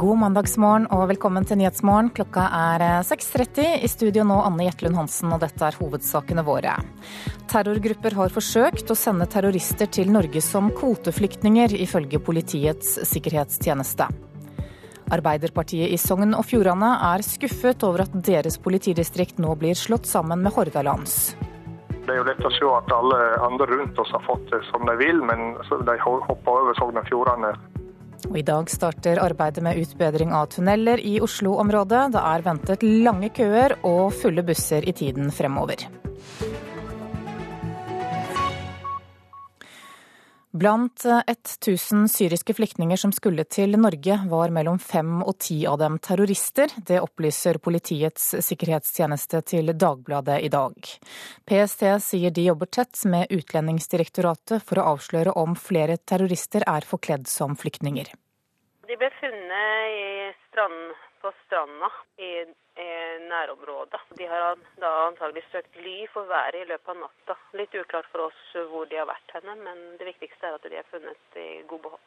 [0.00, 2.06] God mandagsmorgen og velkommen til Nyhetsmorgen.
[2.16, 3.58] Klokka er 6.30.
[3.60, 6.72] Eh, I studio nå Anne Jetlund Hansen, og dette er hovedsakene våre.
[7.50, 14.06] Terrorgrupper har forsøkt å sende terrorister til Norge som kvoteflyktninger, ifølge Politiets sikkerhetstjeneste.
[15.12, 20.40] Arbeiderpartiet i Sogn og Fjordane er skuffet over at deres politidistrikt nå blir slått sammen
[20.40, 21.34] med Hordalands.
[22.06, 24.88] Det er jo lett å se at alle andre rundt oss har fått det som
[24.88, 27.52] de vil, men de hopper over Sogn og Fjordane
[28.28, 32.10] og I dag starter arbeidet med utbedring av tunneler i Oslo-området.
[32.14, 35.86] Det er ventet lange køer og fulle busser i tiden fremover.
[40.52, 46.00] Blant 1000 syriske flyktninger som skulle til Norge, var mellom fem og ti av dem
[46.02, 46.72] terrorister.
[46.86, 50.74] Det opplyser Politiets sikkerhetstjeneste til Dagbladet i dag.
[51.46, 57.30] PST sier de jobber tett med Utlendingsdirektoratet for å avsløre om flere terrorister er forkledd
[57.30, 58.10] som flyktninger.
[58.90, 62.30] De ble funnet i strand, på stranda i,
[62.84, 62.90] i
[63.28, 64.00] nærområdet.
[64.18, 67.36] De har da antagelig søkt ly for været i løpet av natta.
[67.60, 68.40] Litt uklart for oss
[68.72, 71.84] hvor de har vært henne, men det viktigste er at de er funnet i god
[71.88, 72.06] behold.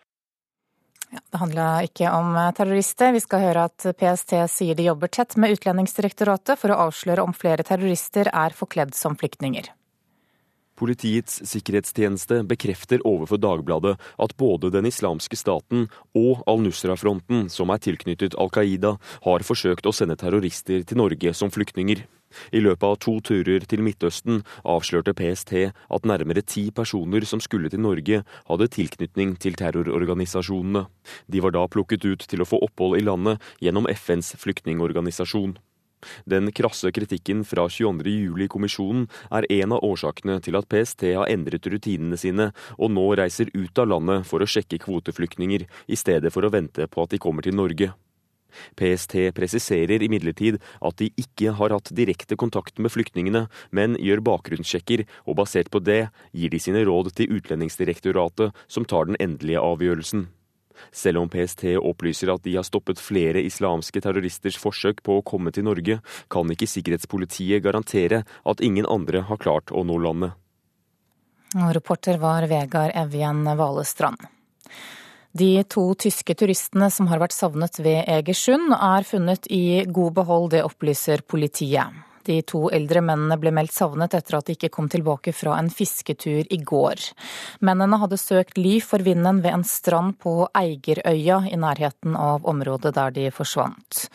[1.13, 3.13] Ja, det handla ikke om terrorister.
[3.13, 7.35] Vi skal høre at PST sier de jobber tett med Utlendingsdirektoratet for å avsløre om
[7.37, 9.69] flere terrorister er forkledd som flyktninger.
[10.83, 18.35] Politiets sikkerhetstjeneste bekrefter overfor Dagbladet at både Den islamske staten og al-Nusra-fronten, som er tilknyttet
[18.35, 22.03] Al Qaida, har forsøkt å sende terrorister til Norge som flyktninger.
[22.51, 27.71] I løpet av to turer til Midtøsten avslørte PST at nærmere ti personer som skulle
[27.71, 30.87] til Norge, hadde tilknytning til terrororganisasjonene.
[31.31, 35.55] De var da plukket ut til å få opphold i landet gjennom FNs flyktningorganisasjon.
[36.29, 42.19] Den krasse kritikken fra 22.07-kommisjonen er en av årsakene til at PST har endret rutinene
[42.19, 46.53] sine og nå reiser ut av landet for å sjekke kvoteflyktninger, i stedet for å
[46.53, 47.93] vente på at de kommer til Norge.
[48.77, 55.05] PST presiserer imidlertid at de ikke har hatt direkte kontakt med flyktningene, men gjør bakgrunnssjekker,
[55.25, 60.27] og basert på det gir de sine råd til Utlendingsdirektoratet, som tar den endelige avgjørelsen.
[60.91, 65.53] Selv om PST opplyser at de har stoppet flere islamske terroristers forsøk på å komme
[65.53, 70.37] til Norge, kan ikke sikkerhetspolitiet garantere at ingen andre har klart å nå landet.
[71.53, 74.17] Reporter var Vegard Evjen Valestrand.
[75.33, 80.51] De to tyske turistene som har vært savnet ved Egersund, er funnet i god behold,
[80.53, 81.89] det opplyser politiet.
[82.25, 85.69] De to eldre mennene ble meldt savnet etter at de ikke kom tilbake fra en
[85.73, 87.01] fisketur i går.
[87.65, 92.93] Mennene hadde søkt ly for vinden ved en strand på Eigerøya i nærheten av området
[92.95, 94.07] der de forsvant.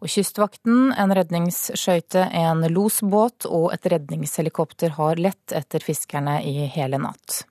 [0.00, 7.02] Og Kystvakten, en redningsskøyte, en losbåt og et redningshelikopter har lett etter fiskerne i hele
[7.02, 7.44] natt.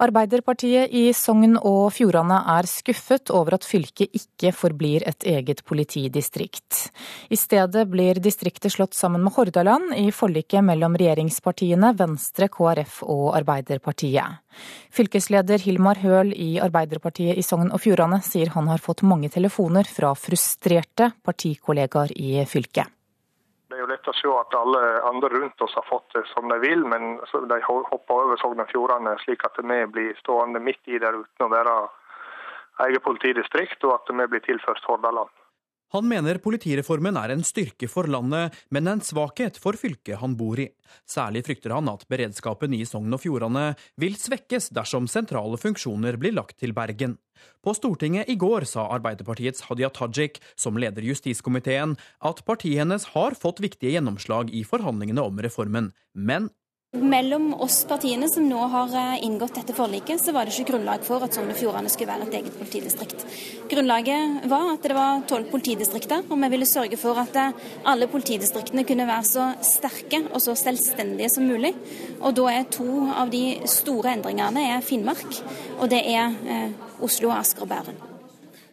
[0.00, 6.86] Arbeiderpartiet i Sogn og Fjordane er skuffet over at fylket ikke forblir et eget politidistrikt.
[7.28, 13.26] I stedet blir distriktet slått sammen med Hordaland i forliket mellom regjeringspartiene Venstre, KrF og
[13.42, 14.40] Arbeiderpartiet.
[14.88, 19.84] Fylkesleder Hilmar Høl i Arbeiderpartiet i Sogn og Fjordane sier han har fått mange telefoner
[19.84, 22.88] fra frustrerte partikollegaer i fylket.
[23.70, 26.48] Det er jo lett å se at alle andre rundt oss har fått det som
[26.50, 27.20] de vil, men
[27.52, 31.46] de hopper over Sogn og Fjordane, slik at vi blir stående midt i der uten
[31.46, 31.76] å være
[32.88, 35.30] eget politidistrikt, og at vi blir tilført Hordaland.
[35.90, 40.60] Han mener politireformen er en styrke for landet, men en svakhet for fylket han bor
[40.62, 40.68] i.
[41.08, 46.36] Særlig frykter han at beredskapen i Sogn og Fjordane vil svekkes dersom sentrale funksjoner blir
[46.36, 47.18] lagt til Bergen.
[47.64, 53.36] På Stortinget i går sa Arbeiderpartiets Hadia Tajik, som leder justiskomiteen, at partiet hennes har
[53.38, 56.50] fått viktige gjennomslag i forhandlingene om reformen, men
[56.92, 61.04] mellom oss partiene som nå har eh, inngått dette forliket, så var det ikke grunnlag
[61.06, 63.24] for at Sogn og Fjordane skulle være et eget politidistrikt.
[63.70, 68.10] Grunnlaget var at det var tolv politidistrikter, og vi ville sørge for at eh, alle
[68.10, 71.76] politidistriktene kunne være så sterke og så selvstendige som mulig.
[72.20, 75.42] Og da er to av de store endringene er Finnmark,
[75.78, 78.06] og det er eh, Oslo, Asker og Bærum.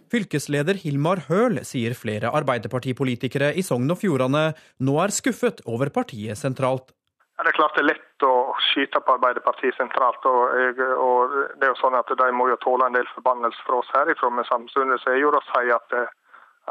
[0.07, 4.53] Fylkesleder Hilmar Høl sier flere arbeiderpartipolitikere i Sogn og Fjordane
[4.87, 6.96] nå er skuffet over partiet sentralt.
[7.37, 8.35] Ja, det er klart det er lett å
[8.71, 10.23] skyte på Arbeiderpartiet sentralt.
[10.25, 13.61] og, jeg, og det er jo sånn at De må jo tåle en del forbannelse
[13.67, 16.09] fra oss herifra, men samtidig er jo å si at eh,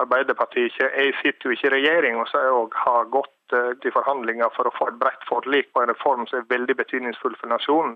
[0.03, 4.51] Arbeiderpartiet ikke, jeg sitter jo ikke i regjering og, og har gått uh, til forhandlinger
[4.53, 7.95] for å få et bredt forlik på en reform som er veldig betydningsfull for nasjonen.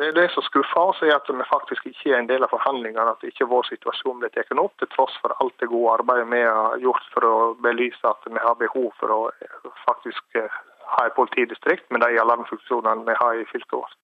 [0.00, 3.12] Det, det som skuffer oss, er at vi faktisk ikke er en del av forhandlingene,
[3.12, 6.42] at ikke vår situasjon blir tatt opp, til tross for alt det gode arbeidet vi
[6.42, 7.36] har gjort for å
[7.68, 9.20] belyse at vi har behov for å
[9.86, 10.40] faktisk
[10.94, 13.96] ha et politidistrikt men de alarmfunksjonene vi har i fylket vårt.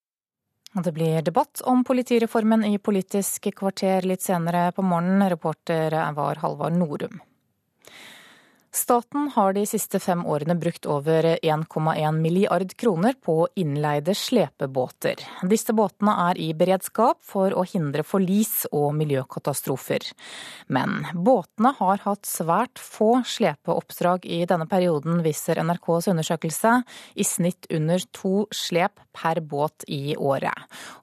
[0.85, 5.29] Det blir debatt om politireformen i Politisk kvarter litt senere på morgenen.
[5.29, 7.21] Reporter var Halvard Norum.
[8.75, 15.21] Staten har de siste fem årene brukt over 1,1 milliard kroner på innleide slepebåter.
[15.45, 20.07] Disse båtene er i beredskap for å hindre forlis og miljøkatastrofer.
[20.73, 26.79] Men båtene har hatt svært få slepeoppdrag i denne perioden, viser NRKs undersøkelse.
[27.13, 30.57] I snitt under to slep per båt i året.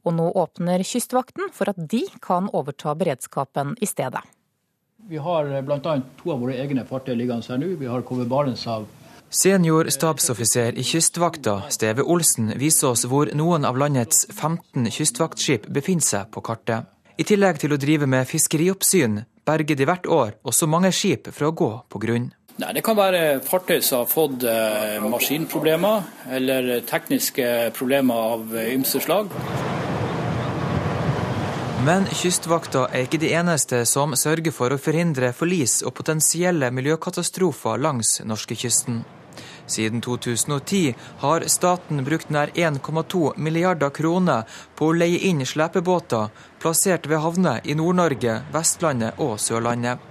[0.09, 4.25] Og nå åpner Kystvakten for at de kan overta beredskapen i stedet.
[5.09, 6.01] Vi har eh, bl.a.
[6.21, 7.71] to av våre egne fartøy liggende her nå.
[7.81, 8.83] Vi har KV Barentshav.
[9.33, 16.05] Senior stabsoffiser i Kystvakta, Steve Olsen, viser oss hvor noen av landets 15 kystvaktskip befinner
[16.05, 16.85] seg på kartet.
[17.17, 21.49] I tillegg til å drive med fiskerioppsyn, berger de hvert år også mange skip fra
[21.49, 22.29] å gå på grunn.
[22.61, 26.05] Nei, Det kan være fartøy som har fått eh, maskinproblemer
[26.37, 29.33] eller tekniske problemer av eh, ymse slag.
[31.89, 37.81] Men Kystvakta er ikke de eneste som sørger for å forhindre forlis og potensielle miljøkatastrofer
[37.81, 38.99] langs norskekysten.
[39.65, 40.93] Siden 2010
[41.23, 44.45] har staten brukt nær 1,2 milliarder kroner
[44.77, 46.29] på å leie inn slepebåter
[46.61, 50.08] plassert ved havner i Nord-Norge, Vestlandet og Sørlandet.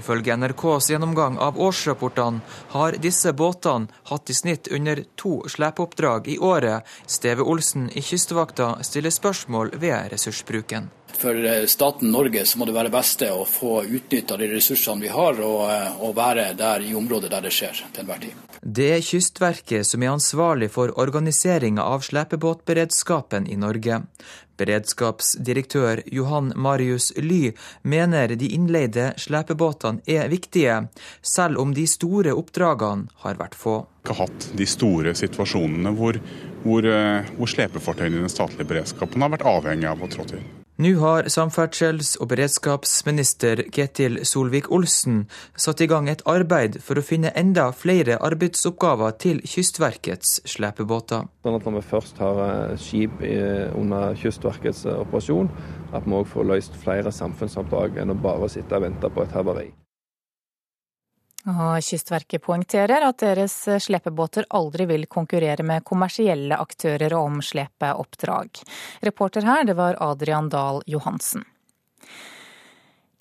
[0.00, 2.40] Ifølge NRKs gjennomgang av årsrapportene
[2.74, 6.88] har disse båtene hatt i snitt under to slepeoppdrag i året.
[7.06, 10.88] Steve Olsen i Kystvakta stiller spørsmål ved ressursbruken.
[11.20, 15.10] For eh, staten Norge så må det være beste å få utnytta de ressursene vi
[15.12, 18.46] har, og, eh, og, være der i området der det skjer til enhver tid.
[18.60, 24.02] Det er Kystverket som er ansvarlig for organiseringa av slepebåtberedskapen i Norge.
[24.60, 30.82] Beredskapsdirektør Johan Marius Ly mener de innleide slepebåtene er viktige,
[31.22, 33.80] selv om de store oppdragene har vært få.
[34.04, 36.20] Vi har hatt de store situasjonene hvor,
[36.64, 40.44] hvor, eh, hvor slepefartøyene i den statlige beredskapen har vært avhengig av å trå til.
[40.80, 47.34] Nå har samferdsels- og beredskapsminister Ketil Solvik-Olsen satt i gang et arbeid for å finne
[47.36, 51.26] enda flere arbeidsoppgaver til Kystverkets slepebåter.
[51.44, 53.20] Sånn at Når vi først har eh, skip
[53.76, 55.52] under Kystverkets eh, operasjon,
[55.92, 59.36] at vi òg får løst flere samfunnsoppdrag enn å bare sitte og vente på et
[59.36, 59.68] havari.
[61.48, 68.60] Og Kystverket poengterer at deres slepebåter aldri vil konkurrere med kommersielle aktører om slepeoppdrag.
[69.08, 71.46] Reporter her, det var Adrian Dahl Johansen.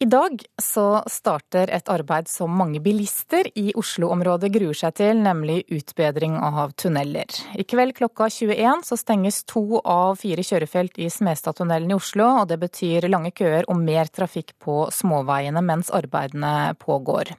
[0.02, 5.66] I dag så starter et arbeid som mange bilister i Oslo-området gruer seg til, nemlig
[5.76, 7.28] utbedring av tunneler.
[7.60, 12.48] I kveld klokka 21 så stenges to av fire kjørefelt i Smestadtunnelen i Oslo, og
[12.48, 17.36] det betyr lange køer og mer trafikk på småveiene mens arbeidene pågår.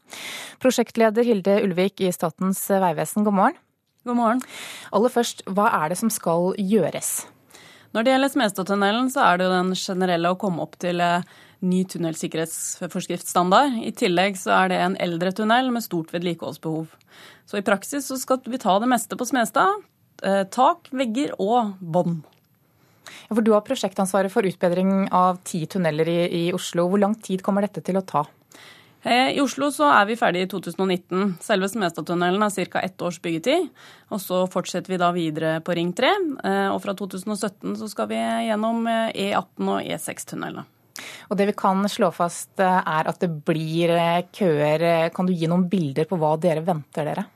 [0.60, 3.60] Prosjektleder Hilde Ulvik i Statens vegvesen, god morgen.
[4.04, 4.48] God morgen.
[4.92, 7.22] Aller først, hva er det som skal gjøres?
[7.96, 11.24] Når det gjelder Smestadtunnelen, så er det jo den generelle å komme opp til eh,
[11.60, 13.78] ny tunnelsikkerhetsforskriftsstandard.
[13.84, 16.88] I tillegg så er det en eldre tunnel med stort vedlikeholdsbehov.
[17.48, 19.82] Så i praksis så skal vi ta det meste på Smestad.
[20.22, 22.22] Eh, tak, vegger og bånd.
[23.28, 26.86] Ja, for du har prosjektansvaret for utbedring av ti tunneler i, i Oslo.
[26.90, 28.24] Hvor lang tid kommer dette til å ta?
[29.02, 31.38] Eh, I Oslo så er vi ferdig i 2019.
[31.42, 32.80] Selve Smestadtunnelen har ca.
[32.80, 33.70] ett års byggetid.
[34.10, 36.12] Og så fortsetter vi da videre på Ring 3.
[36.44, 40.68] Eh, og fra 2017 så skal vi gjennom E18 og E6-tunnelene.
[41.30, 45.10] Og det vi kan slå fast eh, er at det blir eh, køer.
[45.14, 47.26] Kan du gi noen bilder på hva dere venter dere?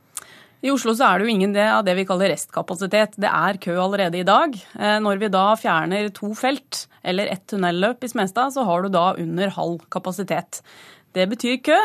[0.65, 3.19] I Oslo så er det jo ingen det av det vi kaller restkapasitet.
[3.21, 4.57] Det er kø allerede i dag.
[4.75, 8.91] Eh, når vi da fjerner to felt eller ett tunnelløp i Smestad, så har du
[8.91, 10.65] da under halv kapasitet.
[11.15, 11.77] Det betyr kø.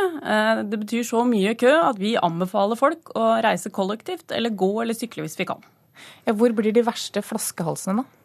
[0.65, 4.97] Det betyr så mye kø at vi anbefaler folk å reise kollektivt eller gå eller
[4.97, 5.61] sykle hvis vi kan.
[6.25, 8.18] Ja, hvor blir de verste flaskehalsene, da?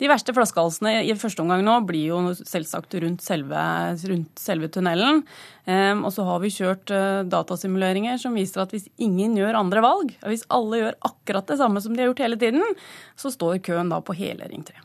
[0.00, 3.64] De verste flaskehalsene i første omgang nå blir jo selvsagt rundt selve,
[4.08, 5.20] rundt selve tunnelen.
[5.66, 9.82] Um, og så har vi kjørt uh, datasimuleringer som viser at hvis ingen gjør andre
[9.84, 12.78] valg, og hvis alle gjør akkurat det samme som de har gjort hele tiden,
[13.12, 14.80] så står køen da på hele Ring 3.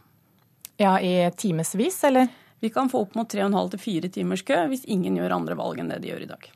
[0.83, 2.27] Ja, i timevis, eller?
[2.59, 5.79] Vi kan få opp mot 3,5 til 4 timers kø hvis ingen gjør andre valg
[5.79, 6.51] enn det de gjør i dag.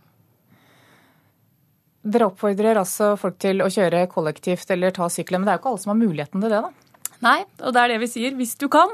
[2.10, 5.64] Dere oppfordrer altså folk til å kjøre kollektivt eller ta sykkelen, men det er jo
[5.64, 6.89] ikke alle som har muligheten til det, da?
[7.20, 8.36] Nei, og det er det vi sier.
[8.40, 8.92] Hvis du kan.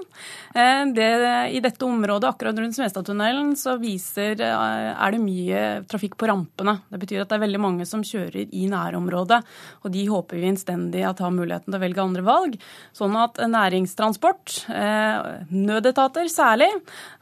[0.58, 1.10] Eh, det,
[1.54, 6.80] I dette området akkurat rundt Smestadtunnelen så viser, eh, er det mye trafikk på rampene.
[6.90, 9.42] Det betyr at det er veldig mange som kjører i nærområdet.
[9.86, 12.58] Og de håper vi innstendig at har muligheten til å velge andre valg.
[12.98, 16.72] Sånn at næringstransport, eh, nødetater særlig,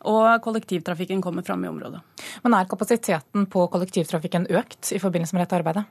[0.08, 2.00] og kollektivtrafikken kommer fram i området.
[2.44, 5.86] Men er kapasiteten på kollektivtrafikken økt i forbindelse med dette arbeidet?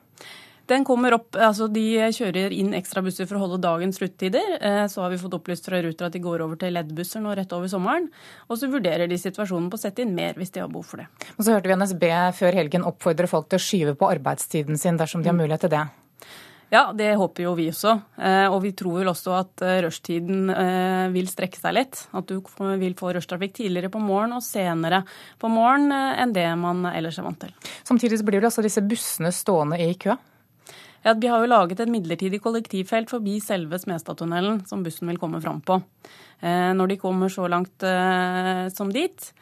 [0.70, 4.56] Den kommer opp, altså De kjører inn ekstrabusser for å holde dagens rutetider.
[4.60, 7.34] Eh, så har vi fått opplyst fra Ruter at de går over til LED-busser nå
[7.36, 8.08] rett over sommeren.
[8.48, 11.02] Og så vurderer de situasjonen på å sette inn mer hvis de har behov for
[11.02, 11.08] det.
[11.34, 12.06] Og så hørte vi NSB
[12.38, 15.74] før helgen oppfordre folk til å skyve på arbeidstiden sin dersom de har mulighet til
[15.74, 15.82] det.
[16.72, 17.98] Ja, det håper jo vi også.
[18.16, 20.46] Eh, og vi tror vel også at eh, rushtiden
[21.12, 22.06] vil strekke seg litt.
[22.16, 22.38] At du
[22.80, 25.02] vil få rushtrafikk tidligere på morgen og senere
[25.42, 27.52] på morgen enn det man ellers er vant til.
[27.82, 30.16] Samtidig blir vel altså disse bussene stående i kø?
[31.02, 35.40] Ja, Vi har jo laget et midlertidig kollektivfelt forbi selve Smestadtunnelen, som bussen vil komme
[35.42, 35.80] fram på.
[36.40, 39.32] Eh, når de kommer så langt eh, som dit,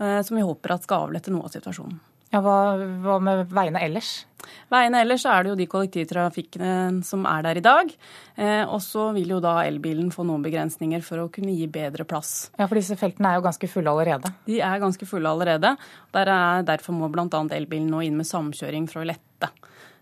[0.00, 2.00] eh, som vi håper at skal avlette noe av situasjonen.
[2.34, 4.24] Ja, hva, hva, med veiene ellers?
[4.70, 7.92] Veiene ellers er det jo de kollektivtrafikkene som er der i dag.
[8.34, 12.06] Eh, og så vil jo da elbilen få noen begrensninger for å kunne gi bedre
[12.08, 12.50] plass.
[12.58, 14.34] Ja, For disse feltene er jo ganske fulle allerede?
[14.48, 15.76] De er ganske fulle allerede.
[16.18, 17.30] Der er, derfor må bl.a.
[17.56, 19.52] elbilen nå inn med samkjøring for å lette.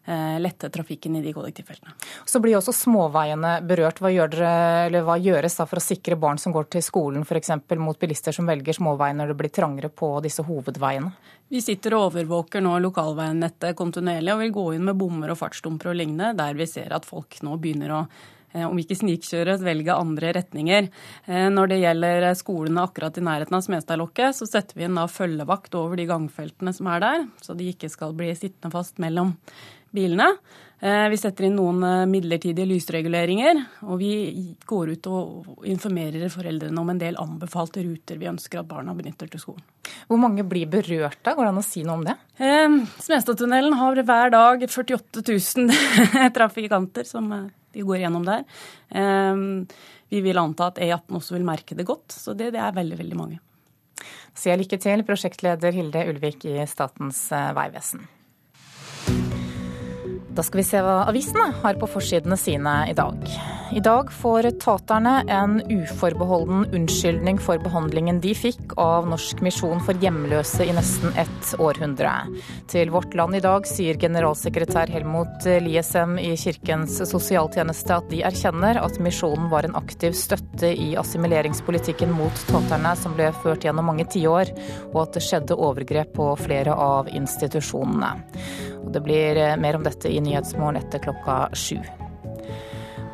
[0.06, 1.94] Eh, lette trafikken i de kollektivfeltene.
[2.28, 4.02] Så blir også småveiene berørt.
[4.04, 7.54] Hva, gjør dere, hva gjøres for å sikre barn som går til skolen f.eks.
[7.80, 11.14] mot bilister som velger småveier når det blir trangere på disse hovedveiene?
[11.48, 15.94] Vi sitter og overvåker nå lokalveinettet kontinuerlig og vil gå inn med bommer og fartsdumper
[15.94, 18.00] og lignende der vi ser at folk nå begynner å
[18.52, 20.90] eh, om ikke snikkjøre, velge andre retninger.
[21.24, 25.06] Eh, når det gjelder skolene akkurat i nærheten av Smestadlokket, så setter vi inn da
[25.08, 29.32] følgevakt over de gangfeltene som er der, så de ikke skal bli sittende fast mellom
[29.94, 30.28] bilene.
[30.84, 34.10] Eh, vi setter inn noen eh, midlertidige lysreguleringer, og vi
[34.68, 39.30] går ut og informerer foreldrene om en del anbefalte ruter vi ønsker at barna benytter
[39.32, 39.62] til skolen.
[40.10, 41.32] Hvor mange blir berørt da?
[41.32, 42.16] Går det an å si noe om det?
[42.36, 48.44] Eh, Smestadtunnelen har hver dag 48 000 trafikanter som de går gjennom der.
[50.12, 52.98] Vi vil anta at E18 også vil merke det godt, så det, det er veldig,
[53.00, 53.40] veldig mange.
[54.36, 58.04] Sier lykke til, prosjektleder Hilde Ulvik i Statens vegvesen.
[60.34, 63.20] Da skal vi se hva avisene har på forsidene sine i dag.
[63.74, 69.98] I dag får taterne en uforbeholden unnskyldning for behandlingen de fikk av Norsk misjon for
[70.02, 72.12] hjemløse i nesten ett århundre.
[72.70, 78.82] Til Vårt Land i dag sier generalsekretær Helmut Liesem i Kirkens sosialtjeneste at de erkjenner
[78.82, 84.06] at misjonen var en aktiv støtte i assimileringspolitikken mot taterne som ble ført gjennom mange
[84.10, 84.50] tiår,
[84.90, 88.16] og at det skjedde overgrep på flere av institusjonene.
[88.84, 91.78] Og det blir mer om dette i Nyhetsmorgen etter klokka sju.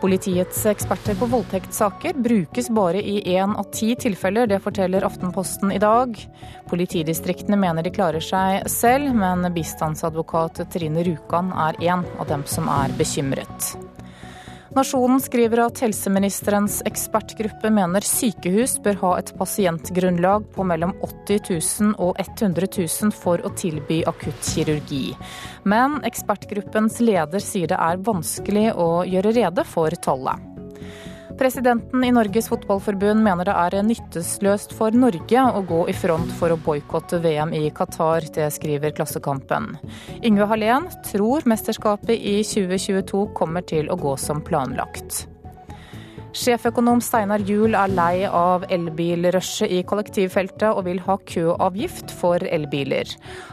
[0.00, 5.78] Politiets eksperter på voldtektssaker brukes bare i én av ti tilfeller, det forteller Aftenposten i
[5.82, 6.16] dag.
[6.70, 12.72] Politidistriktene mener de klarer seg selv, men bistandsadvokat Trine Rjukan er en av dem som
[12.72, 13.74] er bekymret.
[14.70, 21.40] Nasjonen skriver at helseministerens ekspertgruppe mener sykehus bør ha et pasientgrunnlag på mellom 80
[21.90, 25.08] 000 og 100 000 for å tilby akuttkirurgi.
[25.66, 30.49] Men ekspertgruppens leder sier det er vanskelig å gjøre rede for tallet.
[31.40, 36.52] Presidenten i Norges Fotballforbund mener det er nyttesløst for Norge å gå i front for
[36.52, 38.28] å boikotte VM i Qatar.
[38.34, 39.70] Det skriver Klassekampen.
[40.20, 45.24] Yngve Hallén tror mesterskapet i 2022 kommer til å gå som planlagt.
[46.36, 53.10] Sjeføkonom Steinar Juel er lei av elbilrushet i kollektivfeltet og vil ha køavgift for elbiler.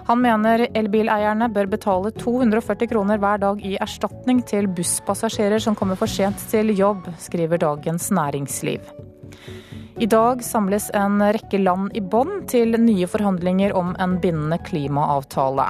[0.10, 5.98] Han mener elbileierne bør betale 240 kroner hver dag i erstatning til busspassasjerer som kommer
[5.98, 9.07] for sent til jobb, skriver Dagens Næringsliv.
[10.00, 15.66] I dag samles en rekke land i bånd til nye forhandlinger om en bindende klimaavtale.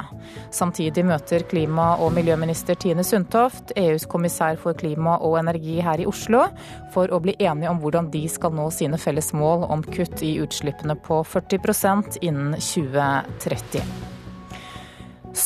[0.51, 6.09] Samtidig møter klima- og miljøminister Tine Sundtoft EUs kommissær for klima og energi her i
[6.11, 6.43] Oslo
[6.91, 10.35] for å bli enige om hvordan de skal nå sine felles mål om kutt i
[10.43, 14.16] utslippene på 40% innen 2030.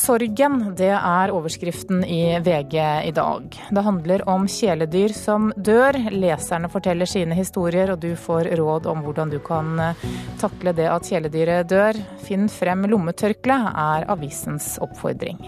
[0.02, 2.74] Sorgen, det er overskriften i VG
[3.06, 3.44] i dag.
[3.70, 5.94] Det handler om kjæledyr som dør.
[6.10, 10.02] Leserne forteller sine historier, og du får råd om hvordan du kan eh,
[10.42, 12.02] takle det at kjæledyret dør.
[12.26, 15.38] Finn frem lommetørkle, er avisens oppfordring.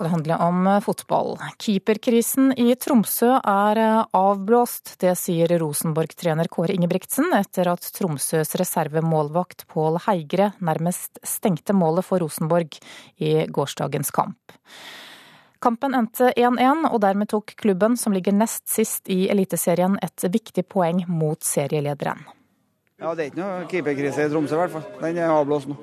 [0.00, 1.38] Skal det handle om eh, fotball.
[1.58, 4.94] Keeperkrisen i Tromsø er eh, avblåst.
[5.00, 12.24] Det sier Rosenborg-trener Kåre Ingebrigtsen etter at Tromsøs reservemålvakt Pål Heigre nærmest stengte målet for
[12.24, 12.80] Rosenborg
[13.20, 14.56] i gårsdagens kamp.
[15.60, 20.64] Kampen endte 1-1, og dermed tok klubben, som ligger nest sist i Eliteserien, et viktig
[20.64, 22.24] poeng mot serielederen.
[22.96, 24.88] Ja, Det er ikke noe keeperkrise i Tromsø, i hvert fall.
[25.04, 25.76] Den er avblåst nå.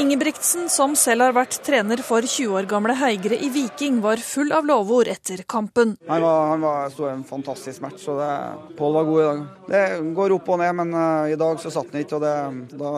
[0.00, 4.48] Ingebrigtsen, som selv har vært trener for 20 år gamle Heigre i Viking, var full
[4.56, 5.92] av lovord etter kampen.
[6.08, 8.30] Han var, han var sto en fantastisk match, så det,
[8.78, 9.42] Pål var god i dag.
[9.68, 9.82] Det
[10.16, 12.16] går opp og ned, men uh, i dag så satt han ikke.
[12.16, 12.94] og det, Da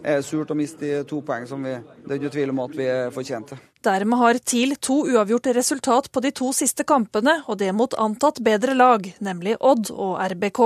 [0.00, 2.64] er det surt å miste de to poeng som vi Det er ikke tvil om
[2.64, 3.60] at vi fortjente.
[3.84, 8.40] Dermed har TIL to uavgjorte resultat på de to siste kampene, og det mot antatt
[8.40, 10.64] bedre lag, nemlig Odd og RBK.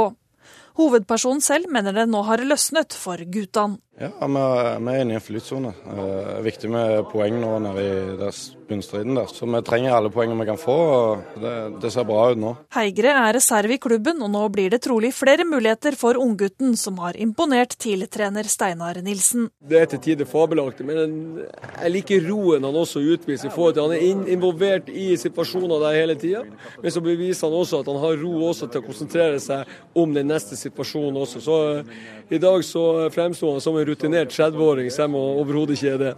[0.79, 3.81] Hovedpersonen selv mener det nå har løsnet for guttene.
[4.01, 5.75] Ja, Vi er inne i en flytsone.
[5.85, 8.31] Det er viktig med poeng nå nede i
[8.71, 9.29] bunnstriden der.
[9.29, 10.77] Så vi trenger alle poengene vi kan få.
[10.95, 12.55] og det, det, ser bra ut nå.
[12.77, 16.97] Heigre er reserve i klubben, og nå blir det trolig flere muligheter for unggutten, som
[17.05, 19.51] har imponert TIL-trener Steinar Nilsen.
[19.61, 23.53] Det er til tider fabelaktig, men jeg liker roen han også utviser.
[23.53, 26.45] Han er involvert i situasjoner der hele tida,
[26.81, 30.15] men så beviser han også at han har ro også til å konsentrere seg om
[30.15, 31.45] den neste situasjonen også.
[31.45, 31.95] Så eh,
[32.31, 36.15] i dag så fremsto han som en rutinert 30-åring, så jeg må overhodet ikke det.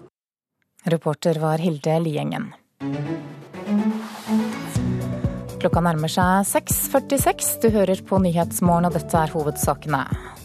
[0.93, 2.53] Reporter var Hilde Liengen.
[5.63, 7.51] Klokka nærmer seg 6.46.
[7.63, 10.01] Du hører på Nyhetsmorgen, og dette er hovedsakene.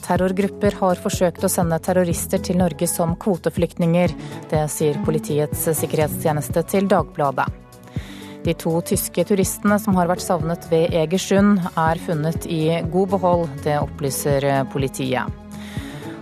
[0.05, 4.13] Terrorgrupper har forsøkt å sende terrorister til Norge som kvoteflyktninger.
[4.51, 7.50] Det sier Politiets sikkerhetstjeneste til Dagbladet.
[8.46, 12.62] De to tyske turistene som har vært savnet ved Egersund, er funnet i
[12.93, 13.50] god behold.
[13.65, 15.47] Det opplyser politiet.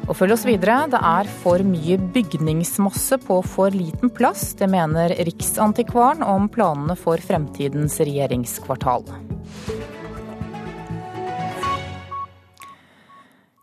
[0.05, 0.83] Og følg oss videre.
[0.91, 4.51] Det er for mye bygningsmasse på for liten plass.
[4.59, 9.07] Det mener Riksantikvaren om planene for fremtidens regjeringskvartal.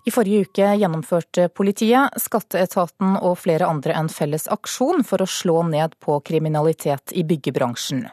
[0.04, 5.60] I forrige uke gjennomførte politiet, skatteetaten og flere andre en felles aksjon for å slå
[5.68, 8.08] ned på kriminalitet i byggebransjen.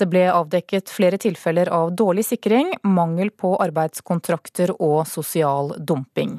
[0.00, 6.38] Det ble avdekket flere tilfeller av dårlig sikring, mangel på arbeidskontrakter og sosial dumping.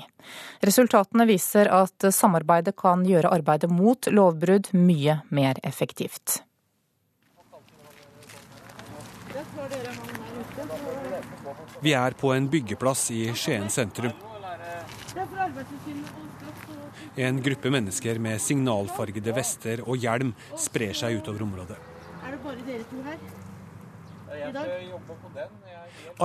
[0.65, 6.41] Resultatene viser at samarbeidet kan gjøre arbeidet mot lovbrudd mye mer effektivt.
[11.85, 14.15] Vi er på en byggeplass i Skien sentrum.
[17.15, 21.77] En gruppe mennesker med signalfargede vester og hjelm sprer seg utover området.
[22.25, 23.20] Er det bare dere to her?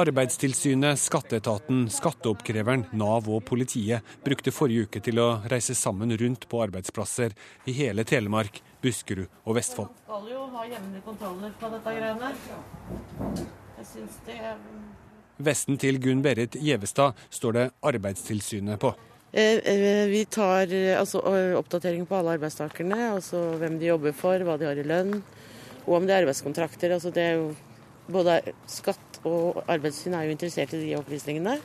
[0.01, 6.63] Arbeidstilsynet, skatteetaten, skatteoppkreveren, Nav og politiet brukte forrige uke til å reise sammen rundt på
[6.65, 7.35] arbeidsplasser
[7.71, 9.91] i hele Telemark, Buskerud og Vestfold.
[10.09, 12.33] Man skal jo ha jevnlige kontroller på dette greiene.
[13.81, 14.39] Jeg syns det
[15.41, 18.93] Vesten til Gunn Berit Gjevestad står det Arbeidstilsynet på.
[19.33, 21.23] Eh, eh, vi tar eh, altså,
[21.57, 25.21] oppdatering på alle arbeidstakerne, altså hvem de jobber for, hva de har i lønn,
[25.87, 26.97] og om det er arbeidskontrakter.
[26.97, 27.53] Altså, det er jo,
[28.11, 31.61] både Skatt og arbeidstilsyn er jo interessert i de opplysningene.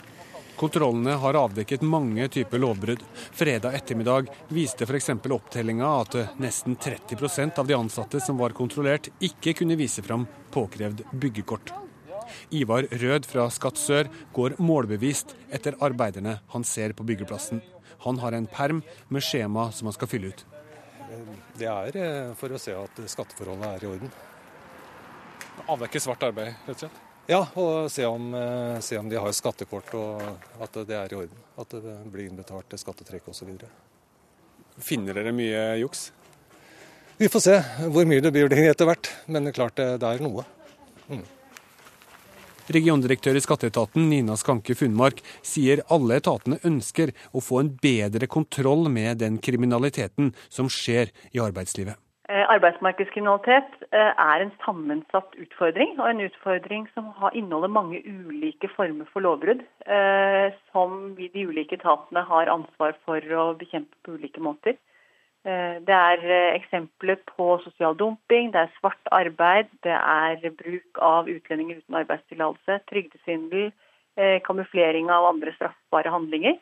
[0.56, 3.02] Kontrollene har avdekket mange typer lovbrudd.
[3.36, 5.10] Fredag ettermiddag viste f.eks.
[5.12, 10.24] opptellinga at nesten 30% av de ansatte som var kontrollert, ikke kunne vise fram
[10.56, 11.74] påkrevd byggekort.
[12.52, 17.62] Ivar Rød fra Skatt sør går målbevisst etter arbeiderne han ser på byggeplassen.
[18.06, 20.46] Han har en perm med skjema som han skal fylle ut.
[21.56, 24.14] Det er eh, for å se at skatteforholdene er i orden.
[25.72, 27.02] Avdekke svart arbeid, rett og slett?
[27.26, 30.22] Ja, og se om, eh, se om, de har skattekort og
[30.62, 31.40] at det er i orden.
[31.58, 33.56] At det blir innbetalt skattetrekk osv.
[34.78, 36.12] Finner dere mye juks?
[37.18, 37.56] Vi får se
[37.90, 40.44] hvor mye det blir etter hvert, men klart det er noe.
[41.08, 41.24] Mm.
[42.74, 48.88] Regiondirektør i skatteetaten Nina Skanke Funnmark sier alle etatene ønsker å få en bedre kontroll
[48.90, 52.00] med den kriminaliteten som skjer i arbeidslivet.
[52.26, 59.06] Eh, arbeidsmarkedskriminalitet eh, er en sammensatt utfordring, og en utfordring som inneholder mange ulike former
[59.14, 64.80] for lovbrudd, eh, som de ulike etatene har ansvar for å bekjempe på ulike måter.
[65.46, 71.02] Eh, det er eh, eksempler på sosial dumping, det er svart arbeid, det er bruk
[71.06, 73.68] av utlendinger uten arbeidstillatelse, trygdesvindel,
[74.18, 76.58] eh, kamuflering av andre straffbare handlinger.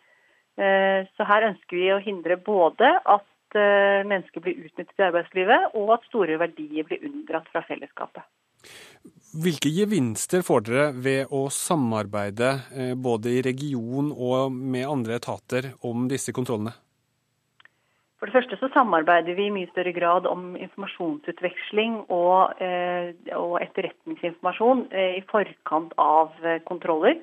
[0.53, 3.55] Så her ønsker vi å hindre både at
[4.05, 8.21] mennesker blir utnyttet i arbeidslivet, og at store verdier blir unndratt fra fellesskapet.
[9.33, 12.51] Hvilke gevinster får dere ved å samarbeide
[13.01, 16.75] både i region og med andre etater om disse kontrollene?
[18.23, 23.57] For det første så samarbeider vi i mye større grad om informasjonsutveksling og, eh, og
[23.59, 27.19] etterretningsinformasjon eh, i forkant av eh, kontroller.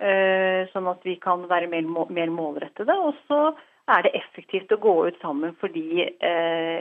[0.00, 2.96] Eh, sånn at vi kan være mer, mer, målrettede.
[2.96, 3.42] Og så
[3.92, 6.80] er det effektivt å gå ut sammen fordi eh,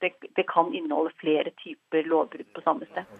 [0.00, 3.16] det, det, kan inneholde flere typer lovbrudd på samme sted.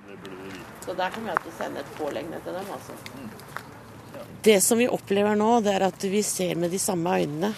[0.80, 2.96] Så der kommer jeg til å sende et pålegg ned til dem, altså.
[4.48, 7.52] Det som vi opplever nå, det er at vi ser med de samme øynene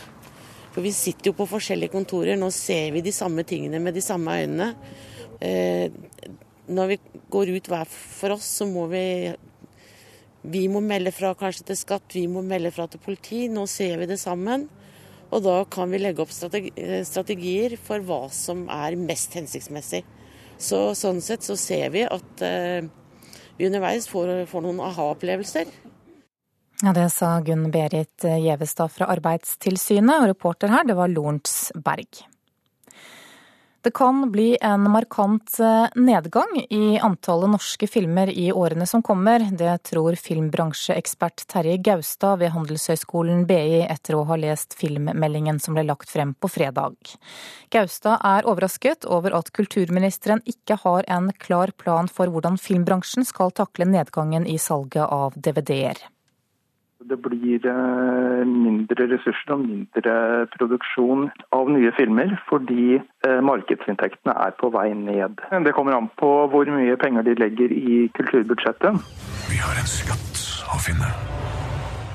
[0.71, 2.39] For vi sitter jo på forskjellige kontorer.
[2.39, 4.73] Nå ser vi de samme tingene med de samme øynene.
[5.43, 5.89] Eh,
[6.71, 6.99] når vi
[7.33, 9.37] går ut hver for oss, så må vi
[10.43, 13.47] Vi må melde fra kanskje til skatt, vi må melde fra til politi.
[13.53, 14.71] Nå ser vi det sammen.
[15.31, 20.01] Og da kan vi legge opp eh, strategier for hva som er mest hensiktsmessig.
[20.57, 22.89] Så Sånn sett så ser vi at eh,
[23.59, 25.69] vi underveis får, får noen aha-opplevelser.
[26.83, 32.23] Ja, Det sa Gunn Berit Gjevestad fra Arbeidstilsynet, og reporter her det var Lorentz Berg.
[33.83, 39.41] Det kan bli en markant eh, nedgang i antallet norske filmer i årene som kommer.
[39.57, 45.87] Det tror filmbransjeekspert Terje Gaustad ved Handelshøyskolen BI etter å ha lest filmmeldingen som ble
[45.89, 46.97] lagt frem på fredag.
[47.73, 53.53] Gaustad er overrasket over at kulturministeren ikke har en klar plan for hvordan filmbransjen skal
[53.53, 56.05] takle nedgangen i salget av DVD-er.
[57.11, 60.15] Det blir eh, mindre ressurser og mindre
[60.53, 61.25] produksjon
[61.57, 65.43] av nye filmer, fordi eh, markedsinntektene er på vei ned.
[65.67, 69.03] Det kommer an på hvor mye penger de legger i kulturbudsjettet.
[69.51, 71.11] Vi har en skatt å finne.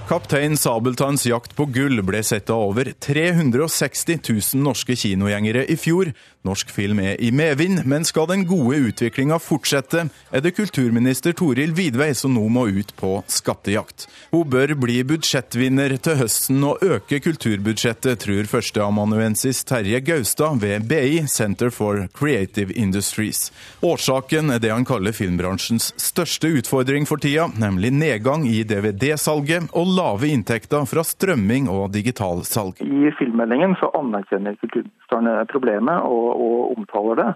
[0.06, 6.12] Kaptein Sabeltanns jakt på gull ble sett av over 360 000 norske kinogjengere i fjor.
[6.46, 11.74] Norsk film er i medvind, men skal den gode utviklinga fortsette, er det kulturminister Toril
[11.74, 14.06] Vidvei som nå må ut på skattejakt.
[14.30, 21.24] Hun bør bli budsjettvinner til høsten og øke kulturbudsjettet, tror førsteamanuensis Terje Gaustad ved BI,
[21.32, 23.50] Center for Creative Industries.
[23.82, 29.90] Årsaken er det han kaller filmbransjens største utfordring for tida, nemlig nedgang i DVD-salget og
[29.98, 32.84] lave inntekter fra strømming og digitalsalg.
[32.86, 37.30] I filmmeldingen så anerkjenner kulturministeren problemet og, og omtaler det.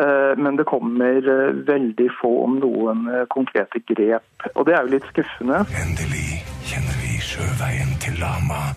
[0.00, 4.86] Eh, men det kommer eh, veldig få om noen eh, konkrete grep, og det er
[4.86, 5.64] jo litt skuffende.
[5.82, 8.70] Endelig kjenner vi sjøveien til Lama.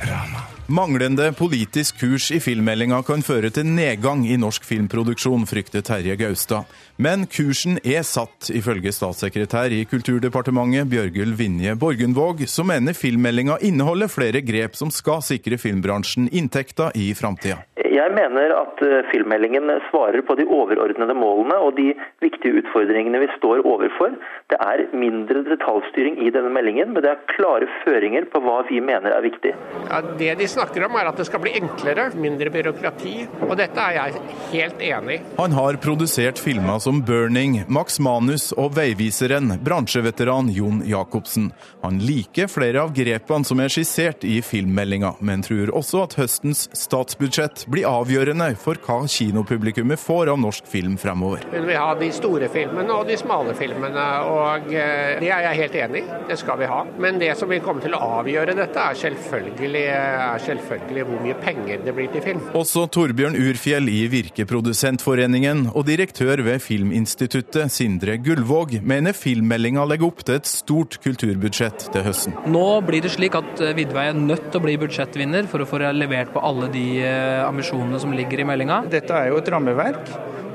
[0.00, 0.46] Rana.
[0.70, 6.68] Manglende politisk kurs i filmmeldinga kan føre til nedgang i norsk filmproduksjon, frykter Terje Gaustad.
[7.00, 14.12] Men kursen er satt, ifølge statssekretær i Kulturdepartementet Bjørgulv Vinje Borgundvåg, som mener filmmeldinga inneholder
[14.12, 17.62] flere grep som skal sikre filmbransjen inntekter i framtida.
[17.90, 21.92] Jeg mener at eh, filmmeldingen svarer på de overordnede målene og de
[22.24, 24.16] viktige utfordringene vi står overfor.
[24.50, 28.80] Det er mindre detaljstyring i denne meldingen, men det er klare føringer på hva vi
[28.82, 29.52] mener er viktig.
[29.86, 33.14] Ja, det de snakker om er at det skal bli enklere, mindre byråkrati.
[33.46, 34.24] Og dette er jeg
[34.56, 35.22] helt enig i.
[35.38, 41.52] Han har produsert filmer som 'Burning', 'Max Manus' og 'Veiviseren', bransjeveteran Jon Jacobsen.
[41.82, 46.66] Han liker flere av grepene som er skissert i filmmeldinga, men tror også at høstens
[46.76, 51.46] statsbudsjett blir avgjørende for hva kinopublikummet får av norsk film fremover.
[51.52, 55.60] Men vi har de store filmene og de smale filmene, og eh, det er jeg
[55.62, 56.18] helt enig i.
[56.30, 56.82] Det skal vi ha.
[56.98, 61.38] Men det som vil komme til å avgjøre dette, er selvfølgelig, er selvfølgelig hvor mye
[61.44, 62.42] penger det blir til film.
[62.58, 70.22] Også Torbjørn Urfjell i Virkeprodusentforeningen og direktør ved Filminstituttet, Sindre Gullvåg, mener filmmeldinga legger opp
[70.24, 72.36] til et stort kulturbudsjett til høsten.
[72.48, 75.68] Nå blir det slik at eh, Vidvei er nødt til å bli budsjettvinner for å
[75.68, 78.86] få levert på alle de eh, ambisjonene som ligger i meldinga.
[78.88, 80.08] Dette er jo et rammeverk.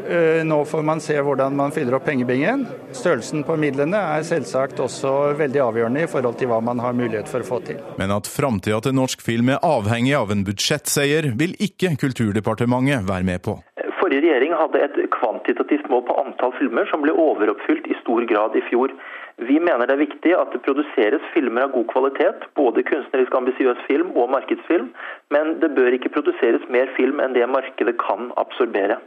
[0.10, 2.66] Eh, nå får man se hvordan man fyller opp pengebingen.
[2.96, 7.30] Størrelsen på midlene er selvsagt også veldig avgjørende i forhold til hva man har mulighet
[7.30, 7.86] for å få til.
[8.02, 13.30] Men at framtida til norsk film er avhengig av en budsjettseier, vil ikke Kulturdepartementet være
[13.30, 13.60] med på.
[14.06, 18.54] Forrige regjering hadde et kvantitativt mål på antall filmer som ble overoppfylt i stor grad
[18.54, 18.92] i fjor.
[19.50, 23.82] Vi mener det er viktig at det produseres filmer av god kvalitet, både kunstnerisk ambisiøs
[23.88, 24.92] film og markedsfilm,
[25.34, 29.02] men det bør ikke produseres mer film enn det markedet kan absorbere.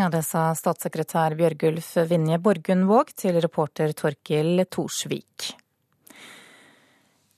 [0.00, 5.52] Ja, Det sa statssekretær Bjørgulf Vinje Borgundvåg til reporter Torkil Torsvik.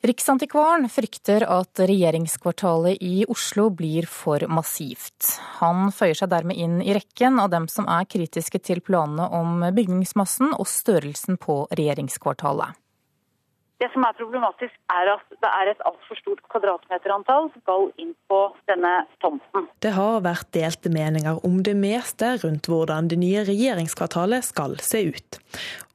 [0.00, 5.34] Riksantikvaren frykter at regjeringskvartalet i Oslo blir for massivt.
[5.58, 9.60] Han føyer seg dermed inn i rekken av dem som er kritiske til planene om
[9.76, 12.80] bygningsmassen og størrelsen på regjeringskvartalet.
[13.80, 18.10] Det som er problematisk, er at det er et altfor stort kvadratmeterantall som skal inn
[18.28, 18.90] på denne
[19.24, 19.68] tomten.
[19.80, 25.06] Det har vært delte meninger om det meste rundt hvordan det nye regjeringskvartalet skal se
[25.12, 25.40] ut.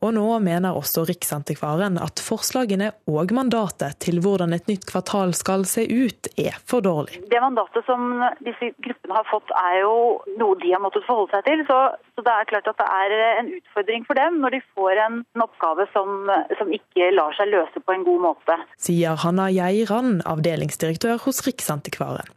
[0.06, 5.66] Og nå mener også Riksantikvaren at forslagene og mandatet til hvordan et nytt kvartal skal
[5.70, 7.24] se ut, er for dårlig.
[7.32, 9.96] Det mandatet som disse gruppene har fått, er jo
[10.38, 11.64] noe de har måttet forholde seg til.
[11.70, 11.80] Så,
[12.14, 15.20] så det er klart at det er en utfordring for dem når de får en,
[15.34, 18.60] en oppgave som, som ikke lar seg løse på en god måte.
[18.86, 22.30] Sier Hanna Geiran, avdelingsdirektør hos Riksantikvaren.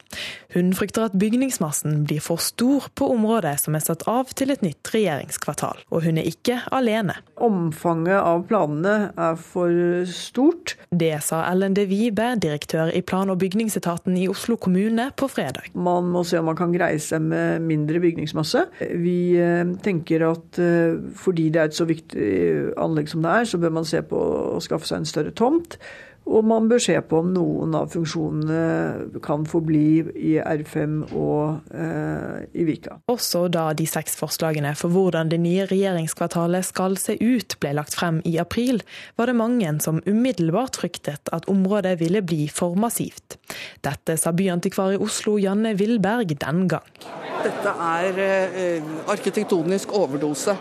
[0.54, 4.64] Hun frykter at bygningsmassen blir for stor på området som er satt av til et
[4.64, 7.18] nytt regjeringskvartal, og hun er ikke alene.
[7.36, 10.76] Om omfanget av planene er for stort.
[10.90, 15.70] Det sa Ellen De Vibe, direktør i plan- og bygningsetaten i Oslo kommune, på fredag.
[15.74, 18.66] Man må se om man kan greie seg med mindre bygningsmasse.
[19.02, 22.28] Vi eh, tenker at eh, fordi det er et så viktig
[22.80, 24.18] anlegg som det er, så bør man se på
[24.56, 25.78] å skaffe seg en større tomt.
[26.28, 32.44] Og man bør se på om noen av funksjonene kan forbli i R5 og eh,
[32.52, 32.98] i Vika.
[33.08, 37.96] Også da de seks forslagene for hvordan det nye regjeringskvartalet skal se ut ble lagt
[37.96, 38.82] frem i april,
[39.16, 43.38] var det mange som umiddelbart fryktet at området ville bli for massivt.
[43.84, 46.92] Dette sa byantikvar i Oslo Janne Willberg den gang.
[47.44, 50.56] Dette er eh, arkitektonisk overdose.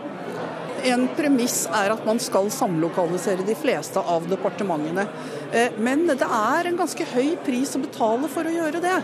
[0.86, 5.08] En premiss er at man skal samlokalisere de fleste av departementene.
[5.52, 8.98] Eh, men det er en ganske høy pris å betale for å gjøre det.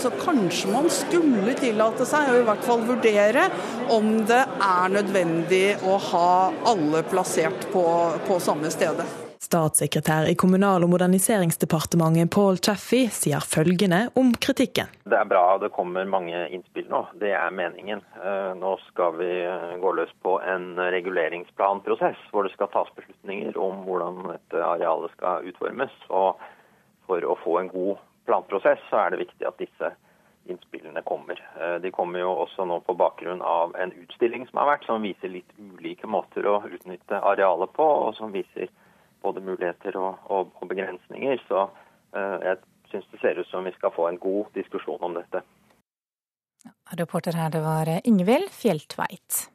[0.00, 3.48] Så kanskje man skulle tillate seg, og i hvert fall vurdere,
[3.90, 6.30] om det er nødvendig å ha
[6.70, 7.84] alle plassert på,
[8.28, 9.08] på samme stedet.
[9.50, 14.86] Statssekretær i Kommunal- og moderniseringsdepartementet Paul Chaffey sier følgende om kritikken.
[15.10, 17.98] Det er bra det kommer mange innspill nå, det er meningen.
[18.22, 23.58] Eh, nå skal vi eh, gå løs på en reguleringsplanprosess hvor det skal tas beslutninger
[23.58, 25.96] om hvordan dette arealet skal utformes.
[26.14, 26.38] Og
[27.10, 27.98] for å få en god
[28.30, 29.90] planprosess så er det viktig at disse
[30.46, 31.42] innspillene kommer.
[31.58, 35.02] Eh, de kommer jo også nå på bakgrunn av en utstilling som har vært, som
[35.02, 38.70] viser litt ulike måter å utnytte arealet på, og som viser
[39.22, 41.40] både muligheter og, og, og begrensninger.
[41.48, 42.58] Så uh, jeg
[42.90, 45.42] syns det ser ut som vi skal få en god diskusjon om dette.
[46.98, 49.46] Reporter her, det var Ingvild Fjelltveit.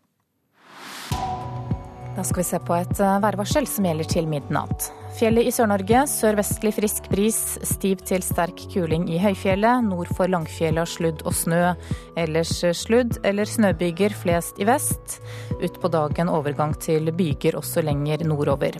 [2.16, 4.86] Da skal vi se på et eh, værvarsel som gjelder til midnatt.
[5.18, 9.84] Fjellet i Sør-Norge sørvestlig frisk bris, stiv til sterk kuling i høyfjellet.
[9.84, 11.74] Nord for Langfjellet sludd og snø.
[12.20, 15.18] Ellers sludd eller snøbyger flest i vest.
[15.60, 18.80] Utpå dagen overgang til byger også lenger nordover.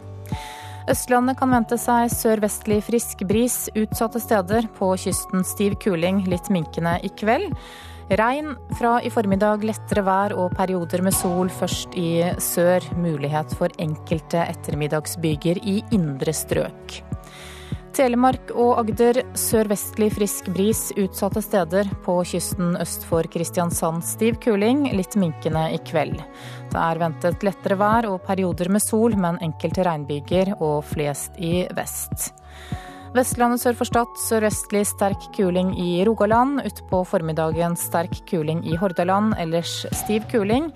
[0.86, 4.68] Østlandet kan vente seg sørvestlig frisk bris utsatte steder.
[4.78, 7.50] På kysten stiv kuling, litt minkende i kveld.
[8.06, 12.86] Regn fra i formiddag, lettere vær og perioder med sol først i sør.
[13.02, 17.00] Mulighet for enkelte ettermiddagsbyger i indre strøk.
[17.96, 21.88] Telemark og Agder sørvestlig frisk bris utsatte steder.
[22.04, 26.18] På kysten øst for Kristiansand stiv kuling, litt minkende i kveld.
[26.74, 31.62] Det er ventet lettere vær og perioder med sol, men enkelte regnbyger og flest i
[31.78, 32.34] vest.
[33.16, 36.58] Vestlandet sør for Stad sørøstlig sterk kuling i Rogaland.
[36.68, 40.68] Utpå formiddagen sterk kuling i Hordaland, ellers stiv kuling.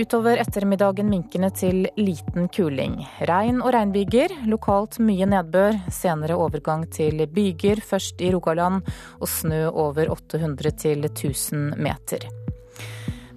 [0.00, 2.96] Utover ettermiddagen minkende til liten kuling.
[3.28, 5.82] Regn og regnbyger, lokalt mye nedbør.
[5.92, 8.80] Senere overgang til byger, først i Rogaland,
[9.20, 12.41] og snø over 800 til 1000 meter.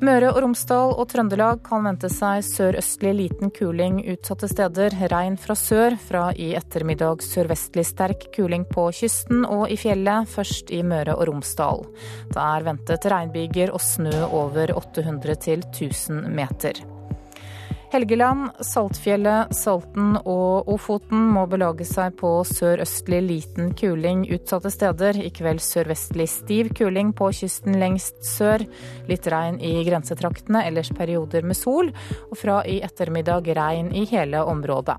[0.05, 4.93] Møre og Romsdal og Trøndelag kan vente seg sørøstlig liten kuling utsatte steder.
[5.09, 10.73] Regn fra sør, fra i ettermiddag sørvestlig sterk kuling på kysten og i fjellet, først
[10.75, 11.87] i Møre og Romsdal.
[12.29, 16.85] Det er ventet regnbyger og snø over 800 til 1000 meter.
[17.93, 25.19] Helgeland, Saltfjellet, Salten og Ofoten må belage seg på sørøstlig liten kuling utsatte steder.
[25.21, 28.65] I kveld sørvestlig stiv kuling på kysten lengst sør.
[29.09, 31.93] Litt regn i grensetraktene, ellers perioder med sol.
[32.31, 34.97] Og fra i ettermiddag regn i hele området.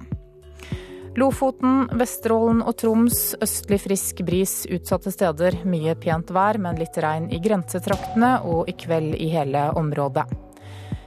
[1.17, 5.63] Lofoten, Vesterålen og Troms østlig frisk bris utsatte steder.
[5.65, 10.46] Mye pent vær, men litt regn i grensetraktene og i kveld i hele området.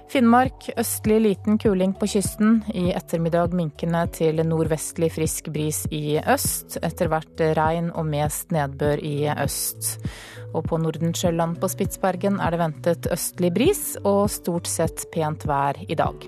[0.10, 2.64] Finnmark østlig liten kuling på kysten.
[2.74, 6.80] I ettermiddag minkende til nordvestlig frisk bris i øst.
[6.82, 10.00] Etter hvert regn og mest nedbør i øst.
[10.58, 15.78] Og på Nordensjøland på Spitsbergen er det ventet østlig bris og stort sett pent vær
[15.86, 16.26] i dag.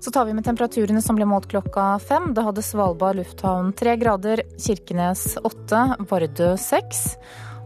[0.00, 2.32] Så tar vi med temperaturene som ble målt klokka fem.
[2.34, 7.06] Da hadde Svalbard lufthavn tre grader, Kirkenes åtte, Vardø seks.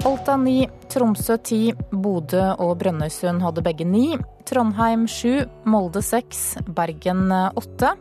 [0.04, 4.33] Alta 9, Tromsø 10, Bodø og Brønnøysund hadde begge 9.
[4.44, 7.94] Trondheim 7, Molde 6, Bergen 8.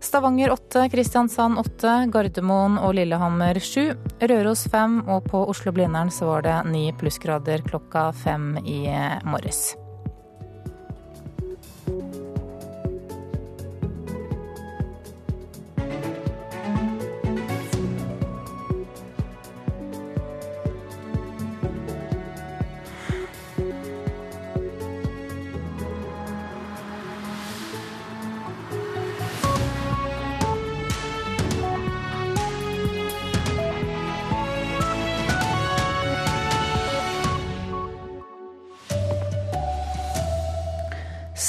[0.00, 3.92] Stavanger 8, Kristiansand 8, Gardermoen og Lillehammer 7.
[4.22, 8.82] Røros 5, og på Oslo-Blindern så var det 9 plussgrader klokka 5 i
[9.28, 9.74] morges.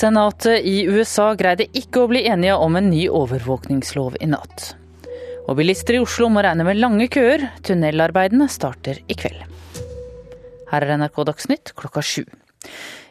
[0.02, 4.72] Senatet i USA greide ikke å bli enige om en ny overvåkningslov i natt.
[5.46, 7.44] Og bilister i Oslo må regne med lange køer.
[7.62, 9.44] Tunnelarbeidene starter i kveld.
[10.72, 12.24] Her er NRK Dagsnytt klokka sju.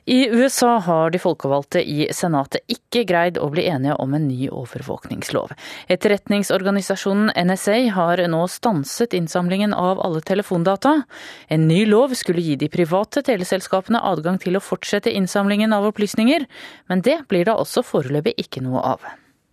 [0.05, 4.49] I USA har de folkevalgte i Senatet ikke greid å bli enige om en ny
[4.49, 5.53] overvåkningslov.
[5.93, 11.03] Etterretningsorganisasjonen NSA har nå stanset innsamlingen av alle telefondata.
[11.49, 16.47] En ny lov skulle gi de private teleselskapene adgang til å fortsette innsamlingen av opplysninger,
[16.89, 19.05] men det blir da også foreløpig ikke noe av.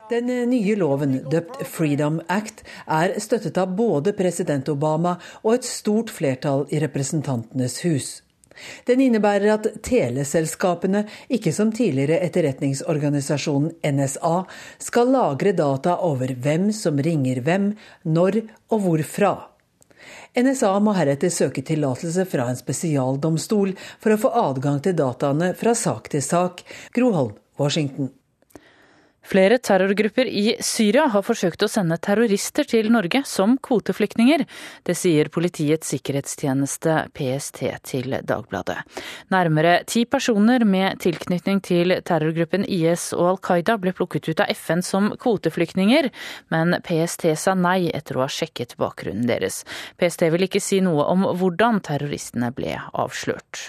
[0.07, 6.13] Den nye loven, døpt Freedom Act, er støttet av både president Obama og et stort
[6.15, 8.07] flertall i Representantenes hus.
[8.87, 14.35] Den innebærer at teleselskapene, ikke som tidligere etterretningsorganisasjonen NSA,
[14.81, 17.71] skal lagre data over hvem som ringer hvem,
[18.05, 18.41] når
[18.73, 19.33] og hvorfra.
[20.37, 25.73] NSA må heretter søke tillatelse fra en spesialdomstol for å få adgang til dataene fra
[25.77, 26.63] sak til sak.
[26.95, 28.13] Groholm, Washington.
[29.27, 34.45] Flere terrorgrupper i Syria har forsøkt å sende terrorister til Norge som kvoteflyktninger.
[34.87, 37.59] Det sier Politiets sikkerhetstjeneste PST
[37.89, 38.77] til Dagbladet.
[39.33, 44.53] Nærmere ti personer med tilknytning til terrorgruppen IS og Al Qaida ble plukket ut av
[44.55, 46.07] FN som kvoteflyktninger,
[46.53, 49.65] men PST sa nei etter å ha sjekket bakgrunnen deres.
[49.99, 53.67] PST vil ikke si noe om hvordan terroristene ble avslørt.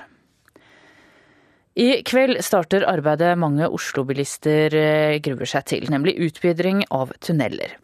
[1.78, 7.76] I kveld starter arbeidet mange Oslo-bilister eh, gruer seg til, nemlig utbedring av tunneler.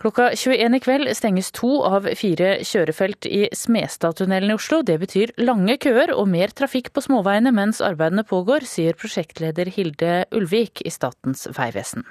[0.00, 4.80] Klokka 21 i kveld stenges to av fire kjørefelt i Smestadtunnelen i Oslo.
[4.80, 10.22] Det betyr lange køer og mer trafikk på småveiene mens arbeidene pågår, sier prosjektleder Hilde
[10.32, 12.08] Ulvik i Statens vegvesen.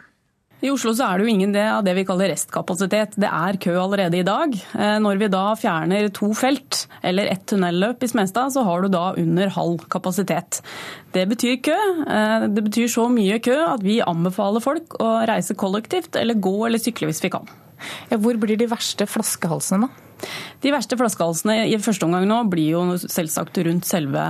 [0.64, 3.18] I Oslo så er det jo ingen det av det vi kaller restkapasitet.
[3.20, 4.54] Det er kø allerede i dag.
[4.56, 8.88] Eh, når vi da fjerner to felt eller ett tunnelløp i Smestad, så har du
[8.94, 10.62] da under halv kapasitet.
[11.12, 11.76] Det betyr kø.
[12.08, 16.56] Eh, det betyr så mye kø at vi anbefaler folk å reise kollektivt eller gå
[16.70, 17.52] eller sykle hvis vi kan.
[18.14, 20.10] Hvor blir de verste flaskehalsene, da?
[20.64, 24.22] De verste flaskehalsene i første omgang nå blir jo selvsagt rundt selve,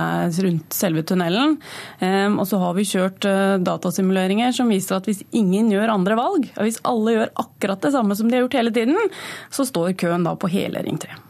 [0.46, 1.58] rundt selve tunnelen.
[2.00, 6.18] Um, og så har vi kjørt uh, datasimuleringer som viser at hvis ingen gjør andre
[6.18, 9.14] valg, og hvis alle gjør akkurat det samme som de har gjort hele tiden,
[9.54, 11.20] så står køen da på hele Ring 3.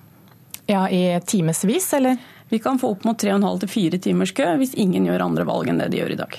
[0.70, 2.16] Ja, I timevis, eller?
[2.48, 5.80] Vi kan få opp mot 3,5 4 timers kø hvis ingen gjør andre valg enn
[5.82, 6.38] det de gjør i dag.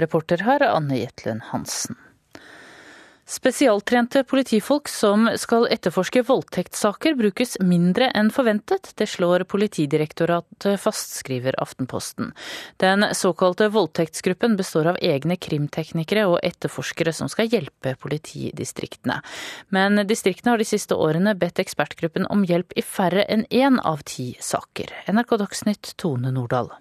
[0.00, 1.98] Reporter her Anne Jetlund Hansen.
[3.30, 8.90] Spesialtrente politifolk som skal etterforske voldtektssaker, brukes mindre enn forventet.
[8.98, 12.32] Det slår Politidirektoratet fast, skriver Aftenposten.
[12.82, 19.20] Den såkalte voldtektsgruppen består av egne krimteknikere og etterforskere som skal hjelpe politidistriktene.
[19.70, 24.02] Men distriktene har de siste årene bedt ekspertgruppen om hjelp i færre enn én av
[24.10, 24.90] ti saker.
[25.06, 26.74] NRK Dagsnytt, Tone Nordahl.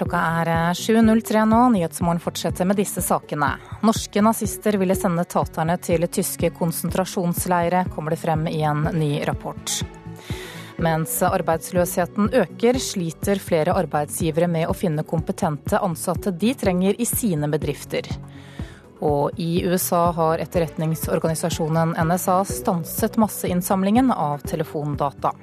[0.00, 1.58] Klokka er 7.03 eh, nå.
[1.74, 3.50] Nyhetsmorgen fortsetter med disse sakene.
[3.84, 9.74] Norske nazister ville sende taterne til tyske konsentrasjonsleire, kommer det frem i en ny rapport.
[10.80, 17.52] Mens arbeidsløsheten øker, sliter flere arbeidsgivere med å finne kompetente ansatte de trenger i sine
[17.52, 18.08] bedrifter.
[19.04, 25.36] Og i USA har etterretningsorganisasjonen NSA stanset masseinnsamlingen av telefondata.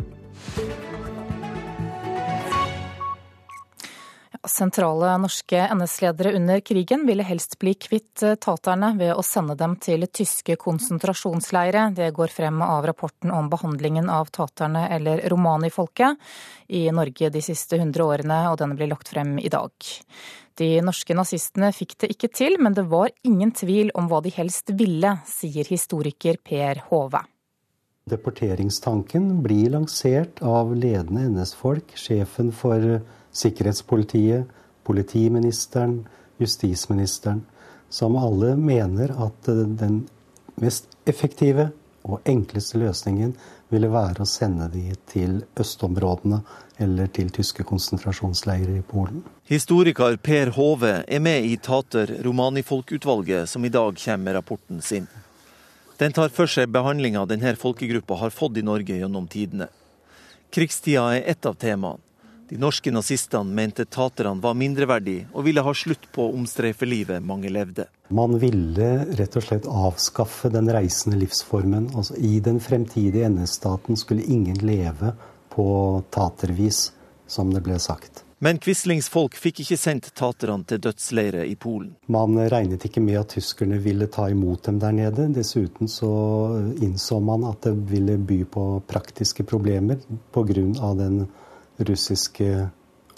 [4.48, 9.76] Sentrale norske NS-ledere under krigen ville helst bli kvitt eh, taterne ved å sende dem
[9.84, 11.90] til tyske konsentrasjonsleire.
[11.96, 16.18] Det går frem av rapporten om behandlingen av taterne, eller romanifolket,
[16.68, 19.72] i Norge de siste hundre årene, og den blir lagt frem i dag.
[20.58, 24.34] De norske nazistene fikk det ikke til, men det var ingen tvil om hva de
[24.34, 27.22] helst ville, sier historiker Per Hove.
[28.08, 34.48] Deporteringstanken blir lansert av ledende NS-folk, sjefen for sikkerhetspolitiet,
[34.88, 37.44] politiministeren, justisministeren,
[37.90, 40.06] som alle mener at eh, den
[40.56, 41.70] mest effektive
[42.08, 43.34] og enkleste løsningen
[43.70, 46.40] ville være å sende de til østområdene
[46.84, 49.24] eller til tyske konsentrasjonsleirer i Polen.
[49.50, 55.08] Historiker Per Hove er med i Tater Romanifolkutvalget, som i dag kommer med rapporten sin.
[55.98, 59.68] Den tar for seg behandlinga denne folkegruppa har fått i Norge gjennom tidene.
[60.54, 62.07] Krigstida er ett av temaene.
[62.50, 67.90] De norske nazistene mente taterne var mindreverdige, og ville ha slutt på omstreifelivet mange levde.
[68.08, 71.89] Man ville rett og slett avskaffe den reisende livsformen.
[71.91, 75.12] Altså, I den fremtidige NS-staten skulle ingen leve
[75.52, 75.68] på
[76.16, 76.93] tatervis,
[77.28, 78.24] som det ble sagt.
[78.39, 81.95] Men Quislings folk fikk ikke sendt taterne til dødsleire i Polen.
[82.14, 85.26] Man regnet ikke med at tyskerne ville ta imot dem der nede.
[85.34, 86.12] Dessuten så
[86.78, 90.00] innså man at det ville by på praktiske problemer
[90.32, 90.93] pga.
[91.02, 91.26] den
[91.78, 92.69] russiske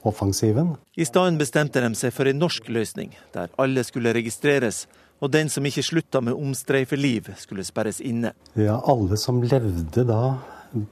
[0.07, 0.75] offensiven.
[0.95, 4.85] I stedet bestemte de seg for en norsk løsning, der alle skulle registreres,
[5.19, 8.31] og den som ikke slutta med omstreifeliv, skulle sperres inne.
[8.55, 10.37] Ja, alle som levde da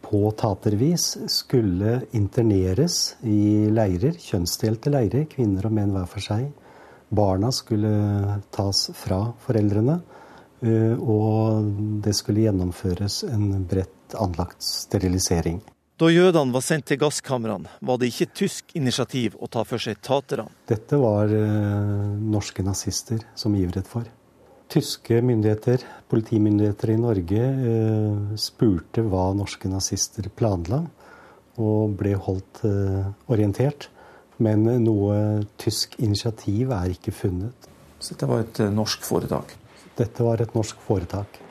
[0.03, 6.49] på tatervis, skulle interneres i leirer, kjønnsdelte leirer, kvinner og menn hver for seg.
[7.07, 10.01] Barna skulle tas fra foreldrene,
[10.59, 11.71] eh, og
[12.03, 15.61] det skulle gjennomføres en bredt anlagt sterilisering.
[15.97, 19.97] Da jødene var sendt til gasskamrene, var det ikke tysk initiativ å ta for seg
[20.05, 20.45] taterne.
[20.69, 24.05] Dette var eh, norske nazister som ivret for.
[24.69, 25.81] Tyske myndigheter,
[26.11, 30.83] politimyndigheter i Norge, eh, spurte hva norske nazister planla,
[31.57, 33.89] og ble holdt eh, orientert.
[34.37, 35.17] Men noe
[35.57, 37.71] tysk initiativ er ikke funnet.
[37.97, 39.57] Så dette var et eh, norsk foretak?
[39.97, 41.41] Dette var et norsk foretak.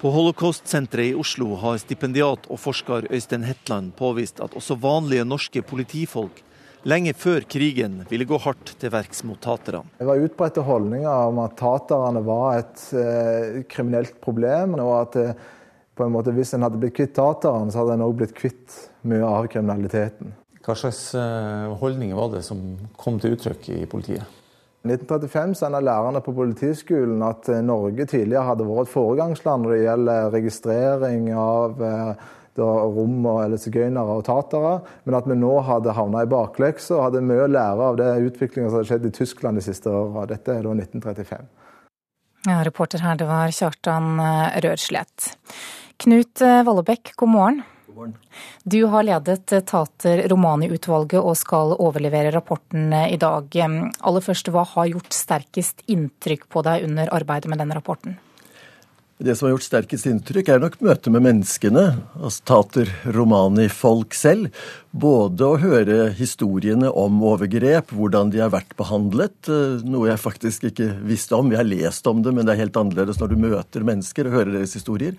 [0.00, 5.62] På Holocaust-senteret i Oslo har stipendiat og forsker Øystein Hetland påvist at også vanlige norske
[5.64, 6.42] politifolk
[6.84, 9.88] lenge før krigen ville gå hardt til verks mot taterne.
[9.96, 15.34] Det var utbredte holdninger om at taterne var et eh, kriminelt problem, og at eh,
[15.96, 18.76] på en måte hvis en hadde blitt kvitt taterne, så hadde en òg blitt kvitt
[19.08, 20.36] mye av kriminaliteten.
[20.60, 22.60] Hva slags eh, holdninger var det som
[23.00, 24.28] kom til uttrykk i politiet?
[24.86, 29.74] I 1935 sendte lærerne på Politiskolen at eh, Norge tidligere hadde vært et foregangsland når
[29.74, 31.84] det gjelder registrering av
[32.56, 37.02] rom og eller sigøynere og tatere, men at vi nå hadde havna i bakleksa og
[37.08, 40.24] hadde mye å lære av det utviklinga som hadde skjedd i Tyskland de siste åra.
[40.30, 41.50] Dette er da 1935.
[42.46, 44.22] Ja, reporter her, det var Kjartan
[44.64, 45.32] Rødslett.
[46.00, 47.64] Knut eh, Vallebekk, god morgen.
[47.96, 48.14] Morgen.
[48.64, 53.56] Du har ledet eh, Tater Romani-utvalget og skal overlevere rapporten i dag.
[53.56, 58.18] Aller først, hva har gjort sterkest inntrykk på deg under arbeidet med denne rapporten?
[59.16, 61.84] Det som har gjort sterkest inntrykk, er nok møtet med menneskene,
[62.20, 64.50] altså tater romani-folk selv.
[64.92, 70.68] Både å høre historiene om overgrep, hvordan de har vært behandlet, eh, noe jeg faktisk
[70.68, 71.48] ikke visste om.
[71.48, 74.36] Vi har lest om det, men det er helt annerledes når du møter mennesker og
[74.36, 75.16] hører deres historier.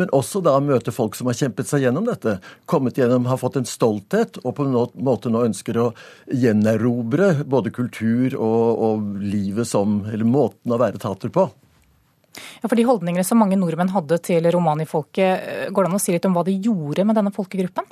[0.00, 2.38] Men også da møte folk som har kjempet seg gjennom dette.
[2.70, 5.90] Kommet gjennom, har fått en stolthet, og på en måte nå ønsker å
[6.32, 11.50] gjenerobre både kultur og, og livet som Eller måten å være tater på.
[12.62, 16.02] Ja, for De holdningene som mange nordmenn hadde til romanifolket, eh, går det an å
[16.02, 17.88] si litt om hva de gjorde med denne folkegruppen?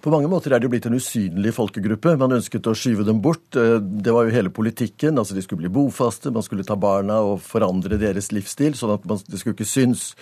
[0.00, 2.14] På mange måter er det jo blitt en usynlig folkegruppe.
[2.20, 3.44] Man ønsket å skyve dem bort.
[3.56, 5.18] Eh, det var jo hele politikken.
[5.20, 9.04] altså De skulle bli bofaste, man skulle ta barna og forandre deres livsstil, sånn at
[9.04, 10.14] man, det skulle ikke synes.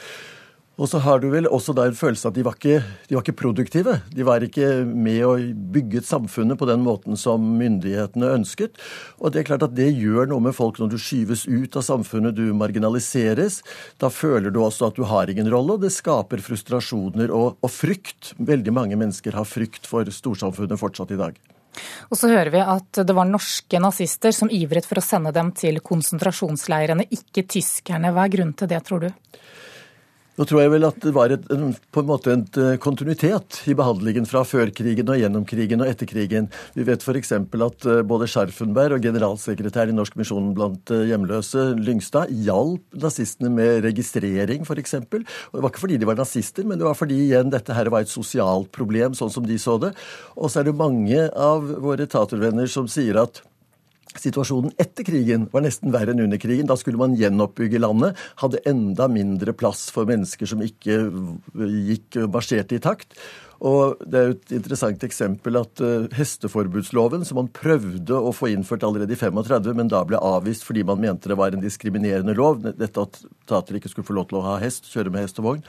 [0.79, 2.79] Og så har du vel også da en følelse at de var, ikke,
[3.11, 3.97] de var ikke produktive.
[4.15, 5.33] De var ikke med å
[5.75, 8.79] bygge samfunnet på den måten som myndighetene ønsket.
[9.19, 11.83] Og det er klart at det gjør noe med folk når du skyves ut av
[11.83, 13.61] samfunnet, du marginaliseres.
[13.99, 17.75] Da føler du også at du har ingen rolle, og det skaper frustrasjoner og, og
[17.75, 18.37] frykt.
[18.39, 21.43] Veldig mange mennesker har frykt for storsamfunnet fortsatt i dag.
[22.09, 25.51] Og så hører vi at det var norske nazister som ivret for å sende dem
[25.59, 28.15] til konsentrasjonsleirene, ikke tyskerne.
[28.15, 29.11] Hva er grunnen til det, tror du?
[30.39, 33.75] Nå tror jeg vel at det var et, på en måte en eh, kontinuitet i
[33.79, 36.47] behandlingen fra før krigen og gjennom krigen og etter krigen.
[36.77, 37.33] Vi vet f.eks.
[37.35, 43.51] at eh, både Scharfenberg og generalsekretær i Norsk misjon blant eh, hjemløse, Lyngstad, hjalp nazistene
[43.51, 44.95] med registrering f.eks.
[45.11, 45.25] Det
[45.59, 48.15] var ikke fordi de var nazister, men det var fordi igjen dette her var et
[48.15, 49.91] sosialt problem, sånn som de så det.
[50.39, 53.43] Og så er det mange av våre tatervenner som sier at
[54.17, 56.69] Situasjonen etter krigen var nesten verre enn under krigen.
[56.69, 58.17] Da skulle man gjenoppbygge landet.
[58.41, 61.03] Hadde enda mindre plass for mennesker som ikke
[61.91, 63.19] gikk marsjerte i takt.
[63.59, 68.87] Og Det er et interessant eksempel at uh, hesteforbudsloven, som man prøvde å få innført
[68.87, 72.63] allerede i 35, men da ble avvist fordi man mente det var en diskriminerende lov,
[72.63, 73.19] dette at
[73.51, 75.67] tater ikke skulle få lov til å ha hest, kjøre med hest og vogn,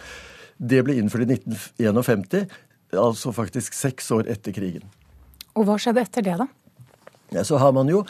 [0.61, 2.45] det ble innført i 1951,
[2.93, 4.85] altså faktisk seks år etter krigen.
[5.57, 6.45] Og hva skjedde etter det, da?
[7.35, 8.03] Ja, så har man jo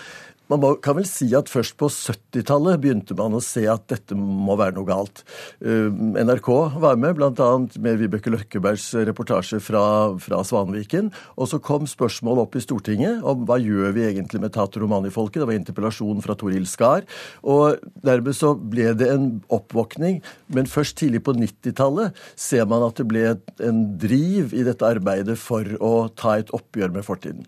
[0.50, 4.56] man kan vel si at først på 70-tallet begynte man å se at dette må
[4.58, 5.22] være noe galt.
[5.62, 6.50] Eh, NRK
[6.82, 7.50] var med, bl.a.
[7.78, 9.84] med Vibeke Løkkebergs reportasje fra,
[10.18, 11.12] fra, Svanviken.
[11.38, 15.44] Og så kom spørsmål opp i Stortinget om hva gjør vi egentlig med tater romani-folket.
[15.44, 17.06] Det var interpellasjon fra Toril Skar.
[17.46, 20.18] Og dermed så ble det en oppvåkning.
[20.58, 23.28] Men først tidlig på 90-tallet ser man at det ble
[23.70, 27.46] en driv i dette arbeidet for å ta et oppgjør med fortiden.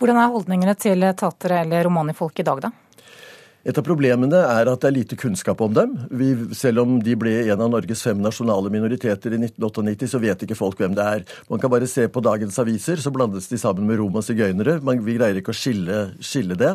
[0.00, 2.72] Hvordan er holdningene til tatere eller romanifolk i dag, da?
[3.60, 5.92] Et av problemene er at det er lite kunnskap om dem.
[6.16, 10.46] Vi, selv om de ble en av Norges fem nasjonale minoriteter i 1998, så vet
[10.46, 11.26] ikke folk hvem det er.
[11.52, 14.78] Man kan bare se på dagens aviser, så blandes de sammen med rom og sigøynere.
[14.80, 16.72] Vi greier ikke å skille, skille det.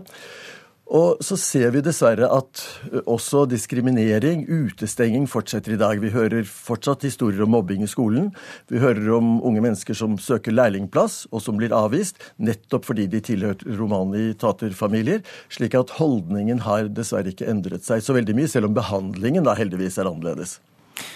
[0.86, 2.62] Og så ser vi dessverre at
[3.10, 5.98] også diskriminering, utestenging, fortsetter i dag.
[6.02, 8.30] Vi hører fortsatt historier om mobbing i skolen.
[8.70, 13.24] Vi hører om unge mennesker som søker lærlingplass, og som blir avvist, nettopp fordi de
[13.26, 15.26] tilhørte romani-taterfamilier.
[15.50, 19.58] Slik at holdningen har dessverre ikke endret seg så veldig mye, selv om behandlingen da
[19.58, 20.60] heldigvis er annerledes.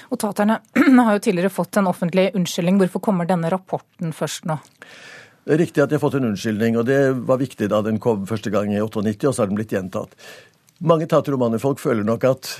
[0.09, 0.59] Og Taterne
[1.05, 2.81] har jo tidligere fått en offentlig unnskyldning.
[2.81, 4.57] Hvorfor kommer denne rapporten først nå?
[5.49, 7.95] Det er riktig at de har fått en unnskyldning, og det var viktig da den
[7.97, 10.13] kom første gang i 98, og så har den blitt gjentatt.
[10.85, 12.51] Mange tater-romaner-folk føler nok at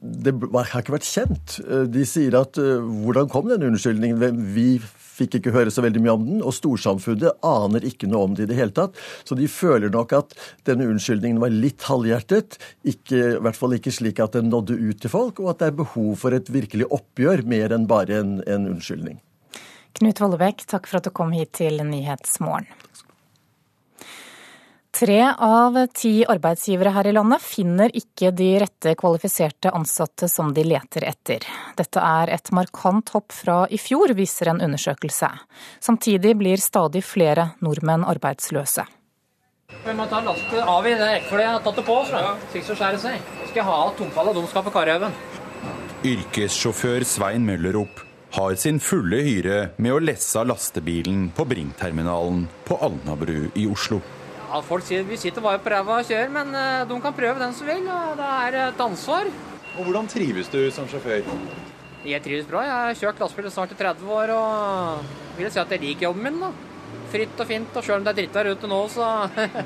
[0.00, 1.58] det har ikke vært kjent.
[1.92, 4.40] De sier at hvordan kom den unnskyldningen?
[4.56, 8.34] Vi fikk ikke høre så veldig mye om den, og storsamfunnet aner ikke noe om
[8.38, 8.96] det i det hele tatt.
[9.28, 10.32] Så de føler nok at
[10.64, 12.56] denne unnskyldningen var litt halvhjertet,
[12.88, 15.74] ikke, i hvert fall ikke slik at den nådde ut til folk, og at det
[15.74, 19.20] er behov for et virkelig oppgjør mer enn bare en, en unnskyldning.
[20.00, 22.70] Knut Vollebekk, takk for at du kom hit til Nyhetsmorgen.
[24.96, 30.64] Tre av ti arbeidsgivere her i landet finner ikke de rette kvalifiserte ansatte som de
[30.66, 31.44] leter etter.
[31.78, 35.30] Dette er et markant hopp fra i fjor, viser en undersøkelse.
[35.84, 38.88] Samtidig blir stadig flere nordmenn arbeidsløse.
[39.84, 42.02] Vi må ta lastet av i det rekkefølget jeg har tatt det på.
[42.10, 43.32] Sikkert så skjærer det seg.
[43.46, 45.18] Skal jeg ha tomfall av dumskap på Karihaugen.
[46.10, 53.50] Yrkessjåfør Svein Møllerup har sin fulle hyre med å lesse lastebilen på Bringterminalen på Alnabru
[53.58, 54.00] i Oslo.
[54.50, 57.42] Ja, folk sier vi sitter bare på ræva og kjører, men eh, de kan prøve
[57.42, 57.84] den som vil.
[57.86, 59.30] og Det er et ansvar.
[59.76, 61.22] Og Hvordan trives du som sjåfør?
[62.06, 62.64] Jeg trives bra.
[62.66, 66.26] Jeg har kjørt lastebil snart i 30 år og vil si at jeg liker jobben
[66.26, 66.40] min.
[66.42, 66.50] da.
[67.10, 69.06] Fritt og fint, og sjøl om det er drittvær ute nå, så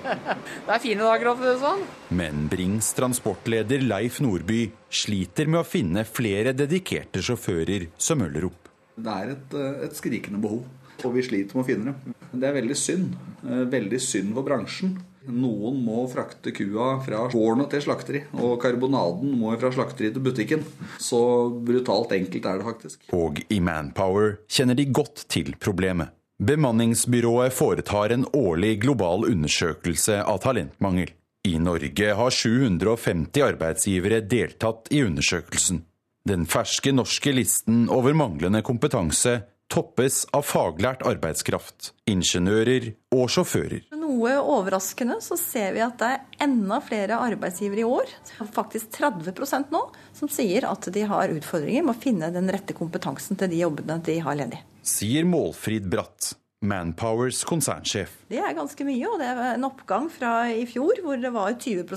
[0.67, 1.83] Det er fine dager, for det sånn.
[2.17, 8.71] Men Brings transportleder Leif Nordby sliter med å finne flere dedikerte sjåfører som Møllerup.
[8.95, 10.65] Det er et, eh, et skrikende behov,
[11.03, 12.15] og vi sliter med å finne dem.
[12.33, 13.19] Det er veldig synd.
[13.45, 14.97] Eh, veldig synd for bransjen.
[15.25, 20.65] Noen må frakte kua fra gården til slakteri, og karbonaden må fra slakteri til butikken.
[21.01, 21.21] Så
[21.65, 23.09] brutalt enkelt er det faktisk.
[23.17, 26.13] Og i Manpower kjenner de godt til problemet.
[26.43, 31.13] Bemanningsbyrået foretar en årlig global undersøkelse av talentmangel.
[31.47, 35.85] I Norge har 750 arbeidsgivere deltatt i undersøkelsen.
[36.27, 39.43] Den ferske norske listen over manglende kompetanse
[39.75, 43.89] toppes av faglært arbeidskraft, ingeniører og sjåfører.
[43.99, 48.13] Noe overraskende så ser vi at det er enda flere arbeidsgivere i år,
[48.55, 49.83] faktisk 30% nå,
[50.15, 53.99] som sier at de har utfordringer med å finne den rette kompetansen til de jobbene
[54.07, 54.63] de har ledig.
[54.87, 58.15] Sier Målfrid Bratt, Manpowers konsernsjef.
[58.31, 61.59] Det er ganske mye, og det er en oppgang fra i fjor hvor det var
[61.59, 61.89] 20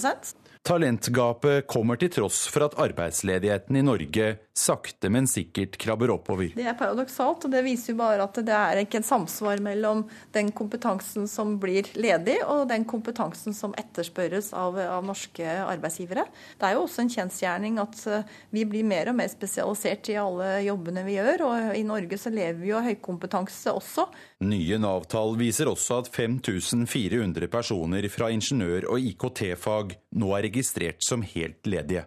[0.68, 6.50] Talentgapet kommer til tross for at arbeidsledigheten i Norge sakte, men sikkert krabber oppover.
[6.58, 10.02] Det er paradoksalt, og det viser jo bare at det er ikke en samsvar mellom
[10.36, 16.26] den kompetansen som blir ledig, og den kompetansen som etterspørres av, av norske arbeidsgivere.
[16.60, 20.18] Det er jo også en kjensgjerning at eh, vi blir mer og mer spesialisert i
[20.20, 24.10] alle jobbene vi gjør, og i Norge så lever vi jo av høykompetanse også.
[24.44, 30.57] Nye Nav-tall viser også at 5400 personer fra ingeniør- og IKT-fag nå er registrert
[31.04, 32.06] som helt ledige.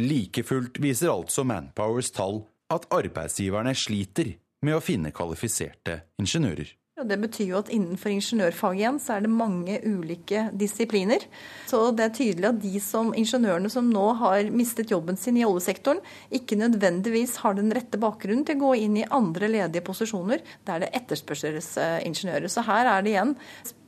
[0.00, 4.34] Like fullt viser altså Manpowers tall at arbeidsgiverne sliter
[4.64, 6.70] med å finne kvalifiserte ingeniører.
[7.08, 11.24] Det betyr jo at innenfor ingeniørfaget igjen så er det mange ulike disipliner.
[11.70, 15.46] Så det er tydelig at de som ingeniørene som nå har mistet jobben sin i
[15.46, 20.42] oljesektoren, ikke nødvendigvis har den rette bakgrunnen til å gå inn i andre ledige posisjoner
[20.68, 21.74] der det etterspørsels
[22.06, 22.50] ingeniører.
[22.52, 23.36] Så her er det igjen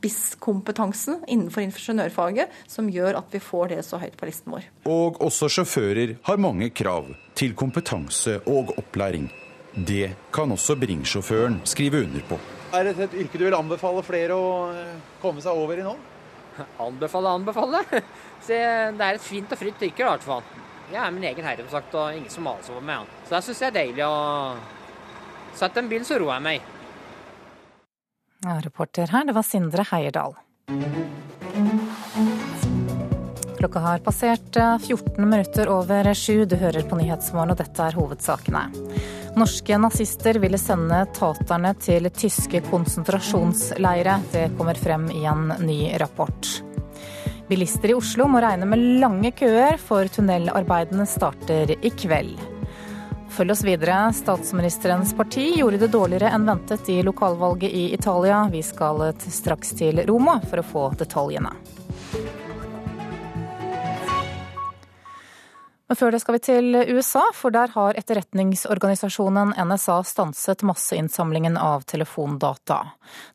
[0.04, 4.66] spisskompetansen innenfor ingeniørfaget som gjør at vi får det så høyt på listen vår.
[4.90, 7.08] Og også sjåfører har mange krav
[7.38, 9.30] til kompetanse og opplæring.
[9.74, 12.38] Det kan også Bring-sjåføren skrive under på.
[12.74, 15.94] Er det et yrke du vil anbefale flere å eh, komme seg over i nå?
[16.82, 17.82] Anbefale, anbefale.
[18.46, 18.58] Se,
[18.98, 20.42] det er et fint og fritt yrke i hvert fall.
[20.90, 23.10] Jeg er min egen herre, som sagt, og ingen som maser over meg.
[23.24, 24.14] Så det syns jeg er deilig å
[25.56, 26.72] sette en bil, så roer jeg meg.
[28.44, 30.36] Ja, reporter her, det var Sindre Heierdal.
[33.64, 34.56] Klokka har passert
[34.86, 36.44] 14 eh, minutter over sju.
[36.44, 38.60] Du hører på Nyhetsmorgen, og dette er hovedsakene.
[39.40, 44.18] Norske nazister ville sende taterne til tyske konsentrasjonsleire.
[44.34, 46.50] Det kommer frem i en ny rapport.
[47.48, 52.36] Bilister i Oslo må regne med lange køer, for tunnelarbeidene starter i kveld.
[53.32, 54.02] Følg oss videre.
[54.12, 58.44] Statsministerens parti gjorde det dårligere enn ventet i lokalvalget i Italia.
[58.52, 61.56] Vi skal straks til Roma for å få detaljene.
[65.94, 71.84] Men før det skal vi til USA, for der har etterretningsorganisasjonen NSA stanset masseinnsamlingen av
[71.86, 72.80] telefondata.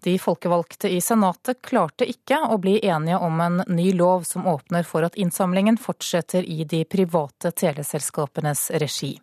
[0.03, 4.83] De folkevalgte i Senatet klarte ikke å bli enige om en ny lov som åpner
[4.83, 9.13] for at innsamlingen fortsetter i de private teleselskapenes regi.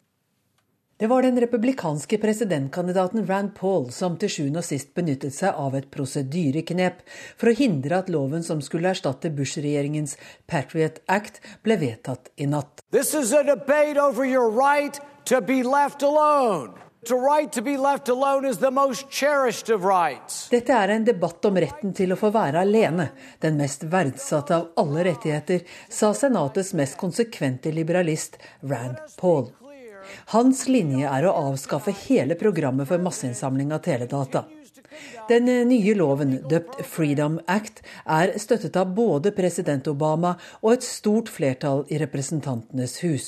[0.99, 5.75] Det var den republikanske presidentkandidaten Rand Paul som til sjuende og sist benyttet seg av
[5.77, 7.03] et prosedyreknep
[7.37, 10.17] for å hindre at loven som skulle erstatte Bush-regjeringens
[10.49, 12.81] Patriot Act, ble vedtatt i natt.
[12.97, 13.13] Right
[15.29, 16.73] to be left alone.
[20.51, 23.11] Dette er en debatt om retten til å få være alene,
[23.45, 25.61] den mest verdsatte av alle rettigheter,
[25.93, 29.53] sa Senatets mest konsekvente liberalist Rand Paul.
[30.35, 34.47] Hans linje er å avskaffe hele programmet for masseinnsamling av teledata.
[35.29, 41.29] Den nye loven, døpt Freedom Act, er støttet av både president Obama og et stort
[41.33, 43.27] flertall i Representantenes hus.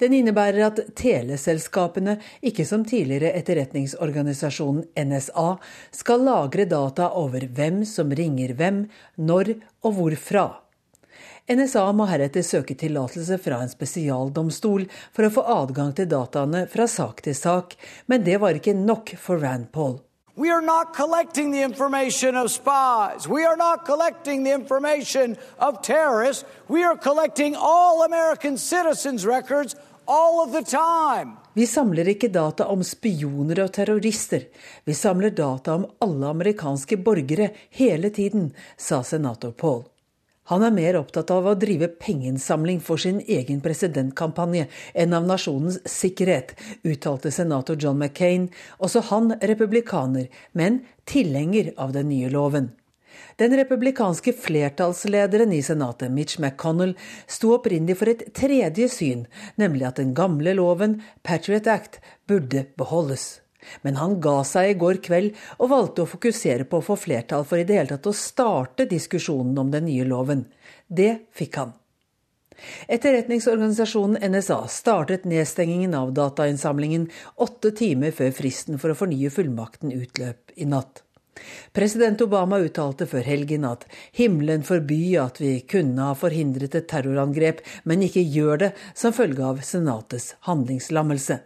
[0.00, 5.50] Den innebærer at teleselskapene, ikke som tidligere etterretningsorganisasjonen NSA,
[5.94, 8.82] skal lagre data over hvem som ringer hvem,
[9.20, 9.54] når
[9.86, 10.48] og hvorfra.
[11.50, 16.86] NSA må heretter søke tillatelse fra en spesialdomstol for å få adgang til dataene fra
[16.86, 17.74] sak til sak,
[18.06, 19.98] men det var ikke nok for Rand Paul.
[20.36, 23.26] We are not collecting the information of spies.
[23.26, 26.44] We are not collecting the information of terrorists.
[26.68, 29.74] We are collecting all American citizens' records
[30.06, 31.36] all of the time.
[31.54, 34.46] Vi samler ikke data om spioner og terrorister.
[34.86, 39.82] Vi samler data om alle amerikanske borgere hele tiden, sa senator Paul.
[40.50, 44.66] Han er mer opptatt av å drive pengeinnsamling for sin egen presidentkampanje
[44.98, 48.48] enn av nasjonens sikkerhet, uttalte senator John McCain,
[48.82, 52.72] også han republikaner, men tilhenger av den nye loven.
[53.40, 56.96] Den republikanske flertallslederen i Senatet, Mitch McConnell,
[57.30, 59.26] sto opprinnelig for et tredje syn,
[59.60, 63.39] nemlig at den gamle loven, Patriot Act, burde beholdes.
[63.82, 67.44] Men han ga seg i går kveld og valgte å fokusere på å få flertall
[67.48, 70.46] for i det hele tatt å starte diskusjonen om den nye loven.
[70.88, 71.76] Det fikk han.
[72.92, 77.06] Etterretningsorganisasjonen NSA startet nedstengingen av datainnsamlingen
[77.40, 81.04] åtte timer før fristen for å fornye fullmakten utløp i natt.
[81.72, 83.86] President Obama uttalte før helgen at
[84.18, 89.46] himmelen forby at vi kunne ha forhindret et terrorangrep, men ikke gjør det som følge
[89.46, 91.38] av Senatets handlingslammelse.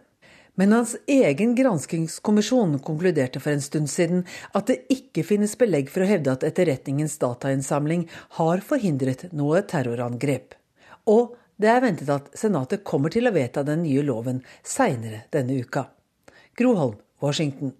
[0.55, 4.23] Men hans egen granskingskommisjon konkluderte for en stund siden
[4.55, 8.07] at det ikke finnes belegg for å hevde at etterretningens datainnsamling
[8.39, 10.55] har forhindret noe terrorangrep.
[11.11, 15.59] Og det er ventet at Senatet kommer til å vedta den nye loven seinere denne
[15.59, 15.89] uka.
[16.55, 17.75] Groholm, Washington.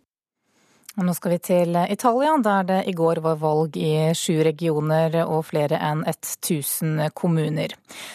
[0.95, 5.41] Nå skal vi til Italia, der det i går var valg i sju regioner og
[5.49, 7.73] flere enn 1000 kommuner.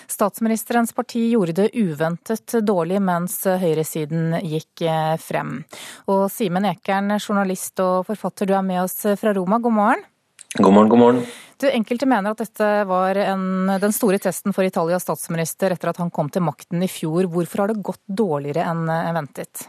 [0.09, 4.87] Statsministerens parti gjorde det uventet dårlig mens høyresiden gikk
[5.21, 5.59] frem.
[6.09, 10.07] Og Simen Ekern, journalist og forfatter, du er med oss fra Roma, god morgen.
[10.57, 11.27] God morgen, god morgen.
[11.61, 16.01] Du, enkelte mener at dette var en, den store testen for Italias statsminister etter at
[16.01, 17.29] han kom til makten i fjor.
[17.29, 18.89] Hvorfor har det gått dårligere enn
[19.21, 19.67] ventet?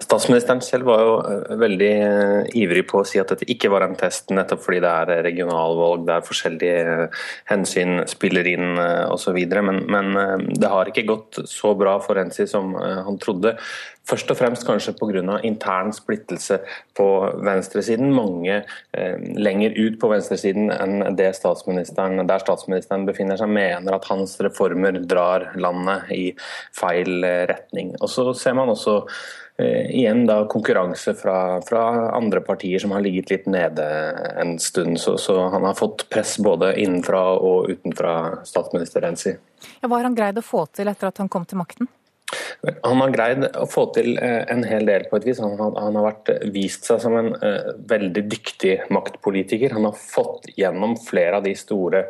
[0.00, 3.84] Statsministeren selv var jo eh, veldig eh, ivrig på å si at dette ikke var
[3.84, 9.36] en test, nettopp fordi det er regionalvalg, der forskjellige eh, hensyn spiller inn osv.
[9.60, 10.12] Men, men
[10.56, 13.56] det har ikke gått så bra for Renzi som han trodde.
[14.08, 15.36] Først og fremst kanskje pga.
[15.46, 16.58] intern splittelse
[16.96, 17.08] på
[17.44, 18.10] venstresiden.
[18.14, 21.04] Mange eh, lenger ut på venstresiden enn
[21.36, 26.24] statsministeren, der statsministeren befinner seg, mener at hans reformer drar landet i
[26.72, 27.22] feil
[27.52, 27.94] retning.
[28.00, 31.82] Og Så ser man også Eh, igjen da konkurranse fra, fra,
[32.16, 33.86] andre partier som har ligget litt nede
[34.40, 34.96] en stund.
[35.00, 38.14] Så, så han har fått press både innenfra og utenfra
[38.48, 39.34] statsminister Renzi.
[39.80, 41.90] Ja, hva har han greid å få til etter at han kom til makten?
[42.82, 45.40] Han har greid å få til eh, en hel del på et vis.
[45.42, 49.74] Han har, han har vært, eh, vist seg som en uh, veldig dyktig maktpolitiker.
[49.76, 52.04] Han har fått gjennom flere av de store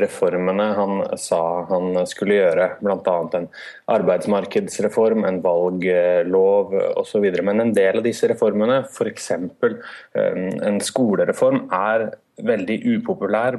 [0.00, 2.68] reformene han sa han skulle gjøre.
[2.80, 3.16] Bl.a.
[3.40, 3.48] en
[3.96, 7.26] arbeidsmarkedsreform, en valglov osv.
[7.42, 9.32] Men en del av disse reformene, f.eks.
[9.36, 9.74] Uh,
[10.16, 12.10] en skolereform, er
[12.44, 13.56] veldig upopulær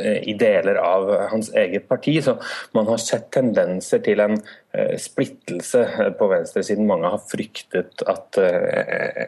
[0.00, 2.18] eh, i deler av hans eget parti.
[2.24, 2.36] Så
[2.76, 6.88] man har sett tendenser til en eh, splittelse eh, på venstresiden.
[6.88, 8.38] Mange har fryktet at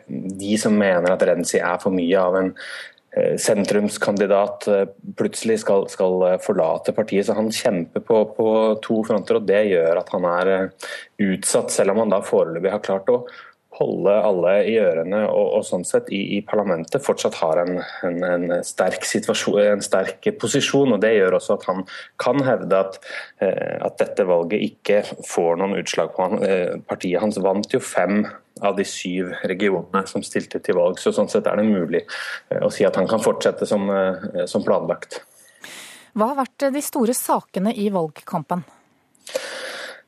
[0.09, 2.55] de som mener at Renzi er for mye av en
[3.41, 4.67] sentrumskandidat
[5.17, 7.27] plutselig skal, skal, forlate partiet.
[7.27, 8.49] Så han kjemper på, på,
[8.85, 10.51] to fronter, og det gjør at han er
[11.25, 13.23] utsatt, selv om han da foreløpig har klart å
[13.79, 18.19] holde alle i ørene og, og sånn sett i, i, parlamentet fortsatt har en, en,
[18.27, 20.97] en, sterk en, sterk posisjon.
[20.97, 21.85] og Det gjør også at han
[22.21, 22.99] kan hevde at,
[23.45, 26.43] eh, at dette valget ikke får noen utslag på han.
[26.45, 28.25] Eh, partiet hans vant jo fem
[28.59, 30.99] av de syv regionene som stilte til valg.
[30.99, 33.87] så Sånn sett er det mulig eh, å si at han kan fortsette som,
[34.51, 35.23] som planlagt.
[36.19, 38.67] Hva har vært de store sakene i valgkampen?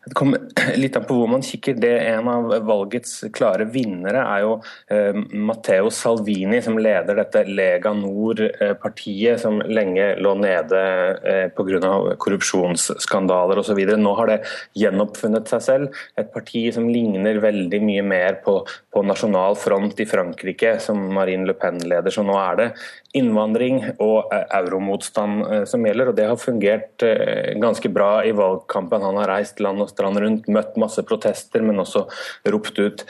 [0.07, 0.39] Det kommer
[0.81, 1.77] litt an på hvor man kikker.
[1.81, 4.55] Det En av valgets klare vinnere er jo
[4.93, 10.81] eh, Matteo Salvini, som leder dette Lega Nord-partiet, som lenge lå nede
[11.21, 11.93] eh, pga.
[12.21, 13.81] korrupsjonsskandaler osv.
[14.01, 14.39] Nå har det
[14.81, 16.01] gjenoppfunnet seg selv.
[16.17, 21.45] Et parti som ligner veldig mye mer på, på Nasjonal Front i Frankrike, som Marine
[21.51, 22.15] Le Pen leder.
[22.15, 22.71] Så nå er det
[23.17, 28.33] innvandring og eh, euromotstand eh, som gjelder, og det har fungert eh, ganske bra i
[28.37, 29.03] valgkampen.
[29.03, 32.05] Han har reist land og strand rundt, møtt masse protester, men også
[32.53, 33.05] ropt ut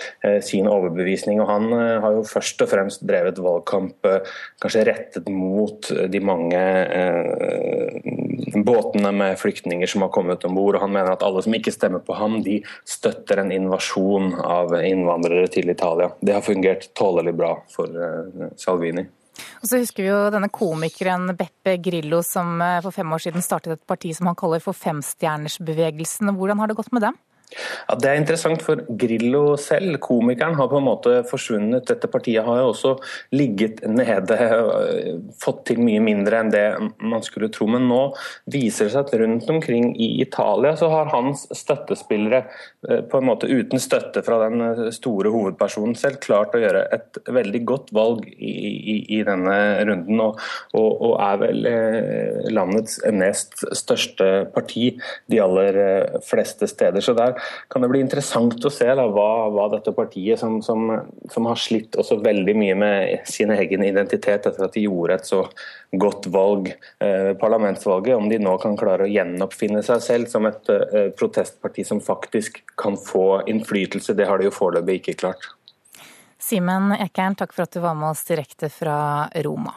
[0.44, 1.40] sin overbevisning.
[1.42, 4.06] Og han har jo først og fremst drevet valgkamp
[4.62, 6.62] kanskje rettet mot de mange
[8.64, 10.80] båtene med flyktninger som har kommet om bord.
[10.82, 15.50] Han mener at alle som ikke stemmer på ham, de støtter en invasjon av innvandrere
[15.52, 16.12] til Italia.
[16.20, 19.08] Det har fungert tålelig bra for Salvini.
[19.60, 23.44] Og så husker vi jo denne komikeren Beppe Grillo som eh, for fem år siden
[23.44, 26.32] startet et parti som han kaller for Femstjernersbevegelsen.
[26.36, 27.18] Hvordan har det gått med dem?
[27.88, 31.86] Ja, Det er interessant, for Grillo selv, komikeren, har på en måte forsvunnet.
[31.88, 32.92] Dette partiet har jo også
[33.34, 34.38] ligget nede,
[35.40, 36.64] fått til mye mindre enn det
[37.02, 37.66] man skulle tro.
[37.70, 38.02] Men nå
[38.50, 42.44] viser det seg at rundt omkring i Italia så har hans støttespillere
[42.88, 46.86] eh, på en måte uten støtte fra den eh, store hovedpersonen selv klart å gjøre
[46.94, 48.54] et veldig godt valg i,
[48.94, 50.40] i, i denne runden, og,
[50.76, 51.66] og, og, er vel
[52.54, 54.92] landets nest største parti
[55.30, 55.76] de aller
[56.24, 57.02] fleste steder.
[57.04, 60.88] Så der kan det bli interessant å se da, hva, hva, dette partiet, som, som,
[61.32, 65.30] som, har slitt også veldig mye med sin egen identitet etter at de gjorde et
[65.30, 65.42] så
[65.90, 66.72] godt valg,
[67.02, 71.86] eh, parlamentsvalget, om de nå kan klare å gjenoppfinne seg selv som et eh, protestparti
[71.86, 75.50] som faktisk kan få innflytelse, det har de jo foreløpig ikke klart.
[76.40, 79.74] Simen Ekern, takk for at du var med oss direkte fra Roma.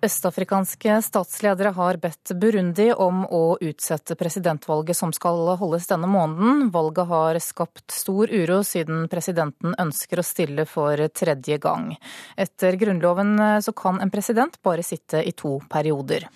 [0.00, 6.70] Østafrikanske statsledere har bedt Burundi om å utsette presidentvalget som skal holdes denne måneden.
[6.72, 11.92] Valget har skapt stor uro siden presidenten ønsker å stille for tredje gang.
[12.36, 16.30] Etter grunnloven så kan en president bare sitte i to perioder.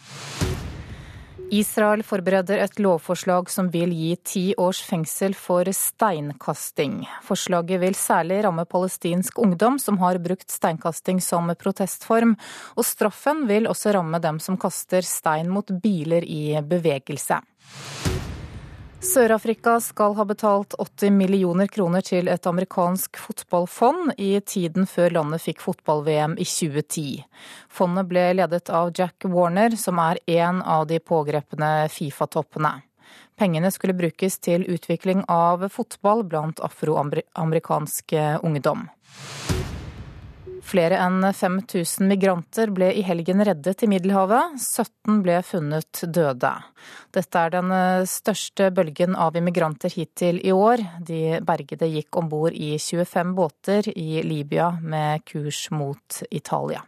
[1.52, 7.02] Israel forbereder et lovforslag som vil gi ti års fengsel for steinkasting.
[7.26, 12.36] Forslaget vil særlig ramme palestinsk ungdom som har brukt steinkasting som protestform,
[12.76, 17.42] og straffen vil også ramme dem som kaster stein mot biler i bevegelse.
[19.04, 25.44] Sør-Afrika skal ha betalt 80 millioner kroner til et amerikansk fotballfond i tiden før landet
[25.44, 27.04] fikk fotball-VM i 2010.
[27.68, 32.72] Fondet ble ledet av Jack Warner, som er en av de pågrepne Fifa-toppene.
[33.36, 38.88] Pengene skulle brukes til utvikling av fotball blant afroamerikansk ungdom.
[40.64, 44.56] Flere enn 5000 migranter ble i helgen reddet i Middelhavet.
[44.60, 46.52] 17 ble funnet døde.
[47.12, 50.80] Dette er den eh, største bølgen av immigranter hittil i år.
[51.04, 56.80] De bergede gikk om bord i 25 båter i Libya med kurs mot Italia.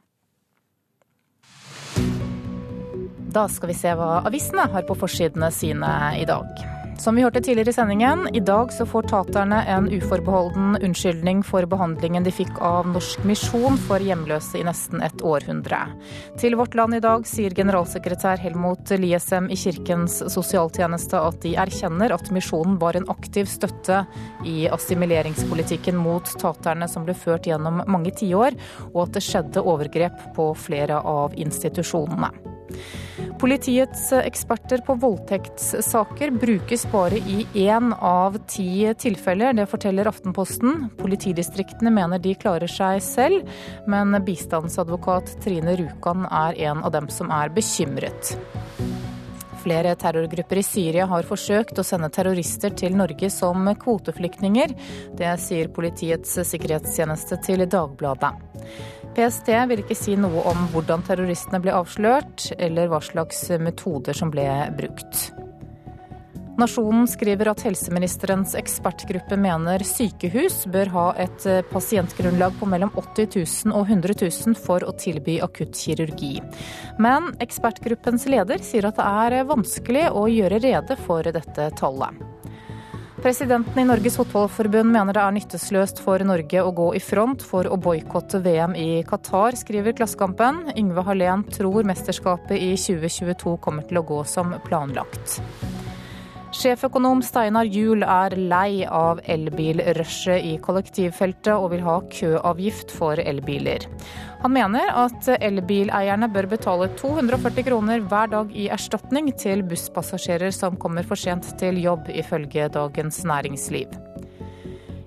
[3.37, 6.76] Da skal vi se hva avisene har på forsidene sine i dag.
[6.99, 11.67] Som vi hørte tidligere i sendingen, i dag så får taterne en uforbeholden unnskyldning for
[11.69, 15.83] behandlingen de fikk av Norsk misjon for hjemløse i nesten et århundre.
[16.41, 22.17] Til Vårt Land i dag sier generalsekretær Helmut Liesem i Kirkens sosialtjeneste at de erkjenner
[22.17, 24.07] at misjonen var en aktiv støtte
[24.49, 28.57] i assimileringspolitikken mot taterne som ble ført gjennom mange tiår,
[28.95, 32.56] og at det skjedde overgrep på flere av institusjonene.
[33.41, 39.53] Politiets eksperter på voldtektssaker brukes bare i én av ti tilfeller.
[39.57, 40.89] Det forteller Aftenposten.
[40.99, 43.57] Politidistriktene mener de klarer seg selv,
[43.87, 48.37] men bistandsadvokat Trine Rjukan er en av dem som er bekymret.
[49.67, 54.77] Flere terrorgrupper i Syria har forsøkt å sende terrorister til Norge som kvoteflyktninger.
[55.19, 58.31] Det sier Politiets sikkerhetstjeneste til Dagbladet.
[59.17, 64.33] PST vil ikke si noe om hvordan terroristene ble avslørt, eller hva slags metoder som
[64.33, 64.45] ble
[64.77, 65.31] brukt.
[66.57, 73.29] Nasjonen skriver at helseministerens ekspertgruppe mener sykehus bør ha et pasientgrunnlag på mellom 80
[73.69, 76.39] 000 og 100 000 for å tilby akuttkirurgi.
[77.01, 82.25] Men ekspertgruppens leder sier at det er vanskelig å gjøre rede for dette tallet.
[83.23, 87.64] Presidenten i Norges Fotballforbund mener det er nyttesløst for Norge å gå i front for
[87.64, 90.67] å boikotte VM i Qatar, skriver Klassekampen.
[90.77, 95.41] Yngve Hallén tror mesterskapet i 2022 kommer til å gå som planlagt.
[96.57, 103.85] Sjeføkonom Steinar Juel er lei av elbilrushet i kollektivfeltet og vil ha køavgift for elbiler.
[104.41, 110.81] Han mener at elbileierne bør betale 240 kroner hver dag i erstatning til busspassasjerer som
[110.81, 113.93] kommer for sent til jobb, ifølge Dagens Næringsliv.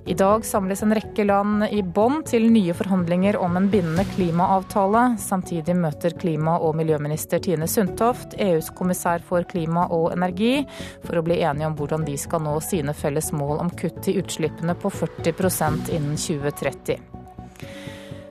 [0.10, 5.04] I dag samles en rekke land i Bonn til nye forhandlinger om en bindende klimaavtale.
[5.22, 10.64] Samtidig møter klima- og miljøminister Tine Sundtoft EUs kommissær for klima og energi
[11.04, 14.18] for å bli enige om hvordan de skal nå sine felles mål om kutt i
[14.18, 16.98] utslippene på 40% innen 2030.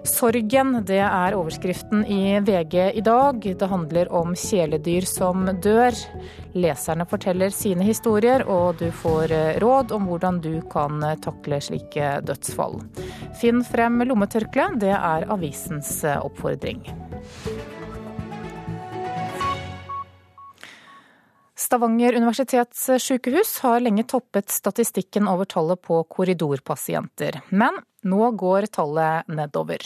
[0.07, 3.41] Sorgen, det er overskriften i VG i dag.
[3.43, 5.97] Det handler om kjæledyr som dør.
[6.55, 11.59] Leserne forteller sine historier, og du får eh, råd om hvordan du kan eh, takle
[11.65, 12.79] slike dødsfall.
[13.41, 16.85] Finn frem lommetørkle, det er avisens eh, oppfordring.
[21.59, 27.41] Stavanger universitetssykehus har lenge toppet statistikken over tallet på korridorpasienter.
[27.51, 29.83] Men nå går tallet nedover.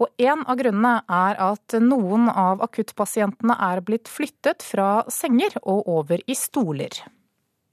[0.00, 5.88] Og en av grunnene er at noen av akuttpasientene er blitt flyttet fra senger og
[5.90, 7.02] over i stoler.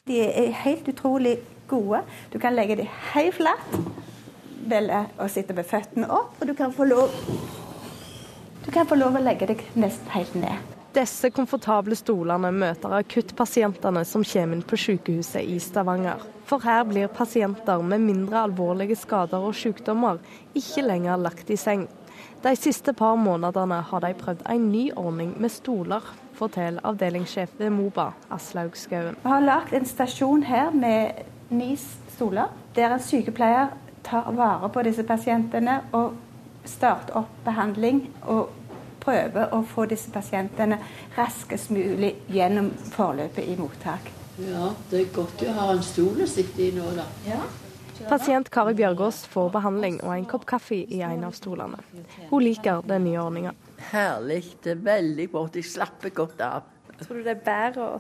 [0.10, 1.38] De er helt utrolig
[1.70, 2.02] gode.
[2.34, 3.78] Du kan legge dem helt flatt,
[4.70, 7.14] velge å sitte med føttene opp, og du kan få lov,
[8.66, 10.79] du kan få lov å legge deg nesten helt ned.
[10.90, 16.24] Disse komfortable stolene møter akuttpasientene som kommer inn på sykehuset i Stavanger.
[16.50, 20.18] For her blir pasienter med mindre alvorlige skader og sykdommer
[20.58, 21.86] ikke lenger lagt i seng.
[22.42, 26.02] De siste par månedene har de prøvd en ny ordning med stoler,
[26.34, 29.20] forteller avdelingssjef ved Moba, Aslaug Skauen.
[29.22, 31.22] Vi har lagd en stasjon her med
[31.54, 31.76] ni
[32.16, 33.76] stoler, der en sykepleier
[34.08, 36.16] tar vare på disse pasientene og
[36.66, 38.08] starter opp behandling.
[38.26, 38.50] og
[39.02, 40.80] prøver å få disse pasientene
[41.18, 44.12] raskest mulig gjennom forløpet i mottak.
[44.40, 47.08] Ja, det er godt å ha en stol å sitte i nå, da.
[47.28, 47.42] Ja.
[48.08, 51.82] Pasient Kari Bjørgaas får behandling og en kopp kaffe i en av stolene.
[52.30, 53.52] Hun liker den nye ordninga.
[53.90, 54.46] Herlig.
[54.64, 55.60] Det er veldig godt.
[55.60, 56.70] Jeg slapper godt av.
[57.02, 58.00] Tror du det er bedre å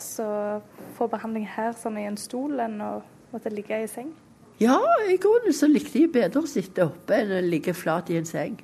[0.95, 2.93] få behandling her sånn i en stol enn å
[3.33, 4.13] måtte ligge i seng?
[4.59, 8.17] Ja, i grunnen så likte jeg bedre å sitte oppe enn å ligge flat i
[8.19, 8.57] en seng.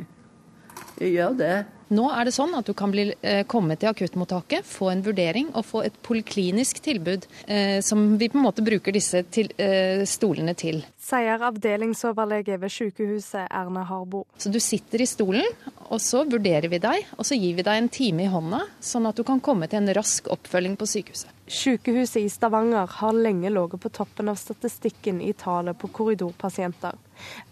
[1.00, 1.56] Jeg gjør det.
[1.94, 5.52] Nå er det sånn at du kan bli, eh, komme til akuttmottaket, få en vurdering
[5.54, 10.02] og få et poliklinisk tilbud, eh, som vi på en måte bruker disse til, eh,
[10.06, 10.84] stolene til.
[10.98, 14.26] Sier avdelingsoverlege ved sykehuset Erne Harbo.
[14.38, 15.46] Så du sitter i stolen,
[15.92, 19.08] og så vurderer vi deg, og så gir vi deg en time i hånda, sånn
[19.08, 21.30] at du kan komme til en rask oppfølging på sykehuset.
[21.48, 26.96] Sykehuset i Stavanger har lenge ligget på toppen av statistikken i tallet på korridorpasienter.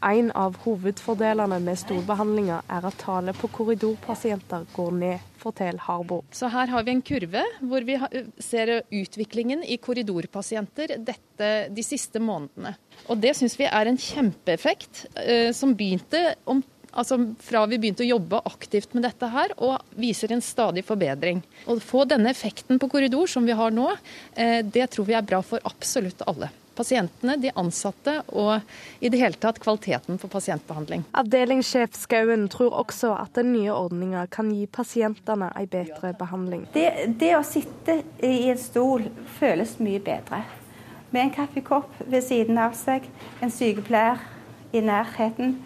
[0.04, 6.22] En av hovedfordelene med storbehandlinga er at tallet på korridorpasienter går ned, forteller Harbo.
[6.32, 7.98] Så her har vi en kurve hvor vi
[8.44, 12.76] ser utviklingen i korridorpasienter dette, de siste månedene.
[13.10, 16.64] Og det syns vi er en kjempeeffekt, eh, som begynte om
[16.94, 21.42] Altså fra vi begynte å jobbe aktivt med dette her, og viser en stadig forbedring.
[21.66, 23.88] Å få denne effekten på korridor som vi har nå,
[24.38, 26.52] eh, det tror vi er bra for absolutt alle.
[26.74, 28.62] Pasientene, de ansatte og
[29.00, 31.04] i det hele tatt kvaliteten på pasientbehandling.
[31.20, 36.66] Avdelingssjef Skauen tror også at den nye ordninga kan gi pasientene en bedre behandling.
[36.74, 36.88] Det,
[37.20, 39.06] det å sitte i en stol
[39.38, 40.42] føles mye bedre.
[41.14, 43.06] Med en kaffekopp ved siden av seg,
[43.42, 44.24] en sykepleier
[44.74, 45.60] i nærheten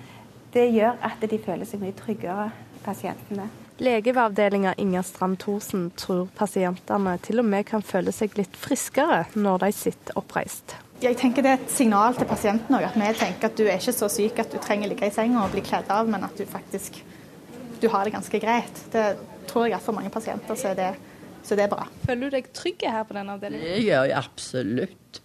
[0.51, 2.49] det gjør at de føler seg mye tryggere,
[2.83, 3.47] pasientene.
[3.77, 8.57] Lege ved avdelinga Inger Strand Thorsen tror pasientene til og med kan føle seg litt
[8.57, 10.73] friskere når de sitter oppreist.
[10.97, 13.77] Jeg tenker Det er et signal til pasienten òg, at vi tenker at du er
[13.77, 16.33] ikke så syk at du trenger ligge i senga og bli kledd av, men at
[16.37, 16.97] du faktisk
[17.77, 18.79] du har det ganske greit.
[18.91, 19.03] Det
[19.49, 20.87] tror jeg at for mange pasienter så er det,
[21.45, 21.85] så det er bra.
[22.07, 23.67] Føler du deg trygg her på denne avdelingen?
[23.67, 25.21] Det gjør jeg absolutt.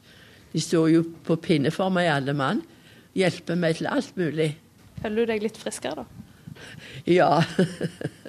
[0.53, 2.61] De står jo på pinne for meg alle mann.
[3.17, 4.51] Hjelper meg til alt mulig.
[5.01, 6.29] Føler du deg litt friskere, da?
[7.09, 7.31] Ja.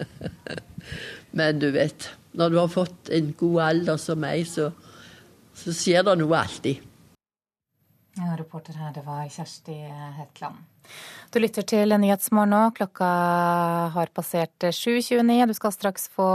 [1.38, 2.08] Men du vet,
[2.40, 4.72] når du har fått en god alder som meg, så,
[5.58, 6.93] så skjer det noe alltid.
[8.16, 9.74] Ja, reporter her, det var Kjersti
[10.18, 10.56] Hetland.
[11.34, 12.62] Du lytter til Nyhetsmorgen nå.
[12.78, 13.08] Klokka
[13.96, 15.48] har passert 7.29.
[15.50, 16.28] Du skal straks få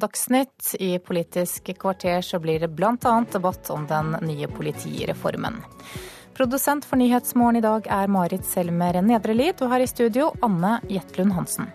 [0.00, 0.72] Dagsnytt.
[0.80, 3.16] I Politisk kvarter så blir det bl.a.
[3.32, 5.60] debatt om den nye politireformen.
[6.36, 11.36] Produsent for Nyhetsmorgen i dag er Marit Selmer Nedrelid, og her i studio Anne Jetlund
[11.36, 11.68] Hansen.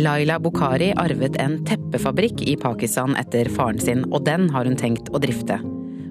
[0.00, 5.10] Laila Bukhari arvet en teppefabrikk i Pakistan etter faren sin, og den har hun tenkt
[5.12, 5.58] å drifte.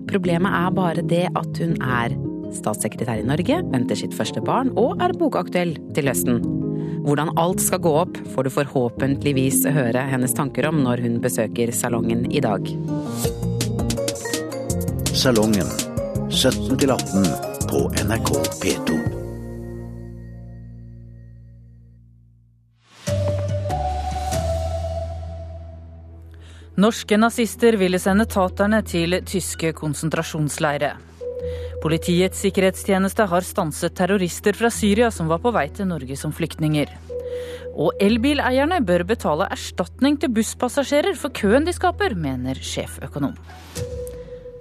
[0.09, 2.13] Problemet er bare det at hun er
[2.53, 6.41] statssekretær i Norge, venter sitt første barn og er bokaktuell til høsten.
[7.05, 11.73] Hvordan alt skal gå opp, får du forhåpentligvis høre hennes tanker om når hun besøker
[11.73, 12.69] salongen i dag.
[15.13, 15.71] Salongen
[16.29, 17.31] 17 18
[17.69, 19.18] på NRK P2.
[26.79, 30.93] Norske nazister ville sende taterne til tyske konsentrasjonsleire.
[31.83, 36.93] Politiets sikkerhetstjeneste har stanset terrorister fra Syria som var på vei til Norge som flyktninger.
[37.75, 43.35] Og elbileierne bør betale erstatning til busspassasjerer for køen de skaper, mener sjeføkonom.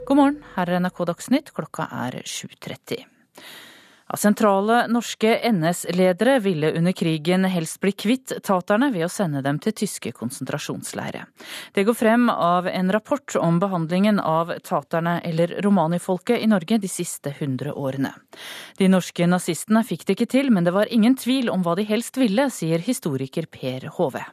[0.09, 3.05] God morgen, her er NRK Dagsnytt, klokka er 7.30.
[4.09, 9.59] Ja, sentrale norske NS-ledere ville under krigen helst bli kvitt taterne ved å sende dem
[9.61, 11.27] til tyske konsentrasjonsleirer.
[11.77, 16.89] Det går frem av en rapport om behandlingen av taterne, eller romanifolket, i Norge de
[16.89, 18.15] siste hundre årene.
[18.81, 21.85] De norske nazistene fikk det ikke til, men det var ingen tvil om hva de
[21.85, 24.25] helst ville, sier historiker Per Hove.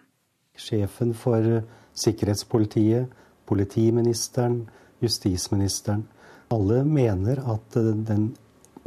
[0.56, 1.66] Sjefen for
[2.00, 3.12] sikkerhetspolitiet,
[3.46, 4.62] politiministeren,
[5.04, 6.08] justisministeren.
[6.48, 8.32] Alle mener at den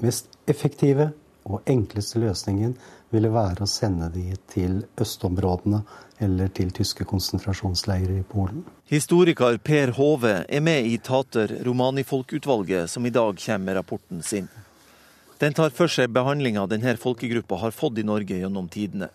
[0.01, 1.11] mest effektive
[1.49, 2.75] og enkleste løsningen
[3.13, 5.81] ville være å sende de til østområdene
[6.25, 8.65] eller til tyske konsentrasjonsleirer i Polen.
[8.91, 14.49] Historiker Per Hove er med i Tater romanifolkutvalget som i dag kommer med rapporten sin.
[15.39, 19.09] Den tar for seg behandlinga denne folkegruppa har fått i Norge gjennom tidene.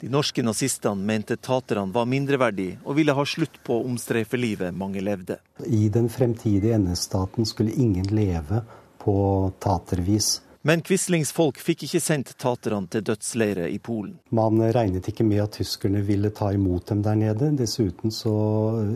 [0.00, 5.36] De norske nazistene mente taterne var mindreverdige og ville ha slutt på omstreifelivet mange levde.
[5.64, 8.64] I den fremtidige NS-staten skulle ingen leve
[9.04, 9.14] på
[9.62, 10.40] tatervis.
[10.66, 14.14] Men Quislings folk fikk ikke sendt taterne til dødsleirer i Polen.
[14.32, 17.50] Man regnet ikke med at tyskerne ville ta imot dem der nede.
[17.58, 18.32] Dessuten så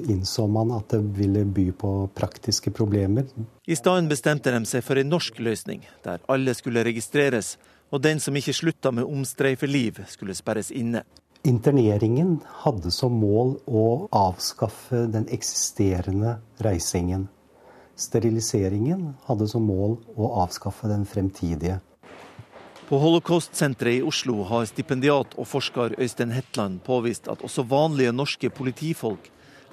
[0.08, 3.28] innså man at det ville by på praktiske problemer.
[3.68, 7.58] I stedet bestemte de seg for en norsk løsning, der alle skulle registreres,
[7.92, 11.04] og den som ikke slutta med omstreifeliv, skulle sperres inne.
[11.44, 17.28] Interneringen hadde som mål å avskaffe den eksisterende reisingen.
[17.98, 21.80] Steriliseringen hadde som mål å avskaffe den fremtidige.
[22.88, 28.48] På Holocaust-senteret i Oslo har stipendiat og forsker Øystein Hetland påvist at også vanlige norske
[28.54, 29.26] politifolk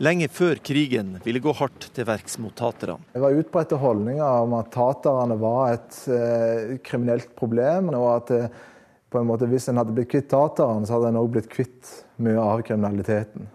[0.03, 2.99] lenge før krigen ville gå hardt til verks mot taterne.
[3.13, 8.61] Det var utbredte holdninger om at taterne var et eh, kriminelt problem, og at eh,
[9.07, 11.93] på en måte hvis en hadde blitt kvitt taterne, så hadde en òg blitt kvitt
[12.25, 13.47] mye av kriminaliteten.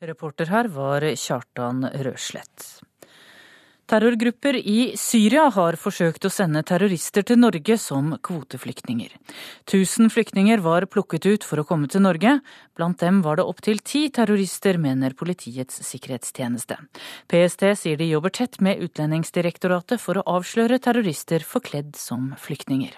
[0.00, 2.70] Reporter her var Kjartan Røslett.
[3.90, 9.16] Terrorgrupper i Syria har forsøkt å sende terrorister til Norge som kvoteflyktninger.
[9.66, 12.36] Tusen flyktninger var plukket ut for å komme til Norge.
[12.78, 16.78] Blant dem var det opptil ti terrorister, mener Politiets sikkerhetstjeneste.
[17.26, 22.94] PST sier de jobber tett med Utlendingsdirektoratet for å avsløre terrorister forkledd som flyktninger.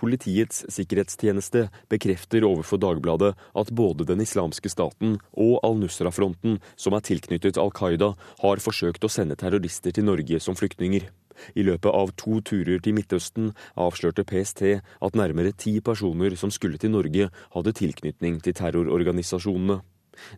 [0.00, 7.60] Politiets sikkerhetstjeneste bekrefter overfor Dagbladet at både Den islamske staten og al-Nusra-fronten, som er tilknyttet
[7.60, 11.10] Al Qaida, har forsøkt å sende terrorister til Norge som flyktninger.
[11.56, 16.80] I løpet av to turer til Midtøsten avslørte PST at nærmere ti personer som skulle
[16.80, 19.80] til Norge, hadde tilknytning til terrororganisasjonene.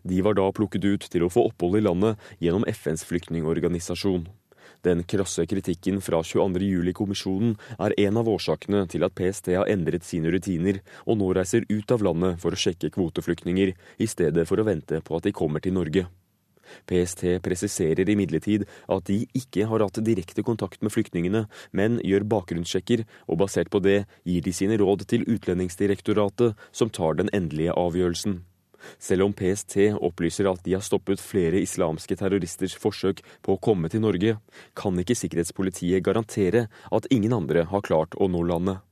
[0.03, 4.27] De var da plukket ut til å få opphold i landet gjennom FNs flyktningorganisasjon.
[4.83, 10.31] Den krasse kritikken fra 22.07-kommisjonen er en av årsakene til at PST har endret sine
[10.33, 14.67] rutiner og nå reiser ut av landet for å sjekke kvoteflyktninger, i stedet for å
[14.67, 16.05] vente på at de kommer til Norge.
[16.89, 23.05] PST presiserer imidlertid at de ikke har hatt direkte kontakt med flyktningene, men gjør bakgrunnssjekker,
[23.27, 28.41] og basert på det gir de sine råd til Utlendingsdirektoratet, som tar den endelige avgjørelsen.
[28.99, 33.91] Selv om PST opplyser at de har stoppet flere islamske terroristers forsøk på å komme
[33.91, 34.37] til Norge,
[34.77, 38.83] kan ikke sikkerhetspolitiet garantere at ingen andre har klart å nå landet.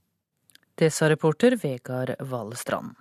[0.76, 2.96] Det sa reporter Vegard Valestrand.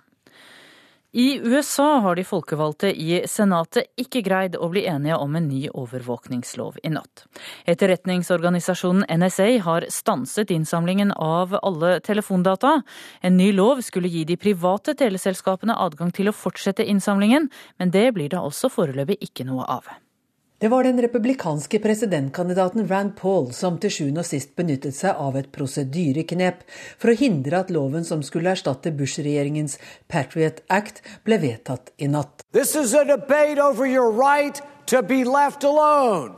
[1.13, 5.65] I USA har de folkevalgte i Senatet ikke greid å bli enige om en ny
[5.67, 7.25] overvåkningslov i natt.
[7.67, 12.77] Etterretningsorganisasjonen NSA har stanset innsamlingen av alle telefondata.
[13.19, 18.07] En ny lov skulle gi de private teleselskapene adgang til å fortsette innsamlingen, men det
[18.15, 19.91] blir det altså foreløpig ikke noe av.
[20.61, 25.33] Det var den republikanske presidentkandidaten Rand Paul som til sjuende og sist benyttet seg av
[25.39, 26.59] et prosedyreknep
[27.01, 32.45] for å hindre at loven som skulle erstatte Bush-regjeringens Patriot Act, ble vedtatt i natt.
[32.53, 36.37] This is a debate over your right to be left alone.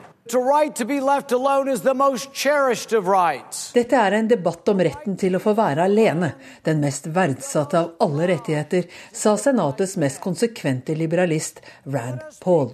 [3.73, 6.31] Dette er en debatt om retten til å få være alene,
[6.63, 11.59] den mest verdsatte av alle rettigheter, sa Senatets mest konsekvente liberalist
[11.91, 12.71] Rand Paul.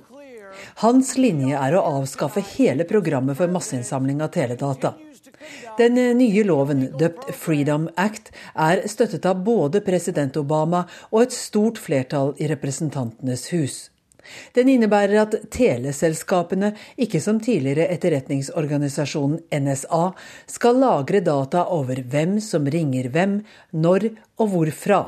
[0.84, 4.96] Hans linje er å avskaffe hele programmet for masseinnsamling av teledata.
[5.78, 11.80] Den nye loven, døpt Freedom Act, er støttet av både president Obama og et stort
[11.80, 13.78] flertall i Representantenes hus.
[14.54, 20.04] Den innebærer at teleselskapene, ikke som tidligere etterretningsorganisasjonen NSA,
[20.50, 23.40] skal lagre data over hvem som ringer hvem,
[23.72, 25.02] når og hvorfra.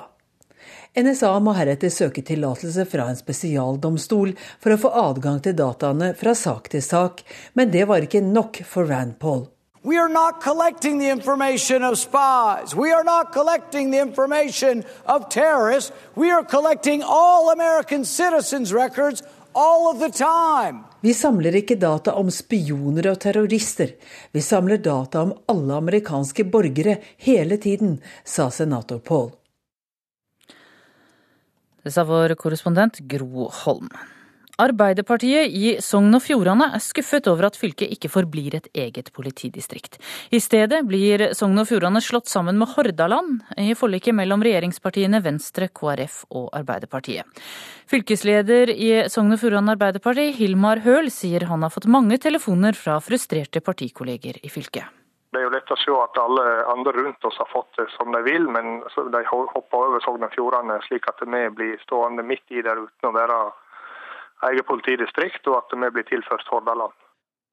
[0.92, 6.34] NSA må heretter søke tillatelse fra en spesialdomstol for å få adgang til dataene fra
[6.36, 7.24] sak til sak,
[7.56, 9.46] men det var ikke nok for Rand Paul.
[9.88, 12.76] We are not collecting the information of spies.
[12.76, 15.92] We are not collecting the information of terrorists.
[16.16, 19.24] We are collecting all American citizens' records
[19.56, 20.84] all of the time.
[21.02, 23.96] Vi samler ikke data om spioner og terrorister.
[24.32, 29.32] Vi samler data om alle amerikanske borgere hele tiden, sa senator Paul.
[31.82, 33.90] Det sa vår korrespondent Gro Holm.
[34.62, 39.98] Arbeiderpartiet i Sogn og Fjordane er skuffet over at fylket ikke forblir et eget politidistrikt.
[40.30, 45.72] I stedet blir Sogn og Fjordane slått sammen med Hordaland i forliket mellom regjeringspartiene Venstre,
[45.74, 47.26] KrF og Arbeiderpartiet.
[47.90, 53.02] Fylkesleder i Sogn og Fjordane Arbeiderparti, Hilmar Høl, sier han har fått mange telefoner fra
[53.02, 55.01] frustrerte partikolleger i fylket.
[55.32, 58.12] Det er jo lett å se at alle andre rundt oss har fått det som
[58.12, 58.82] de vil, men
[59.16, 63.08] de hopper over Sogn og Fjordane slik at vi blir stående midt i der uten
[63.08, 63.38] å være
[64.50, 66.92] eget politidistrikt, og at vi blir tilført Hordaland.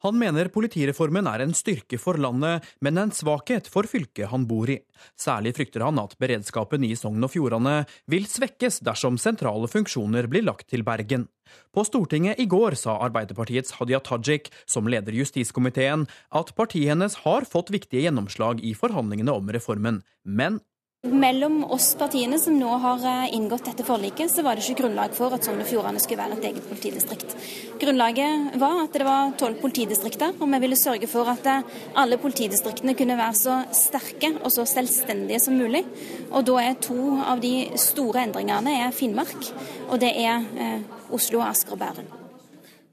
[0.05, 4.70] Han mener politireformen er en styrke for landet, men en svakhet for fylket han bor
[4.70, 4.78] i.
[5.18, 7.80] Særlig frykter han at beredskapen i Sogn og Fjordane
[8.11, 11.26] vil svekkes dersom sentrale funksjoner blir lagt til Bergen.
[11.74, 17.49] På Stortinget i går sa Arbeiderpartiets Hadia Tajik, som leder justiskomiteen, at partiet hennes har
[17.49, 20.61] fått viktige gjennomslag i forhandlingene om reformen, men
[21.07, 25.14] mellom oss partiene som nå har eh, inngått dette forliket, så var det ikke grunnlag
[25.14, 27.36] for at Sogn og Fjordane skulle være et eget politidistrikt.
[27.78, 32.18] Grunnlaget var at det var tolv politidistrikter, og vi ville sørge for at eh, alle
[32.18, 35.84] politidistriktene kunne være så sterke og så selvstendige som mulig.
[36.32, 39.53] Og da er to av de store endringene er Finnmark,
[39.86, 40.80] og det er eh,
[41.14, 42.11] Oslo, Asker og Bærum.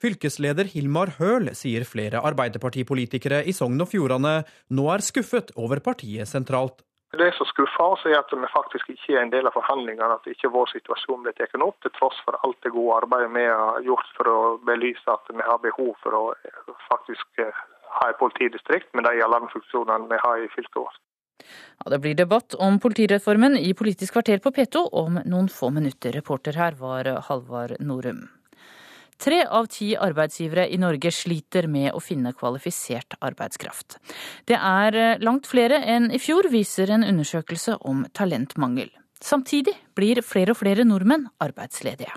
[0.05, 6.29] Fylkesleder Hilmar Høl sier flere arbeiderpartipolitikere i Sogn og Fjordane nå er skuffet over partiet
[6.29, 6.84] sentralt.
[7.17, 10.27] Det som skuffer oss, er at vi faktisk ikke er en del av forhandlingene, at
[10.27, 13.81] ikke vår situasjon blir tatt opp, til tross for alt det gode arbeidet vi har
[13.85, 14.37] gjort for å
[14.67, 16.23] belyse at vi har behov for å
[16.89, 17.63] faktisk eh,
[17.99, 21.01] ha et politidistrikt med de alarmfunksjonene vi har i fylket vårt.
[21.45, 26.15] Ja, det blir debatt om politireformen i Politisk kvarter på P2 om noen få minutter.
[26.15, 28.25] Reporter her var Halvard Norum.
[29.21, 33.97] Tre av ti arbeidsgivere i Norge sliter med å finne kvalifisert arbeidskraft.
[34.47, 38.91] Det er eh, langt flere enn i fjor, viser en undersøkelse om talentmangel.
[39.23, 42.13] Samtidig blir flere og flere nordmenn arbeidsledige.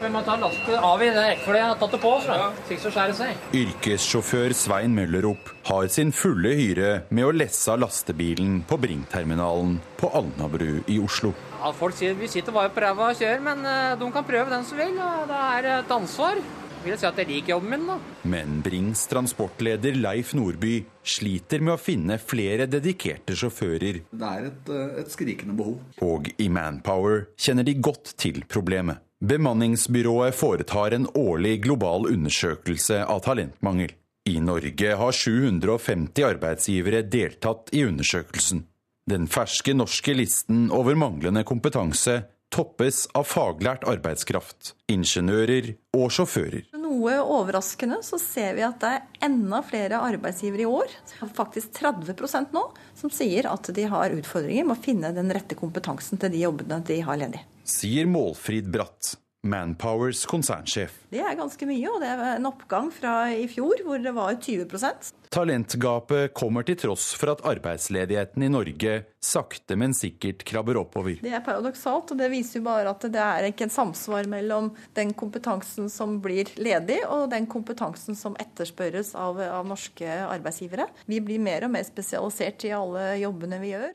[0.00, 2.12] Vi må ta lastet av i det rekkefølgen jeg har tatt det på.
[2.24, 2.36] Så.
[2.82, 3.44] så skjærer seg.
[3.56, 10.82] Yrkessjåfør Svein Møllerup har sin fulle hyre med å lesse lastebilen på Bringterminalen på Alnabru
[10.90, 11.32] i Oslo.
[11.66, 14.52] Ja, folk sier vi sitter bare på ræva og kjører, men eh, de kan prøve
[14.52, 14.92] den som vil.
[15.02, 16.38] og Det er et ansvar.
[16.38, 17.96] Jeg vil si at jeg liker jobben min, da.
[18.30, 23.98] Men Brings transportleder Leif Nordby sliter med å finne flere dedikerte sjåfører.
[24.12, 25.80] Det er et, eh, et skrikende behov.
[26.06, 29.02] Og i Manpower kjenner de godt til problemet.
[29.18, 33.90] Bemanningsbyrået foretar en årlig global undersøkelse av talentmangel.
[34.30, 38.62] I Norge har 750 arbeidsgivere deltatt i undersøkelsen.
[39.06, 46.64] Den ferske norske listen over manglende kompetanse toppes av faglært arbeidskraft, ingeniører og sjåfører.
[46.74, 50.96] Noe overraskende så ser vi at det er enda flere arbeidsgivere i år,
[51.36, 52.64] faktisk 30% nå,
[52.98, 56.80] som sier at de har utfordringer med å finne den rette kompetansen til de jobbene
[56.90, 57.44] de har ledig.
[57.62, 59.14] Sier Målfrid Bratt,
[59.46, 60.98] Manpowers konsernsjef.
[61.12, 64.36] Det er ganske mye, og det er en oppgang fra i fjor, hvor det var
[64.42, 68.92] 20% Talentgapet kommer til tross for at arbeidsledigheten i Norge
[69.22, 71.18] sakte, men sikkert krabber oppover.
[71.20, 74.70] Det er paradoksalt, og det viser jo bare at det er ikke en samsvar mellom
[74.96, 80.88] den kompetansen som blir ledig, og den kompetansen som etterspørres av, av norske arbeidsgivere.
[81.10, 83.92] Vi blir mer og mer spesialisert i alle jobbene vi gjør.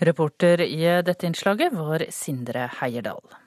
[0.00, 3.40] Reporter i dette innslaget var Sindre Heierdal.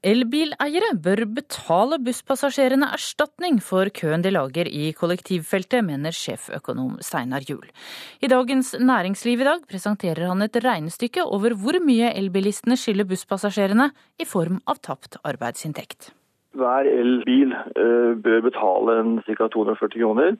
[0.00, 7.68] Elbileiere bør betale busspassasjerene erstatning for køen de lager i kollektivfeltet, mener sjeføkonom Steinar Juel.
[8.24, 13.90] I Dagens Næringsliv i dag presenterer han et regnestykke over hvor mye elbilistene skylder busspassasjerene
[14.16, 16.14] i form av tapt arbeidsinntekt.
[16.56, 18.96] Hver elbil eh, bør betale
[19.28, 19.50] ca.
[19.52, 20.38] 240 kroner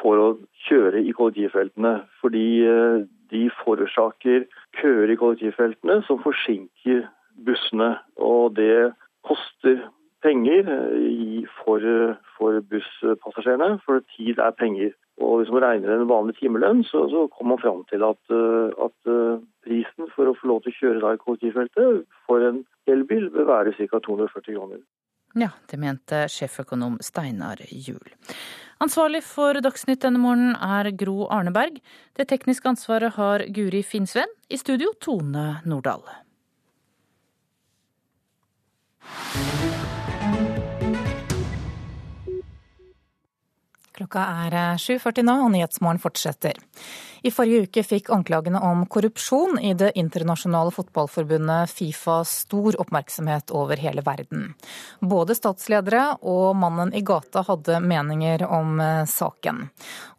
[0.00, 0.30] for å
[0.66, 2.00] kjøre i kollektivfeltene.
[2.18, 4.48] Fordi eh, de forårsaker
[4.80, 7.06] køer i kollektivfeltene som forsinker
[7.44, 7.96] bussene.
[8.16, 8.92] Og det
[9.26, 9.82] koster
[10.24, 10.68] penger
[11.62, 11.82] for,
[12.38, 14.94] for busspassasjerene, for tid er penger.
[15.20, 18.20] Og Hvis man regner en vanlig timelønn, så, så kommer man fram til at,
[18.86, 19.14] at,
[19.64, 23.48] prisen for å få lov til å kjøre da i kollektivfeltet for en elbil bør
[23.48, 23.98] være ca.
[23.98, 24.84] 240 kroner.
[25.36, 28.14] Ja, det mente sjeføkonom Steinar Juel.
[28.80, 31.80] Ansvarlig for Dagsnytt denne morgenen er Gro Arneberg.
[32.16, 34.32] Det tekniske ansvaret har Guri Finnsven.
[34.52, 36.04] I studio Tone Nordahl.
[39.08, 39.95] Thank
[43.96, 46.58] Klokka er 7.40 nå, og Nyhetsmorgen fortsetter.
[47.26, 53.80] I forrige uke fikk anklagene om korrupsjon i det internasjonale fotballforbundet Fifa stor oppmerksomhet over
[53.80, 54.52] hele verden.
[55.00, 59.64] Både statsledere og mannen i gata hadde meninger om eh, saken.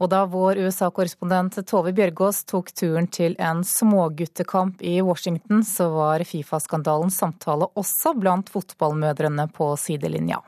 [0.01, 6.25] Og da vår USA-korrespondent Tove Bjørgaas tok turen til en småguttekamp i Washington, så var
[6.27, 10.41] Fifa-skandalens samtale også blant fotballmødrene på sidelinja.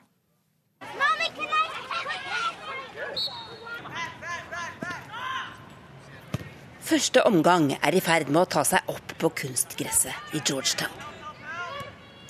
[6.90, 10.90] Første omgang er i ferd med å ta seg opp på kunstgresset i Georgetown.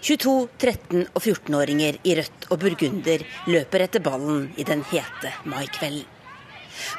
[0.04, 6.04] 22-, 13- og 14-åringer i rødt og burgunder løper etter ballen i den hete maikvelden.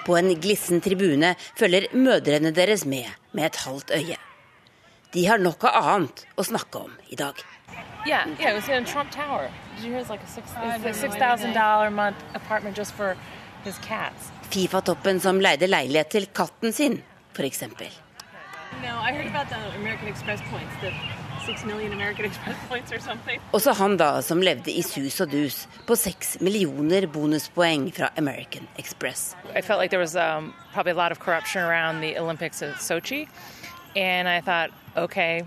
[0.07, 4.17] På en glissen tribune følger mødrene deres med med et halvt øye.
[5.13, 7.45] De har noe annet å snakke om i dag.
[8.07, 9.51] Yeah, yeah, it was in Trump Tower.
[9.77, 10.49] Did you hear it's like a six
[10.97, 13.17] six thousand dollar month apartment just for
[13.65, 14.33] his cats?
[14.49, 17.03] Fifa-toppen som leide leilighet til katten sin,
[17.35, 17.63] f.eks.
[23.53, 25.57] Også han da, som levde i sus og dus
[25.89, 29.35] på seks millioner bonuspoeng fra American Express.
[29.57, 32.77] I felt like there was um, probably a lot of corruption around the Olympics at
[32.77, 33.27] Sochi,
[33.97, 35.43] and I thought, okay,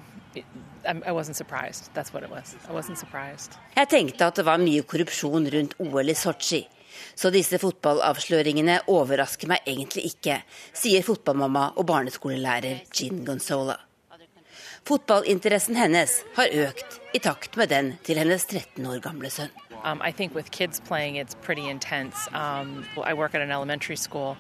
[0.85, 1.89] I wasn't surprised.
[1.93, 2.55] That's what it was.
[2.67, 3.51] I wasn't surprised.
[3.75, 6.65] Jeg tenkte at det var mye korrupsjon rundt OL i Sotsji.
[7.15, 10.41] Så disse fotballavsløringene overrasker meg egentlig ikke,
[10.73, 13.77] sier fotballmamma og barneskolelærer Jean Gonzola.
[14.83, 19.53] Fotballinteressen hennes har økt i takt med den til hennes 13 år gamle sønn.
[19.83, 22.15] Um, I think with kids playing, it's pretty intense.
[22.33, 24.37] Um, I work at an elementary school,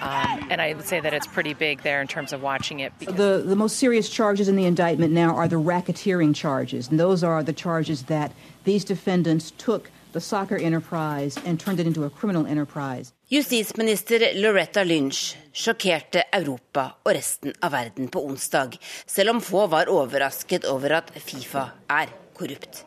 [0.00, 2.92] um, and I would say that it's pretty big there in terms of watching it.
[3.00, 7.22] The, the most serious charges in the indictment now are the racketeering charges, and those
[7.22, 8.32] are the charges that
[8.64, 13.12] these defendants took the soccer enterprise and turned it into a criminal enterprise.
[13.28, 19.90] Justisminister Loretta Lynch sjokkerte Europa og resten av verden på onsdag, selv om få var
[19.92, 22.84] overrasket over at Fifa er korrupt.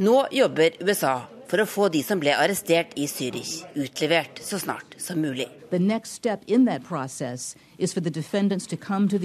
[0.00, 4.96] Nå jobber USA for å få de som ble arrestert i Zürich, utlevert så snart
[4.96, 5.48] som mulig.
[5.70, 9.18] The next step in that process is for the defendants to come to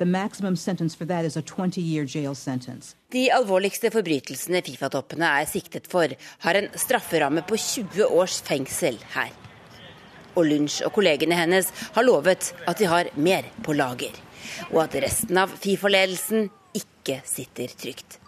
[0.00, 0.56] the US to face those charges.
[0.56, 2.94] The maximum sentence for that is a 20-year jail sentence.
[3.10, 6.08] De alvorligste forbrytelsene Fifa-toppene er siktet for,
[6.38, 9.30] har en strafferamme på 20 års fengsel her.
[10.36, 14.14] Og Lunch og kollegene hennes har lovet at de har mer på lager.
[14.72, 18.20] Og at resten av Fifa-ledelsen ikke sitter trygt.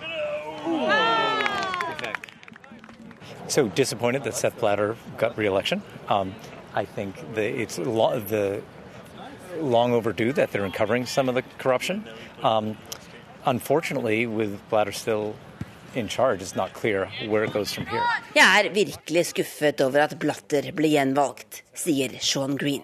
[3.49, 5.83] So disappointed that Seth Blatter got re-election.
[6.09, 6.35] Um,
[6.75, 8.63] I think the, it's the
[9.61, 12.05] long overdue that they're uncovering some of the corruption.
[12.43, 12.77] Um,
[13.45, 15.35] unfortunately, with Blatter still
[15.95, 18.03] in charge, it's not clear where it goes from here.
[18.35, 22.83] Jeg er virkelig skuffet over at Blatter ble gjenvalgt, sier Sean Green.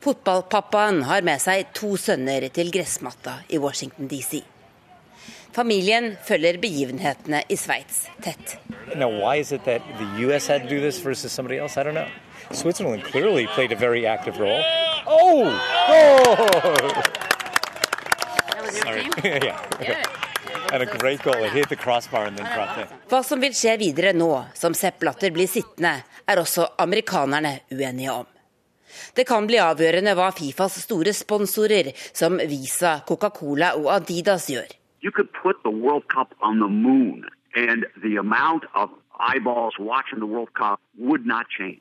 [0.00, 4.44] Fotballpappaen har med seg to sønner til gressmatta i Washington DC.
[5.52, 8.58] Familien følger begivenhetene i Sveits tett.
[8.94, 10.46] Now, why is it that the U.S.
[10.46, 11.76] had to do this versus somebody else?
[11.76, 12.06] I don't know.
[12.52, 14.62] Switzerland clearly played a very active role.
[15.06, 15.46] Oh!
[15.88, 17.02] oh!
[18.70, 19.08] Sorry.
[19.24, 20.02] yeah.
[20.72, 21.44] And a great goal.
[21.44, 22.86] It hit the crossbar and then dropped in.
[23.08, 25.94] Hva som vil skje videre nå som Sepp Blatter blir sittende,
[26.28, 28.26] er også amerikanerne uenige om.
[29.14, 34.68] Det kan bli avgjørende hva Fifas store sponsorer som Visa, Coca-Cola og Adidas gjør.
[35.00, 40.18] You could put the World Cup on the moon, and the amount of eyeballs watching
[40.18, 41.80] the World Cup would not change.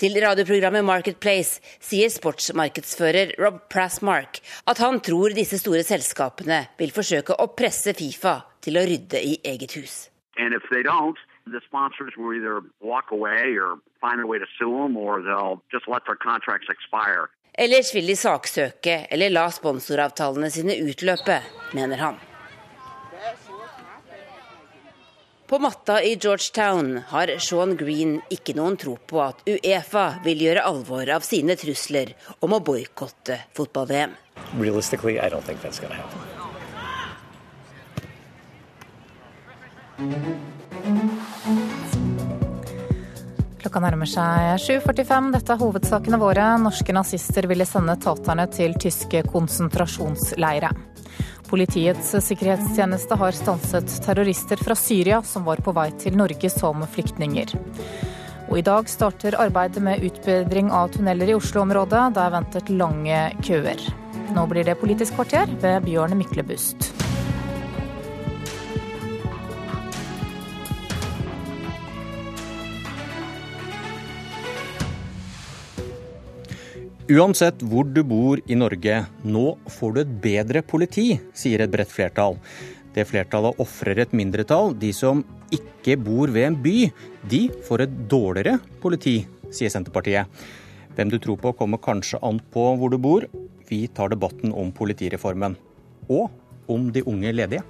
[0.00, 4.40] Til radioprogrammet Marketplace sier sportsmarkedsfører Rob Prassmark
[4.70, 9.38] at han tror disse store selskapene vil forsøke å presse Fifa til å rydde i
[9.44, 10.08] eget hus.
[11.46, 15.62] the sponsors will either walk away or find a way to sue them, or they'll
[15.70, 17.28] just let their contracts expire.
[17.54, 21.38] Ellers vil de saksøke eller la sponsoravtalene sine utløpe,
[21.76, 22.16] mener han.
[25.46, 30.62] På matta i Georgetown har Sean Green ikke noen tro på at Uefa vil gjøre
[30.64, 34.14] alvor av sine trusler om å boikotte fotball-VM.
[43.60, 45.30] Klokka nærmer seg 7.45.
[45.36, 46.48] Dette er hovedsakene våre.
[46.64, 50.72] Norske nazister ville sende taterne til tyske konsentrasjonsleirer.
[51.54, 57.54] Politiets sikkerhetstjeneste har stanset terrorister fra Syria som var på vei til Norge som flyktninger.
[58.48, 62.02] Og I dag starter arbeidet med utbedring av tunneler i Oslo-området.
[62.18, 63.86] Det er ventet lange køer.
[64.34, 67.03] Nå blir det Politisk kvarter ved Bjørn Myklebust.
[77.04, 78.94] Uansett hvor du bor i Norge,
[79.28, 82.38] nå får du et bedre politi, sier et bredt flertall.
[82.96, 84.72] Det flertallet ofrer et mindretall.
[84.80, 85.20] De som
[85.52, 86.86] ikke bor ved en by,
[87.28, 89.18] de får et dårligere politi,
[89.52, 90.32] sier Senterpartiet.
[90.96, 93.28] Hvem du tror på kommer kanskje an på hvor du bor.
[93.68, 95.58] Vi tar debatten om politireformen.
[96.08, 96.32] Og
[96.72, 97.66] om de unge ledige.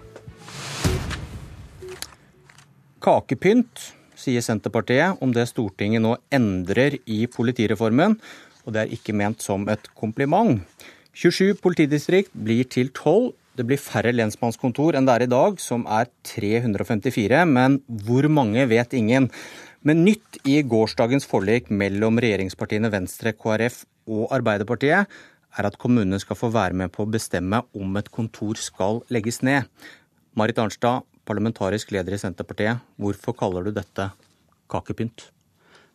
[3.02, 8.14] Kakepynt, sier Senterpartiet om det Stortinget nå endrer i politireformen
[8.64, 10.60] og det er ikke ment som et kompliment.
[11.14, 13.32] 27 politidistrikt blir til 12.
[13.54, 17.44] Det blir færre lensmannskontor enn det er i dag, som er 354.
[17.46, 19.28] Men hvor mange vet ingen.
[19.86, 25.06] Men nytt i gårsdagens forlik mellom regjeringspartiene Venstre, KrF og Arbeiderpartiet
[25.54, 29.42] er at kommunene skal få være med på å bestemme om et kontor skal legges
[29.46, 29.68] ned.
[30.34, 34.08] Marit Arnstad, parlamentarisk leder i Senterpartiet, hvorfor kaller du dette
[34.72, 35.28] kakepynt?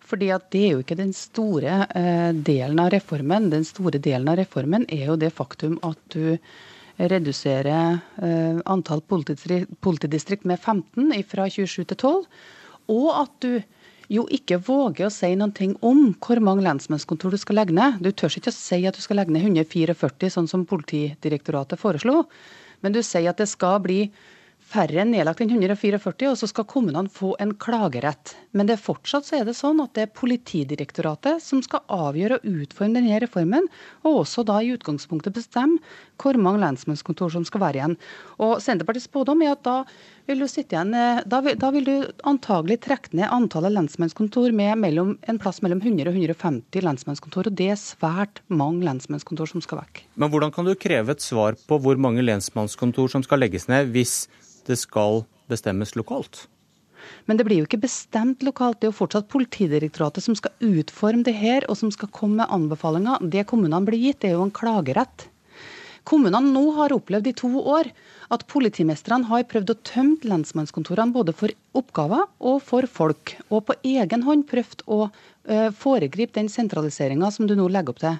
[0.09, 3.51] Fordi at Det er jo ikke den store eh, delen av reformen.
[3.51, 6.37] Den store delen av reformen er jo det faktum at du
[6.99, 12.23] reduserer eh, antall politidistrikt, med 15 fra 27 til 12.
[12.89, 13.61] Og at du
[14.09, 18.01] jo ikke våger å si noen ting om hvor mange lensmannskontor du skal legge ned.
[18.01, 22.23] Du tør ikke å si at du skal legge ned 144, sånn som Politidirektoratet foreslo.
[22.81, 24.01] Men du sier at det skal bli
[24.69, 28.35] færre nedlagt enn 144, og så skal kommunene få en klagerett.
[28.53, 32.37] Men det er fortsatt så er det sånn at det er Politidirektoratet som skal avgjøre
[32.37, 33.69] og utforme denne reformen,
[34.05, 35.81] og også da i utgangspunktet bestemme
[36.21, 37.97] hvor mange lensmannskontor som skal være igjen.
[38.37, 39.77] Og Senterpartiets spådom er at da
[40.29, 41.95] vil du sitte igjen, eh, da vil, da vil du
[42.29, 47.57] antagelig trekke ned antallet lensmannskontor med mellom, en plass mellom 100 og 150 lensmannskontor, og
[47.57, 50.03] det er svært mange lensmannskontor som skal vekk.
[50.21, 53.89] Men hvordan kan du kreve et svar på hvor mange lensmannskontor som skal legges ned,
[53.95, 54.27] hvis
[54.69, 56.45] det skal bestemmes lokalt?
[57.25, 58.79] Men det blir jo ikke bestemt lokalt.
[58.79, 62.53] Det er jo fortsatt Politidirektoratet som skal utforme det her, og som skal komme med
[62.53, 63.23] anbefalinger.
[63.33, 65.25] Det kommunene blir gitt, det er jo en klagerett.
[66.09, 67.89] Kommunene nå har opplevd i to år
[68.33, 73.77] at politimestrene har prøvd å tømme lensmannskontorene både for oppgaver og for folk, og på
[73.95, 78.19] egen hånd prøvd å uh, foregripe den sentraliseringa som du nå legger opp til.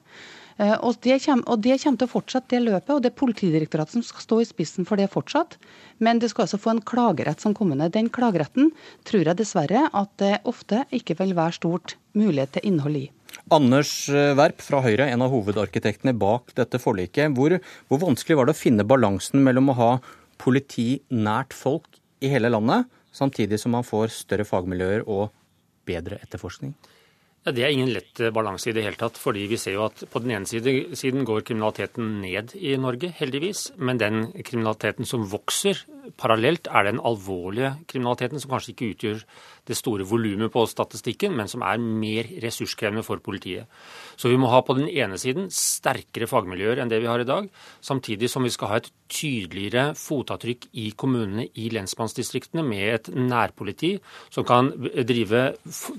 [0.59, 3.19] Uh, og, det kommer, og det kommer til å fortsette det løpet, og det er
[3.21, 5.59] Politidirektoratet som skal stå i spissen for det fortsatt.
[6.03, 7.91] Men det skal altså få en klagerett som kommune.
[7.93, 8.73] Den klageretten
[9.07, 13.07] tror jeg dessverre at det ofte ikke vil være stort mulighet til innhold i.
[13.53, 17.33] Anders eh, Werp fra Høyre, en av hovedarkitektene bak dette forliket.
[17.37, 17.55] Hvor,
[17.89, 19.89] hvor vanskelig var det å finne balansen mellom å ha
[20.39, 22.85] politi nært folk i hele landet,
[23.15, 25.29] samtidig som man får større fagmiljøer og
[25.89, 26.75] bedre etterforskning?
[27.45, 29.17] Ja, Det er ingen lett eh, balanse i det hele tatt.
[29.17, 33.71] fordi vi ser jo at På den ene siden går kriminaliteten ned i Norge, heldigvis.
[33.77, 35.79] Men den kriminaliteten som vokser
[36.17, 39.23] parallelt, er den alvorlige kriminaliteten som kanskje ikke utgjør
[39.69, 43.69] det store volumet på statistikken, men som er mer ressurskrevende for politiet.
[44.19, 47.29] Så vi må ha på den ene siden sterkere fagmiljøer enn det vi har i
[47.29, 47.49] dag,
[47.85, 53.95] samtidig som vi skal ha et tydeligere fotavtrykk i kommunene i lensmannsdistriktene med et nærpoliti
[54.33, 54.73] som kan
[55.09, 55.51] drive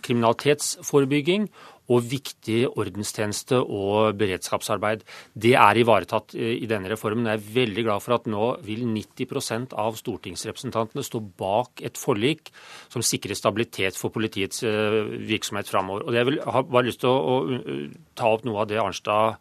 [0.05, 1.49] kriminalitetsforebygging
[1.91, 5.03] og viktig ordenstjeneste og beredskapsarbeid.
[5.35, 7.27] Det er ivaretatt eh, i denne reformen.
[7.27, 12.53] Jeg er veldig glad for at nå vil 90% av stortingsrepresentantene stå bak et forlik
[12.93, 15.01] som sikrer stabilitet for politiets eh,
[15.31, 16.07] virksomhet framover.
[16.07, 17.81] Og jeg vil ha bare lyst til å, å
[18.19, 19.41] ta opp noe av det Arnstad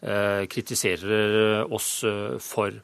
[0.00, 1.92] eh, kritiserer oss
[2.44, 2.80] for.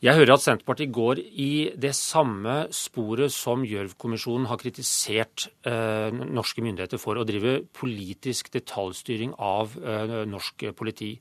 [0.00, 6.64] Jeg hører at Senterpartiet går i det samme sporet som Gjørv-kommisjonen har kritisert eh, norske
[6.64, 11.18] myndigheter for, å drive politisk detaljstyring av eh, norsk politi.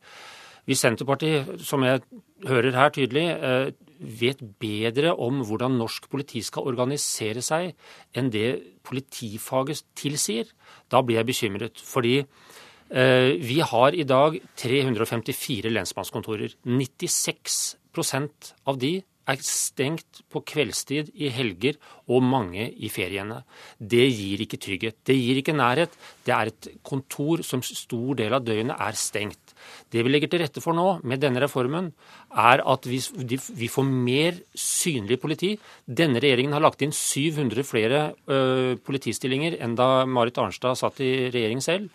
[0.63, 2.05] Hvis Senterpartiet, som jeg
[2.47, 7.73] hører her tydelig, eh, vet bedre om hvordan norsk politi skal organisere seg
[8.15, 10.47] enn det politifaget tilsier,
[10.87, 11.83] da blir jeg bekymret.
[11.83, 16.55] Fordi eh, vi har i dag 354 lensmannskontorer.
[16.63, 18.99] 96 av de
[19.29, 21.77] er stengt på kveldstid, i helger
[22.09, 23.43] og mange i feriene.
[23.77, 24.97] Det gir ikke trygghet.
[25.05, 25.93] Det gir ikke nærhet.
[26.25, 29.53] Det er et kontor som stor del av døgnet er stengt.
[29.91, 31.91] Det vi legger til rette for nå med denne reformen,
[32.33, 35.53] er at vi, vi får mer synlig politi.
[35.85, 41.29] Denne regjeringen har lagt inn 700 flere ø, politistillinger enn da Marit Arnstad satt i
[41.29, 41.93] regjering selv.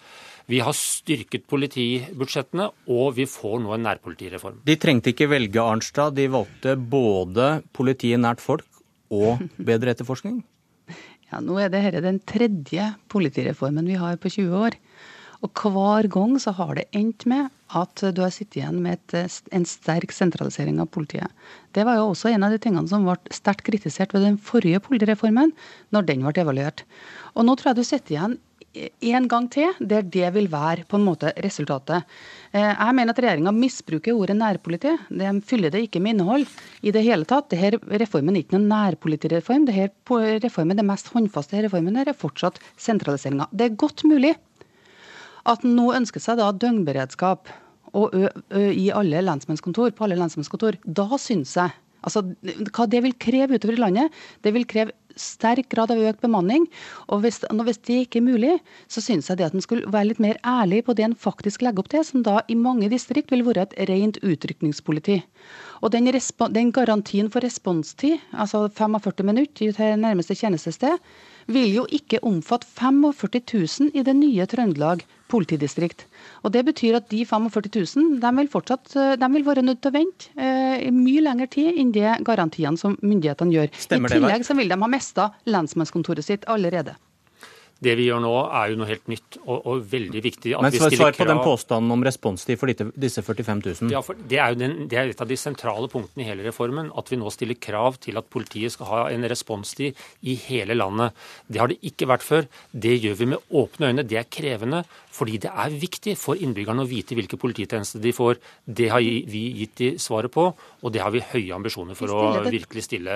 [0.50, 4.58] Vi har styrket politibudsjettene, og vi får nå en nærpolitireform.
[4.68, 8.68] De trengte ikke velge Arnstad, de valgte både politiet nært folk
[9.14, 10.42] og bedre etterforskning?
[11.32, 14.74] Ja, Nå er dette den tredje politireformen vi har på 20 år.
[15.42, 19.40] Og hver gang så har det endt med at du har sittet igjen med et,
[19.50, 21.32] en sterk sentralisering av politiet.
[21.74, 24.80] Det var jo også en av de tingene som ble sterkt kritisert ved den forrige
[24.84, 25.52] politireformen,
[25.90, 26.84] når den ble evaluert.
[27.34, 28.38] Og nå tror jeg du sitter igjen
[28.74, 32.04] en gang til der det vil være på en måte resultatet.
[32.52, 34.94] Eh, jeg mener at regjeringa misbruker ordet nærpoliti.
[35.10, 36.46] De fyller det ikke med innhold
[36.82, 37.50] i det hele tatt.
[37.52, 39.68] Dette reformen er ikke noen nærpolitireform.
[39.70, 39.90] Dette
[40.44, 43.48] reformen, Det mest håndfaste reformen er fortsatt sentraliseringa.
[43.52, 44.34] Det er godt mulig
[45.46, 47.48] at en nå ønsker seg da døgnberedskap
[47.94, 50.80] i alle lensmannskontor, på alle lensmannskontor.
[50.82, 51.70] Da syns jeg
[52.04, 56.22] Altså, hva det vil kreve utover i landet, det vil kreve sterk grad av økt
[56.24, 56.66] bemanning.
[57.12, 58.54] Og hvis, hvis det ikke er mulig,
[58.90, 61.64] så syns jeg det at en skulle være litt mer ærlig på det en faktisk
[61.64, 65.20] legger opp til, som da i mange distrikt vil være et rent utrykningspoliti.
[65.82, 70.98] Og den, den, garantien for responstid, altså 45 minutter til nærmeste tjenestested,
[71.46, 73.42] vil jo ikke omfatte 45
[73.90, 76.06] 000 i det nye Trøndelag politidistrikt.
[76.44, 79.92] Og Det betyr at de 45 000 de vil, fortsatt, de vil være nødt til
[79.92, 83.72] å vente eh, mye lengre tid enn det garantiene som myndighetene gjør.
[83.86, 86.96] Stemmer I tillegg så vil de ha mista lensmannskontoret sitt allerede.
[87.84, 90.54] Det vi gjør nå, er jo noe helt nytt og, og veldig viktig.
[90.64, 93.92] Men svar, svar på den påstanden om responstid for disse 45 000.
[93.94, 96.46] Ja, for det, er jo den, det er et av de sentrale punktene i hele
[96.46, 96.90] reformen.
[96.98, 101.16] At vi nå stiller krav til at politiet skal ha en responstid i hele landet.
[101.48, 102.48] Det har det ikke vært før.
[102.72, 104.06] Det gjør vi med åpne øyne.
[104.08, 104.84] Det er krevende.
[105.14, 108.40] Fordi det er viktig for innbyggerne å vite hvilke polititjenester de får.
[108.66, 112.22] Det har vi gitt de svaret på, og det har vi høye ambisjoner for å
[112.48, 113.14] virkelig stille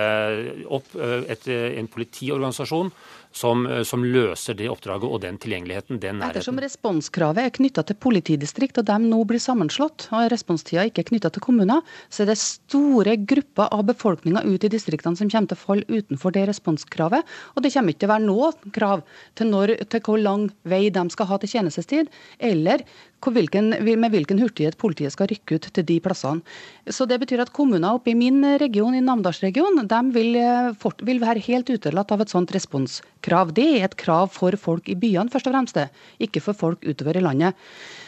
[0.78, 2.92] opp eh, et, en politiorganisasjon
[3.32, 6.38] som, eh, som, løser det oppdraget og den tilgjengeligheten, den nærheten.
[6.38, 11.08] Ettersom responskravet er knytta til politidistrikt, og de nå blir sammenslått, og responstida ikke er
[11.10, 15.52] knytta til kommuner, så er det store grupper av befolkninga ute i distriktene som kommer
[15.52, 17.36] til å falle utenfor det responskravet.
[17.54, 19.04] Og det kommer ikke til å være noe krav
[19.38, 21.52] til, når, til hvor lang vei de skal ha til
[21.88, 22.08] tjenestestid,
[22.38, 22.84] eller
[23.18, 23.70] hvilken,
[24.00, 26.42] med hvilken hurtighet politiet skal rykke ut til de plassene.
[26.86, 31.00] Så Det betyr at kommuner oppe i min region, i Namdalsregionen, de vil, eh, fort,
[31.02, 33.52] vil være helt utelatt av et sånt responskrav.
[33.52, 35.90] Det er et krav for folk i byene, først og fremst,
[36.20, 37.54] ikke for folk utover i landet.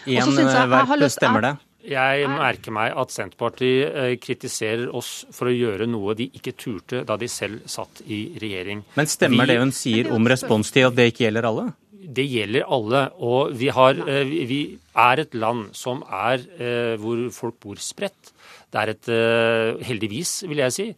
[0.07, 1.57] Én verp stemmer det?
[1.81, 7.05] Jeg merker meg at Senterpartiet eh, kritiserer oss for å gjøre noe de ikke turte
[7.09, 8.85] da de selv satt i regjering.
[8.95, 11.71] Men stemmer vi, det hun sier om responstid, at det ikke gjelder alle?
[12.01, 13.03] Det gjelder alle.
[13.21, 14.61] Og vi, har, eh, vi
[14.97, 18.33] er et land som er eh, hvor folk bor spredt.
[18.71, 20.89] Det er et eh, Heldigvis, vil jeg si.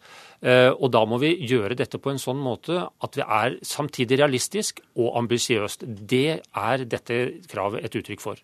[0.42, 4.80] Og da må vi gjøre dette på en sånn måte at vi er samtidig realistisk
[4.98, 5.84] og ambisiøst.
[5.86, 8.40] Det er dette kravet et uttrykk for.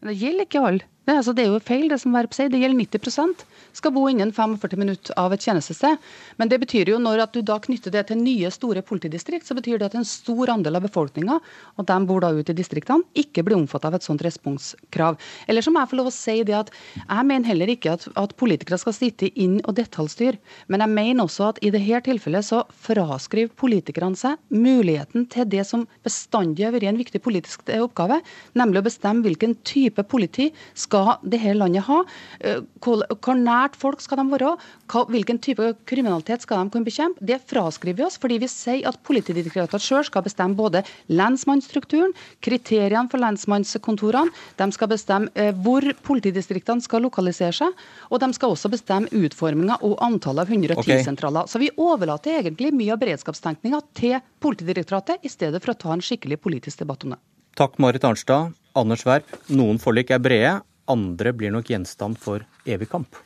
[0.00, 0.88] Men Det gjelder ikke alle.
[1.02, 2.50] Det, altså, det, er jo feil, det som Verp sier.
[2.52, 3.42] Det gjelder 90%
[3.74, 5.98] skal bo innen 45 minutter av et tjenestested.
[6.38, 9.56] Men det betyr jo når at du da knytter det til nye, store politidistrikt, så
[9.58, 11.38] betyr det at en stor andel av befolkninga,
[11.80, 15.18] og de bor da ute i distriktene, ikke blir omfattet av et sånt responskrav.
[15.50, 18.06] Eller så må jeg få lov å si det at jeg mener heller ikke at,
[18.22, 20.38] at politikere skal sitte inn og detaljstyre,
[20.70, 25.64] men jeg mener også at i dette tilfellet så fraskriver politikerne seg muligheten til det
[25.66, 28.20] som bestandig har vært en viktig politisk oppgave,
[28.58, 32.02] nemlig å bestemme hvilken type politi skal skal dette landet ha?
[32.44, 34.52] Eh, hvor nært folk skal de være?
[34.92, 37.24] Hvilken type kriminalitet skal de kunne bekjempe?
[37.24, 42.12] Det fraskriver vi oss, fordi vi sier at Politidirektoratet sjøl skal bestemme både lensmannsstrukturen,
[42.44, 48.52] kriteriene for lensmannskontorene, de skal bestemme eh, hvor politidistriktene skal lokalisere seg, og de skal
[48.52, 51.46] også bestemme utforminga og antallet av 110-sentraler.
[51.46, 51.52] Okay.
[51.52, 56.02] Så vi overlater egentlig mye av beredskapstenkninga til Politidirektoratet, i stedet for å ta en
[56.04, 57.22] skikkelig politisk debatt om det.
[57.58, 58.56] Takk, Marit Arnstad.
[58.78, 60.52] Anders Werp, noen forlik er brede,
[60.90, 63.18] andre blir nok gjenstand for evig kamp.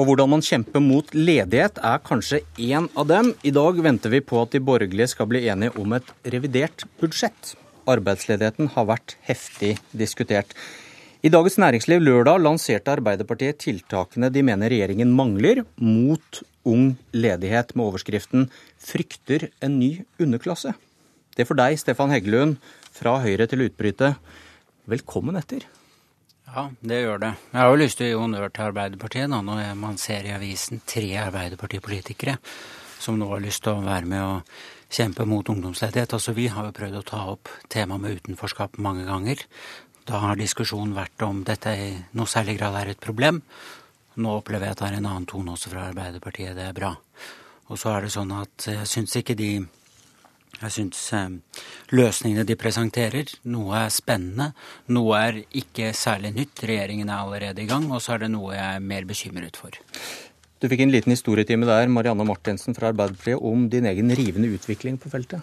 [0.00, 3.34] Og hvordan man kjemper mot ledighet er kanskje én av dem.
[3.44, 7.52] I dag venter vi på at de borgerlige skal bli enige om et revidert budsjett.
[7.86, 10.54] Arbeidsledigheten har vært heftig diskutert.
[11.22, 17.86] I Dagens Næringsliv lørdag lanserte Arbeiderpartiet tiltakene de mener regjeringen mangler mot ung ledighet, med
[17.86, 18.48] overskriften
[18.78, 20.74] 'Frykter en ny underklasse'.
[21.32, 22.58] Det er for deg, Stefan Heggelund,
[22.92, 24.18] fra Høyre til utbrytet.
[24.84, 25.64] Velkommen etter.
[26.44, 27.30] Ja, det gjør det.
[27.54, 30.34] Jeg har jo lyst til å gi honnør til Arbeiderpartiet da, når man ser i
[30.36, 32.36] avisen tre Arbeiderpartipolitikere
[33.00, 34.52] som nå har lyst til å være med og
[34.92, 36.12] kjempe mot ungdomsledighet.
[36.12, 39.40] Altså Vi har jo prøvd å ta opp temaet med utenforskap mange ganger.
[40.04, 43.40] Da har diskusjonen vært om dette i noe særlig grad er et problem.
[44.20, 46.52] Nå opplever jeg at det er en annen tone også fra Arbeiderpartiet.
[46.58, 46.92] Det er bra.
[47.72, 49.54] Og så er det sånn at jeg syns ikke de
[50.60, 51.30] jeg syns eh,
[51.96, 54.52] løsningene de presenterer, noe er spennende,
[54.92, 56.66] noe er ikke særlig nytt.
[56.68, 59.78] Regjeringen er allerede i gang, og så er det noe jeg er mer bekymret for.
[60.62, 65.00] Du fikk en liten historietime der, Marianne Martinsen fra Arbeiderpartiet, om din egen rivende utvikling
[65.02, 65.42] på feltet.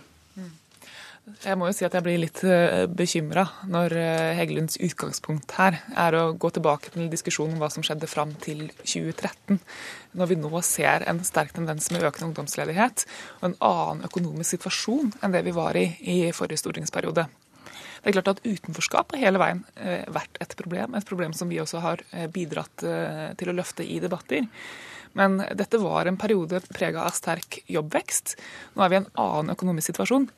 [1.43, 5.77] Jeg må jo si at jeg blir litt eh, bekymra når eh, Heggelunds utgangspunkt her
[5.97, 9.60] er å gå tilbake til diskusjonen om hva som skjedde fram til 2013.
[10.19, 13.06] Når vi nå ser en sterk tendens med økende ungdomsledighet
[13.39, 17.27] og en annen økonomisk situasjon enn det vi var i i forrige stortingsperiode.
[17.99, 21.51] Det er klart at Utenforskap har hele veien eh, vært et problem, et problem som
[21.51, 22.03] vi også har
[22.35, 22.85] bidratt
[23.39, 24.47] til å løfte i debatter.
[25.18, 28.35] Men dette var en periode prega av sterk jobbvekst.
[28.76, 30.30] Nå er vi i en annen økonomisk situasjon.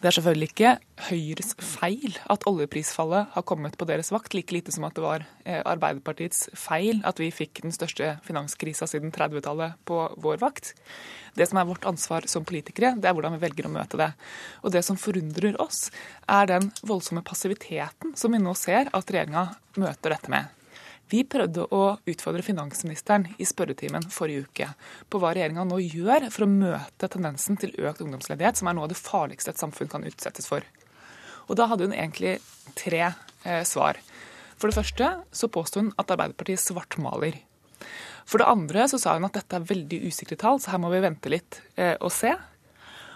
[0.00, 0.70] Det er selvfølgelig ikke
[1.10, 5.26] Høyres feil at oljeprisfallet har kommet på deres vakt, like lite som at det var
[5.44, 10.72] eh, Arbeiderpartiets feil at vi fikk den største finanskrisa siden 30-tallet på vår vakt.
[11.36, 14.08] Det som er vårt ansvar som politikere, det er hvordan vi velger å møte det.
[14.64, 15.90] Og det som forundrer oss,
[16.24, 20.59] er den voldsomme passiviteten som vi nå ser at regjeringa møter dette med.
[21.10, 24.68] Vi prøvde å utfordre finansministeren i spørretimen forrige uke
[25.10, 28.86] på hva regjeringa nå gjør for å møte tendensen til økt ungdomsledighet, som er noe
[28.86, 30.66] av det farligste et samfunn kan utsettes for.
[31.50, 32.38] Og Da hadde hun egentlig
[32.78, 33.98] tre eh, svar.
[34.60, 37.40] For det første så påsto hun at Arbeiderpartiet svartmaler.
[38.28, 40.92] For det andre så sa hun at dette er veldig usikre tall, så her må
[40.92, 42.36] vi vente litt eh, og se.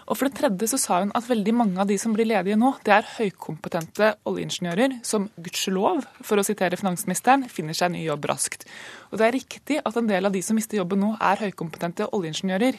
[0.05, 2.57] Og for det tredje så sa hun at veldig mange av de som blir ledige
[2.59, 8.27] nå, det er høykompetente oljeingeniører som gudskjelov, for å sitere finansministeren, finner seg ny jobb
[8.29, 8.67] raskt.
[9.09, 12.09] Og det er riktig at en del av de som mister jobben nå, er høykompetente
[12.13, 12.77] oljeingeniører.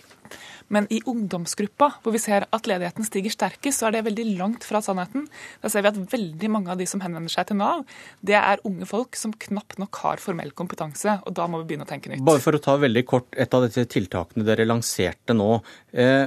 [0.74, 4.66] Men i ungdomsgruppa, hvor vi ser at ledigheten stiger sterkest, så er det veldig langt
[4.66, 5.26] fra sannheten.
[5.62, 7.84] Da ser vi at veldig mange av de som henvender seg til Nav,
[8.26, 11.20] det er unge folk som knapt nok har formell kompetanse.
[11.26, 12.24] Og da må vi begynne å tenke nytt.
[12.26, 15.60] Bare for å ta veldig kort et av disse tiltakene dere lanserte nå.
[15.94, 16.26] Eh,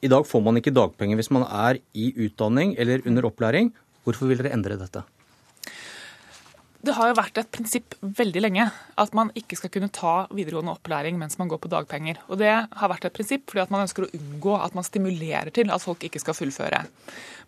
[0.00, 3.72] i dag får man ikke dagpenger hvis man er i utdanning eller under opplæring.
[4.04, 5.02] Hvorfor vil dere endre dette?
[6.80, 8.64] Det har jo vært et prinsipp veldig lenge
[9.00, 12.22] at man ikke skal kunne ta videregående opplæring mens man går på dagpenger.
[12.32, 15.52] Og Det har vært et prinsipp fordi at man ønsker å unngå at man stimulerer
[15.52, 16.80] til at folk ikke skal fullføre.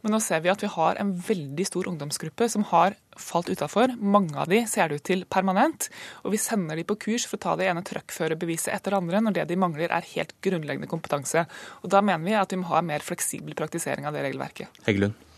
[0.03, 3.97] Men nå ser vi at vi har en veldig stor ungdomsgruppe som har falt utafor.
[3.97, 5.89] Mange av de ser det ut til permanent.
[6.27, 9.25] Og vi sender de på kurs for å ta det ene truckførerbeviset etter det andre,
[9.25, 11.47] når det de mangler er helt grunnleggende kompetanse.
[11.81, 14.83] Og Da mener vi at vi må ha en mer fleksibel praktisering av det regelverket.
[14.85, 15.32] Heggelund.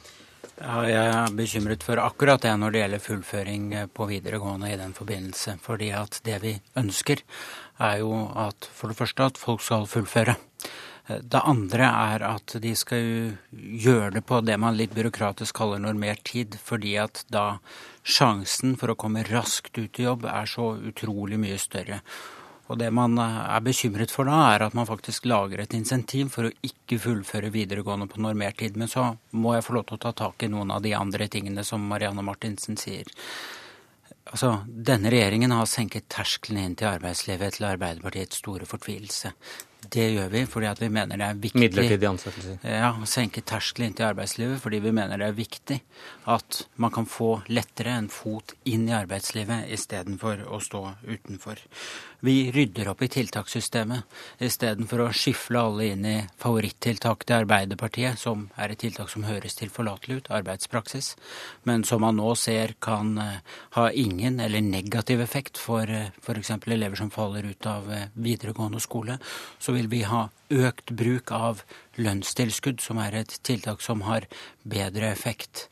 [0.61, 4.79] Ja, jeg er bekymret for akkurat det når det gjelder fullføring eh, på videregående i
[4.79, 5.57] den forbindelse.
[5.62, 7.23] Fordi at det vi ønsker,
[7.83, 10.37] er jo at for det første at folk skal fullføre.
[11.09, 15.83] Eh, det andre er at de skal gjøre det på det man litt byråkratisk kaller
[15.83, 16.59] normert tid.
[16.62, 17.59] Fordi at da
[18.05, 22.03] sjansen for å komme raskt ut i jobb er så utrolig mye større.
[22.73, 26.31] Og det man eh, er bekymret for da, er at man faktisk lager et insentiv
[26.35, 28.78] for å ikke fullføre videregående på normert tid.
[28.81, 31.28] Men så må jeg få lov til å ta tak i noen av de andre
[31.28, 33.11] tingene som Marianne Martinsen sier.
[34.24, 39.35] Altså, Denne regjeringen har senket terskelen inn til arbeidslivet til Arbeiderpartiets store fortvilelse.
[39.93, 42.59] Det gjør vi fordi vi mener det er viktig Midlertidige ansettelser.
[42.65, 45.78] Ja, senke terskelen inn til arbeidslivet fordi vi mener det er viktig
[46.32, 51.61] at man kan få lettere en fot inn i arbeidslivet istedenfor å stå utenfor.
[52.25, 58.47] Vi rydder opp i tiltakssystemet istedenfor å skifle alle inn i favorittiltak til Arbeiderpartiet, som
[58.57, 61.11] er et tiltak som høres tilforlatelig ut, arbeidspraksis,
[61.69, 63.45] men som man nå ser kan eh,
[63.77, 66.55] ha ingen eller negativ effekt for uh, f.eks.
[66.65, 69.21] elever som faller ut av eh, videregående skole.
[69.61, 71.61] Så vil vi ha økt bruk av
[72.01, 74.25] lønnstilskudd, som er et tiltak som har
[74.65, 75.69] bedre effekt.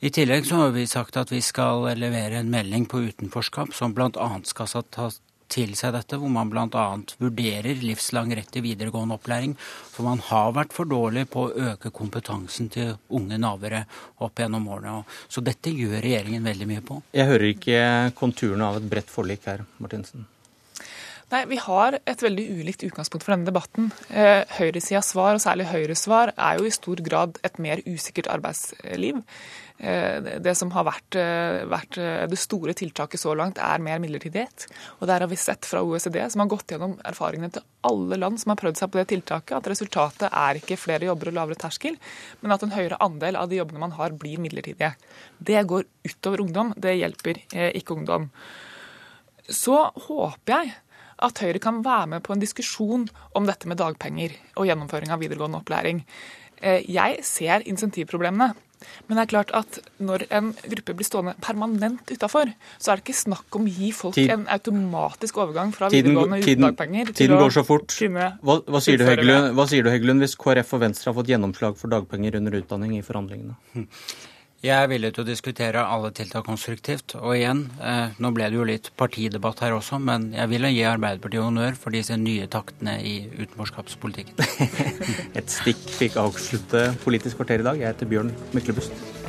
[0.00, 3.92] I tillegg så har vi sagt at vi skal levere en melding på utenforskap som
[3.92, 4.30] bl.a.
[4.48, 5.12] skal ta
[5.50, 6.86] til seg dette, hvor man bl.a.
[7.20, 9.56] vurderer livslang rett til videregående opplæring.
[9.60, 13.84] For man har vært for dårlig på å øke kompetansen til unge navere
[14.24, 15.04] opp gjennom årene.
[15.28, 17.00] Så dette gjør regjeringen veldig mye på.
[17.16, 17.80] Jeg hører ikke
[18.18, 20.28] konturene av et bredt forlik her, Martinsen.
[21.30, 23.92] Nei, Vi har et veldig ulikt utgangspunkt for denne debatten.
[24.10, 28.26] Eh, Høyresidas svar, og særlig Høyres svar, er jo i stor grad et mer usikkert
[28.32, 29.22] arbeidsliv.
[29.80, 31.96] Eh, det som har vært, eh, vært,
[32.28, 34.66] det store tiltaket så langt, er mer midlertidighet.
[35.00, 38.38] Og der har vi sett fra OECD, som har gått gjennom erfaringene til alle land
[38.40, 41.56] som har prøvd seg på det tiltaket, at resultatet er ikke flere jobber og lavere
[41.56, 41.96] terskel,
[42.42, 44.94] men at en høyere andel av de jobbene man har, blir midlertidige.
[45.42, 46.74] Det går utover ungdom.
[46.76, 47.40] Det hjelper
[47.72, 48.30] ikke ungdom.
[49.48, 50.74] Så håper jeg
[51.20, 55.20] at Høyre kan være med på en diskusjon om dette med dagpenger og gjennomføring av
[55.22, 56.02] videregående opplæring.
[56.60, 58.54] Eh, jeg ser insentivproblemene.
[59.08, 63.06] Men det er klart at når en gruppe blir stående permanent utafor, så er det
[63.06, 64.32] ikke snakk om å gi folk Tid.
[64.34, 67.96] en automatisk overgang fra tiden, videregående uten dagpenger til tiden går så fort.
[68.00, 71.78] Hva, hva, sier Heggelund, hva, sier du, Heggelund, hvis KrF og Venstre har fått gjennomslag
[71.80, 73.58] for dagpenger under utdanning i forhandlingene?
[74.60, 77.14] Jeg er villig til å diskutere alle tiltak konstruktivt.
[77.16, 80.84] Og igjen, eh, nå ble det jo litt partidebatt her også, men jeg vil gi
[80.84, 84.36] Arbeiderpartiet honnør for disse nye taktene i utenforskapspolitikken.
[85.40, 87.80] Et stikk fikk avslutte Politisk kvarter i dag.
[87.80, 89.19] Jeg heter Bjørn Myklebust.